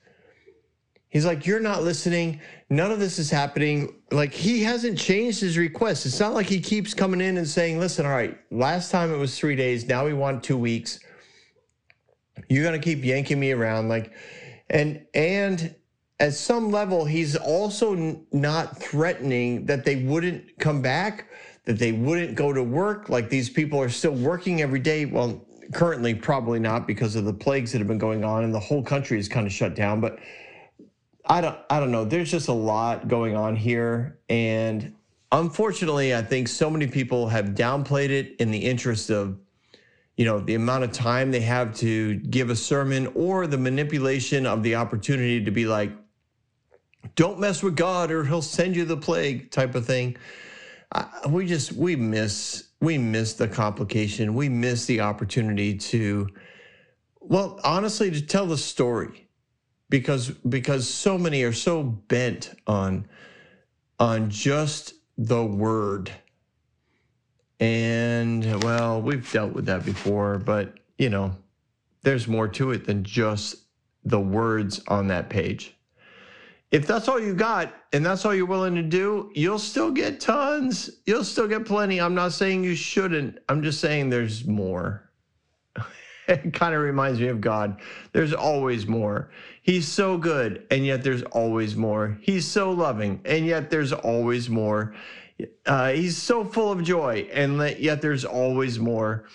He's 1.10 1.26
like, 1.26 1.46
You're 1.46 1.60
not 1.60 1.84
listening. 1.84 2.40
None 2.70 2.92
of 2.92 3.00
this 3.00 3.20
is 3.20 3.30
happening. 3.30 3.96
Like, 4.12 4.34
he 4.34 4.64
hasn't 4.64 4.98
changed 4.98 5.42
his 5.42 5.58
request. 5.58 6.06
It's 6.06 6.20
not 6.20 6.34
like 6.34 6.48
he 6.48 6.60
keeps 6.60 6.94
coming 6.94 7.22
in 7.22 7.38
and 7.38 7.48
saying, 7.48 7.80
Listen, 7.80 8.06
all 8.06 8.12
right, 8.12 8.38
last 8.52 8.92
time 8.92 9.14
it 9.14 9.18
was 9.18 9.38
three 9.38 9.56
days. 9.56 9.88
Now 9.88 10.06
we 10.06 10.14
want 10.14 10.44
two 10.44 10.58
weeks. 10.58 11.00
You're 12.48 12.64
going 12.64 12.80
to 12.80 12.84
keep 12.84 13.04
yanking 13.04 13.40
me 13.40 13.52
around. 13.52 13.90
Like, 13.90 14.14
and, 14.70 15.06
and, 15.14 15.76
at 16.20 16.34
some 16.34 16.70
level, 16.70 17.06
he's 17.06 17.36
also 17.36 18.22
not 18.32 18.78
threatening 18.78 19.66
that 19.66 19.86
they 19.86 20.04
wouldn't 20.04 20.58
come 20.60 20.82
back, 20.82 21.30
that 21.66 21.80
they 21.80 21.94
wouldn't 21.94 22.36
go 22.36 22.52
to 22.52 22.62
work. 22.62 23.10
Like 23.10 23.30
these 23.30 23.50
people 23.50 23.82
are 23.82 23.90
still 23.90 24.14
working 24.14 24.62
every 24.62 24.80
day. 24.80 25.06
Well, 25.06 25.46
currently, 25.74 26.14
probably 26.14 26.60
not 26.60 26.88
because 26.88 27.16
of 27.16 27.26
the 27.26 27.34
plagues 27.34 27.72
that 27.72 27.78
have 27.78 27.88
been 27.88 27.98
going 27.98 28.24
on, 28.24 28.44
and 28.44 28.54
the 28.54 28.60
whole 28.60 28.84
country 28.84 29.18
is 29.18 29.30
kind 29.30 29.48
of 29.48 29.54
shut 29.54 29.76
down. 29.76 30.02
But 30.02 30.20
I 31.30 31.42
don't, 31.42 31.58
I 31.70 31.80
don't 31.80 31.92
know. 31.92 32.06
There's 32.06 32.32
just 32.32 32.48
a 32.48 32.54
lot 32.54 33.08
going 33.08 33.36
on 33.36 33.56
here, 33.56 34.20
and 34.30 34.96
unfortunately, 35.32 36.16
I 36.16 36.24
think 36.24 36.48
so 36.48 36.70
many 36.70 36.88
people 36.88 37.28
have 37.30 37.50
downplayed 37.50 38.10
it 38.10 38.36
in 38.40 38.52
the 38.52 38.58
interest 38.58 39.12
of 39.12 39.38
you 40.20 40.26
know, 40.26 40.42
the 40.42 40.56
amount 40.56 40.84
of 40.84 40.92
time 40.92 41.32
they 41.32 41.40
have 41.40 41.74
to 41.74 42.16
give 42.16 42.50
a 42.50 42.56
sermon 42.56 43.08
or 43.16 43.48
the 43.48 43.58
manipulation 43.58 44.46
of 44.46 44.64
the 44.64 44.76
opportunity 44.76 45.42
to 45.46 45.50
be 45.50 45.66
like, 45.66 45.94
don't 47.16 47.40
mess 47.40 47.64
with 47.64 47.78
God 47.78 48.12
or 48.12 48.26
he'll 48.26 48.42
send 48.42 48.76
you 48.76 48.84
the 48.84 48.98
plague 48.98 49.50
type 49.50 49.76
of 49.76 49.86
thing. 49.86 50.18
we 51.30 51.48
just, 51.48 51.72
we 51.72 51.96
miss, 51.96 52.68
we 52.82 52.98
miss 52.98 53.36
the 53.36 53.48
complication. 53.48 54.34
We 54.34 54.50
miss 54.50 54.86
the 54.88 55.00
opportunity 55.00 55.78
to, 55.78 56.28
well, 57.22 57.58
honestly, 57.64 58.12
to 58.12 58.22
tell 58.22 58.46
the 58.46 58.58
story 58.58 59.29
because, 59.90 60.30
because 60.30 60.88
so 60.88 61.18
many 61.18 61.44
are 61.44 61.54
so 61.54 61.84
bent 61.84 62.54
on, 62.68 63.08
on 64.00 64.30
just 64.30 64.94
the 65.18 65.44
word 65.44 66.12
and 67.60 68.64
well, 68.64 69.02
we've 69.02 69.30
dealt 69.32 69.54
with 69.54 69.66
that 69.66 69.86
before, 69.86 70.38
but 70.38 70.76
you 70.98 71.10
know, 71.10 71.36
there's 72.04 72.28
more 72.28 72.48
to 72.48 72.72
it 72.72 72.86
than 72.86 73.04
just 73.04 73.56
the 74.06 74.20
words 74.20 74.82
on 74.88 75.08
that 75.08 75.30
page. 75.30 75.76
If 76.72 76.88
that's 76.88 77.08
all 77.08 77.20
you 77.20 77.34
got 77.34 77.74
and 77.92 78.06
that's 78.06 78.26
all 78.26 78.34
you're 78.34 78.46
willing 78.46 78.76
to 78.76 78.84
do, 78.84 79.32
you'll 79.34 79.60
still 79.60 79.92
get 79.92 80.20
tons. 80.20 80.90
You'll 81.06 81.24
still 81.24 81.48
get 81.48 81.66
plenty. 81.66 82.00
I'm 82.00 82.16
not 82.16 82.32
saying 82.32 82.64
you 82.64 82.76
shouldn't. 82.76 83.40
I'm 83.50 83.64
just 83.64 83.82
saying 83.82 84.10
there's 84.10 84.46
more. 84.46 85.09
It 86.30 86.54
kind 86.54 86.76
of 86.76 86.82
reminds 86.82 87.20
me 87.20 87.28
of 87.28 87.42
God. 87.42 87.82
There's 88.12 88.34
always 88.34 88.88
more. 88.88 89.32
He's 89.64 89.88
so 89.88 90.18
good, 90.18 90.66
and 90.70 90.86
yet 90.86 91.04
there's 91.04 91.24
always 91.24 91.76
more. 91.76 92.18
He's 92.22 92.48
so 92.48 92.72
loving, 92.72 93.22
and 93.26 93.46
yet 93.46 93.70
there's 93.70 93.92
always 93.92 94.50
more. 94.50 94.94
Uh, 95.66 95.92
he's 95.92 96.18
so 96.18 96.46
full 96.46 96.72
of 96.72 96.84
joy, 96.84 97.28
and 97.34 97.60
yet 97.80 98.02
there's 98.02 98.26
always 98.26 98.80
more. 98.80 99.26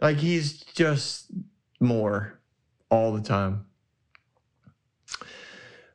Like 0.00 0.18
he's 0.18 0.62
just 0.62 1.32
more 1.80 2.38
all 2.88 3.12
the 3.12 3.22
time. 3.22 3.66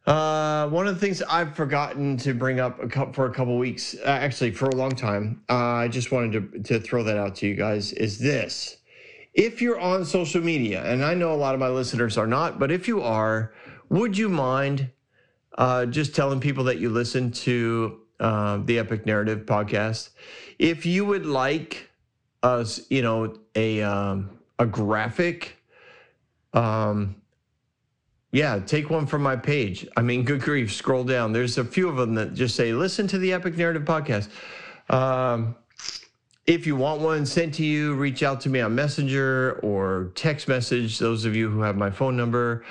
Uh, 0.05 0.67
one 0.69 0.87
of 0.87 0.95
the 0.95 0.99
things 0.99 1.21
I've 1.21 1.55
forgotten 1.55 2.17
to 2.17 2.33
bring 2.33 2.59
up 2.59 2.81
a 2.81 2.87
couple, 2.87 3.13
for 3.13 3.27
a 3.27 3.33
couple 3.33 3.57
weeks, 3.59 3.95
uh, 3.95 4.07
actually 4.07 4.51
for 4.51 4.65
a 4.65 4.75
long 4.75 4.91
time, 4.91 5.43
uh, 5.49 5.53
I 5.53 5.87
just 5.87 6.11
wanted 6.11 6.53
to, 6.53 6.63
to 6.63 6.79
throw 6.79 7.03
that 7.03 7.15
out 7.15 7.35
to 7.35 7.47
you 7.47 7.53
guys 7.53 7.93
is 7.93 8.17
this. 8.17 8.78
If 9.39 9.61
you're 9.61 9.79
on 9.79 10.03
social 10.03 10.41
media, 10.41 10.83
and 10.83 11.03
I 11.03 11.13
know 11.13 11.31
a 11.31 11.39
lot 11.39 11.53
of 11.53 11.59
my 11.59 11.69
listeners 11.69 12.17
are 12.17 12.27
not, 12.27 12.59
but 12.59 12.71
if 12.71 12.87
you 12.89 13.01
are, 13.01 13.53
would 13.87 14.17
you 14.17 14.27
mind 14.27 14.89
uh, 15.57 15.85
just 15.85 16.15
telling 16.15 16.39
people 16.39 16.65
that 16.65 16.79
you 16.79 16.89
listen 16.89 17.31
to 17.31 18.01
uh, 18.19 18.59
the 18.65 18.79
Epic 18.79 19.05
Narrative 19.05 19.45
podcast. 19.45 20.09
If 20.57 20.85
you 20.85 21.05
would 21.05 21.25
like 21.25 21.89
us, 22.43 22.81
you 22.89 23.01
know, 23.01 23.37
a 23.55 23.81
um, 23.81 24.39
a 24.57 24.65
graphic, 24.65 25.57
um, 26.53 27.15
yeah, 28.31 28.59
take 28.59 28.89
one 28.89 29.05
from 29.05 29.21
my 29.21 29.35
page. 29.35 29.87
I 29.95 30.01
mean, 30.01 30.23
good 30.23 30.41
grief, 30.41 30.73
scroll 30.73 31.03
down. 31.03 31.31
There's 31.31 31.57
a 31.57 31.65
few 31.65 31.87
of 31.89 31.95
them 31.95 32.15
that 32.15 32.33
just 32.33 32.55
say, 32.55 32.73
"Listen 32.73 33.07
to 33.07 33.17
the 33.17 33.33
Epic 33.33 33.57
Narrative 33.57 33.83
podcast." 33.83 34.29
Um, 34.89 35.55
if 36.49 36.65
you 36.65 36.75
want 36.75 36.99
one 36.99 37.27
sent 37.27 37.53
to 37.53 37.63
you, 37.63 37.93
reach 37.93 38.23
out 38.23 38.41
to 38.41 38.49
me 38.49 38.59
on 38.59 38.73
Messenger 38.73 39.59
or 39.61 40.11
text 40.15 40.47
message. 40.47 40.97
Those 40.97 41.23
of 41.23 41.35
you 41.35 41.47
who 41.47 41.61
have 41.61 41.77
my 41.77 41.91
phone 41.91 42.17
number, 42.17 42.65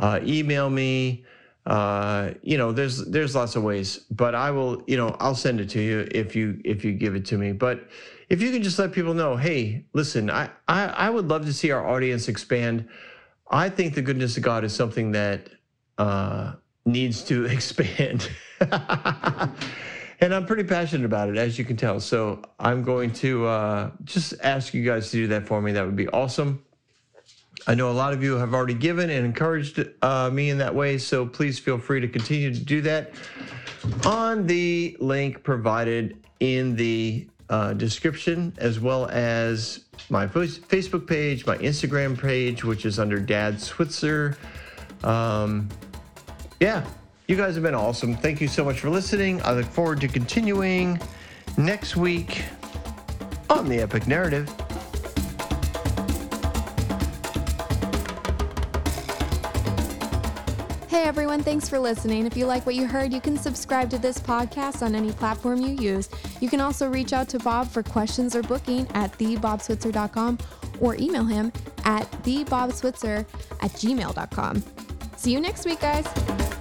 uh, 0.00 0.18
email 0.24 0.68
me. 0.68 1.24
Uh, 1.64 2.32
you 2.42 2.58
know, 2.58 2.72
there's 2.72 3.04
there's 3.06 3.36
lots 3.36 3.54
of 3.54 3.62
ways, 3.62 3.98
but 4.10 4.34
I 4.34 4.50
will, 4.50 4.82
you 4.88 4.96
know, 4.96 5.16
I'll 5.20 5.36
send 5.36 5.60
it 5.60 5.70
to 5.70 5.80
you 5.80 6.08
if 6.10 6.34
you 6.34 6.60
if 6.64 6.84
you 6.84 6.92
give 6.92 7.14
it 7.14 7.24
to 7.26 7.38
me. 7.38 7.52
But 7.52 7.86
if 8.28 8.42
you 8.42 8.50
can 8.50 8.64
just 8.64 8.80
let 8.80 8.90
people 8.90 9.14
know, 9.14 9.36
hey, 9.36 9.84
listen, 9.92 10.28
I 10.28 10.50
I, 10.66 10.86
I 10.86 11.10
would 11.10 11.28
love 11.28 11.46
to 11.46 11.52
see 11.52 11.70
our 11.70 11.86
audience 11.86 12.26
expand. 12.26 12.88
I 13.48 13.68
think 13.68 13.94
the 13.94 14.02
goodness 14.02 14.36
of 14.38 14.42
God 14.42 14.64
is 14.64 14.74
something 14.74 15.12
that 15.12 15.50
uh, 15.98 16.54
needs 16.84 17.22
to 17.24 17.44
expand. 17.56 18.28
and 20.20 20.34
I'm 20.34 20.46
pretty 20.46 20.64
passionate 20.64 21.04
about 21.04 21.28
it, 21.28 21.36
as 21.36 21.58
you 21.58 21.64
can 21.64 21.76
tell. 21.76 22.00
So 22.00 22.42
I'm 22.58 22.82
going 22.82 23.12
to 23.14 23.46
uh, 23.46 23.90
just 24.04 24.34
ask 24.42 24.74
you 24.74 24.84
guys 24.84 25.10
to 25.10 25.16
do 25.16 25.26
that 25.28 25.46
for 25.46 25.60
me. 25.60 25.72
That 25.72 25.86
would 25.86 25.96
be 25.96 26.08
awesome. 26.08 26.64
I 27.66 27.74
know 27.74 27.90
a 27.90 27.92
lot 27.92 28.12
of 28.12 28.22
you 28.22 28.36
have 28.36 28.54
already 28.54 28.74
given 28.74 29.10
and 29.10 29.24
encouraged 29.24 29.82
uh, 30.02 30.30
me 30.30 30.50
in 30.50 30.58
that 30.58 30.74
way, 30.74 30.96
so 30.98 31.26
please 31.26 31.58
feel 31.58 31.78
free 31.78 32.00
to 32.00 32.08
continue 32.08 32.52
to 32.54 32.60
do 32.60 32.80
that 32.82 33.12
on 34.06 34.46
the 34.46 34.96
link 35.00 35.42
provided 35.42 36.24
in 36.40 36.74
the 36.76 37.28
uh, 37.50 37.74
description, 37.74 38.54
as 38.58 38.80
well 38.80 39.06
as 39.10 39.84
my 40.08 40.26
Facebook 40.26 41.06
page, 41.06 41.44
my 41.46 41.58
Instagram 41.58 42.18
page, 42.18 42.64
which 42.64 42.86
is 42.86 42.98
under 42.98 43.18
Dad 43.18 43.60
Switzer. 43.60 44.36
Um, 45.02 45.68
yeah, 46.60 46.86
you 47.30 47.36
guys 47.36 47.54
have 47.54 47.62
been 47.62 47.76
awesome. 47.76 48.16
Thank 48.16 48.40
you 48.40 48.48
so 48.48 48.64
much 48.64 48.80
for 48.80 48.90
listening. 48.90 49.40
I 49.42 49.52
look 49.52 49.66
forward 49.66 50.00
to 50.00 50.08
continuing 50.08 51.00
next 51.56 51.96
week 51.96 52.42
on 53.48 53.68
the 53.68 53.78
Epic 53.78 54.08
Narrative. 54.08 54.48
Hey 60.88 61.04
everyone, 61.04 61.44
thanks 61.44 61.68
for 61.68 61.78
listening. 61.78 62.26
If 62.26 62.36
you 62.36 62.46
like 62.46 62.66
what 62.66 62.74
you 62.74 62.88
heard, 62.88 63.12
you 63.12 63.20
can 63.20 63.38
subscribe 63.38 63.90
to 63.90 63.98
this 63.98 64.18
podcast 64.18 64.82
on 64.82 64.96
any 64.96 65.12
platform 65.12 65.60
you 65.60 65.76
use. 65.76 66.08
You 66.40 66.48
can 66.48 66.60
also 66.60 66.90
reach 66.90 67.12
out 67.12 67.28
to 67.28 67.38
Bob 67.38 67.68
for 67.68 67.84
questions 67.84 68.34
or 68.34 68.42
booking 68.42 68.88
at 68.94 69.16
thebobswitzer.com 69.18 70.38
or 70.80 70.96
email 70.96 71.24
him 71.24 71.52
at 71.84 72.10
thebobswitzer 72.24 73.24
at 73.62 73.70
gmail.com. 73.70 74.64
See 75.16 75.32
you 75.32 75.40
next 75.40 75.64
week, 75.64 75.78
guys. 75.78 76.59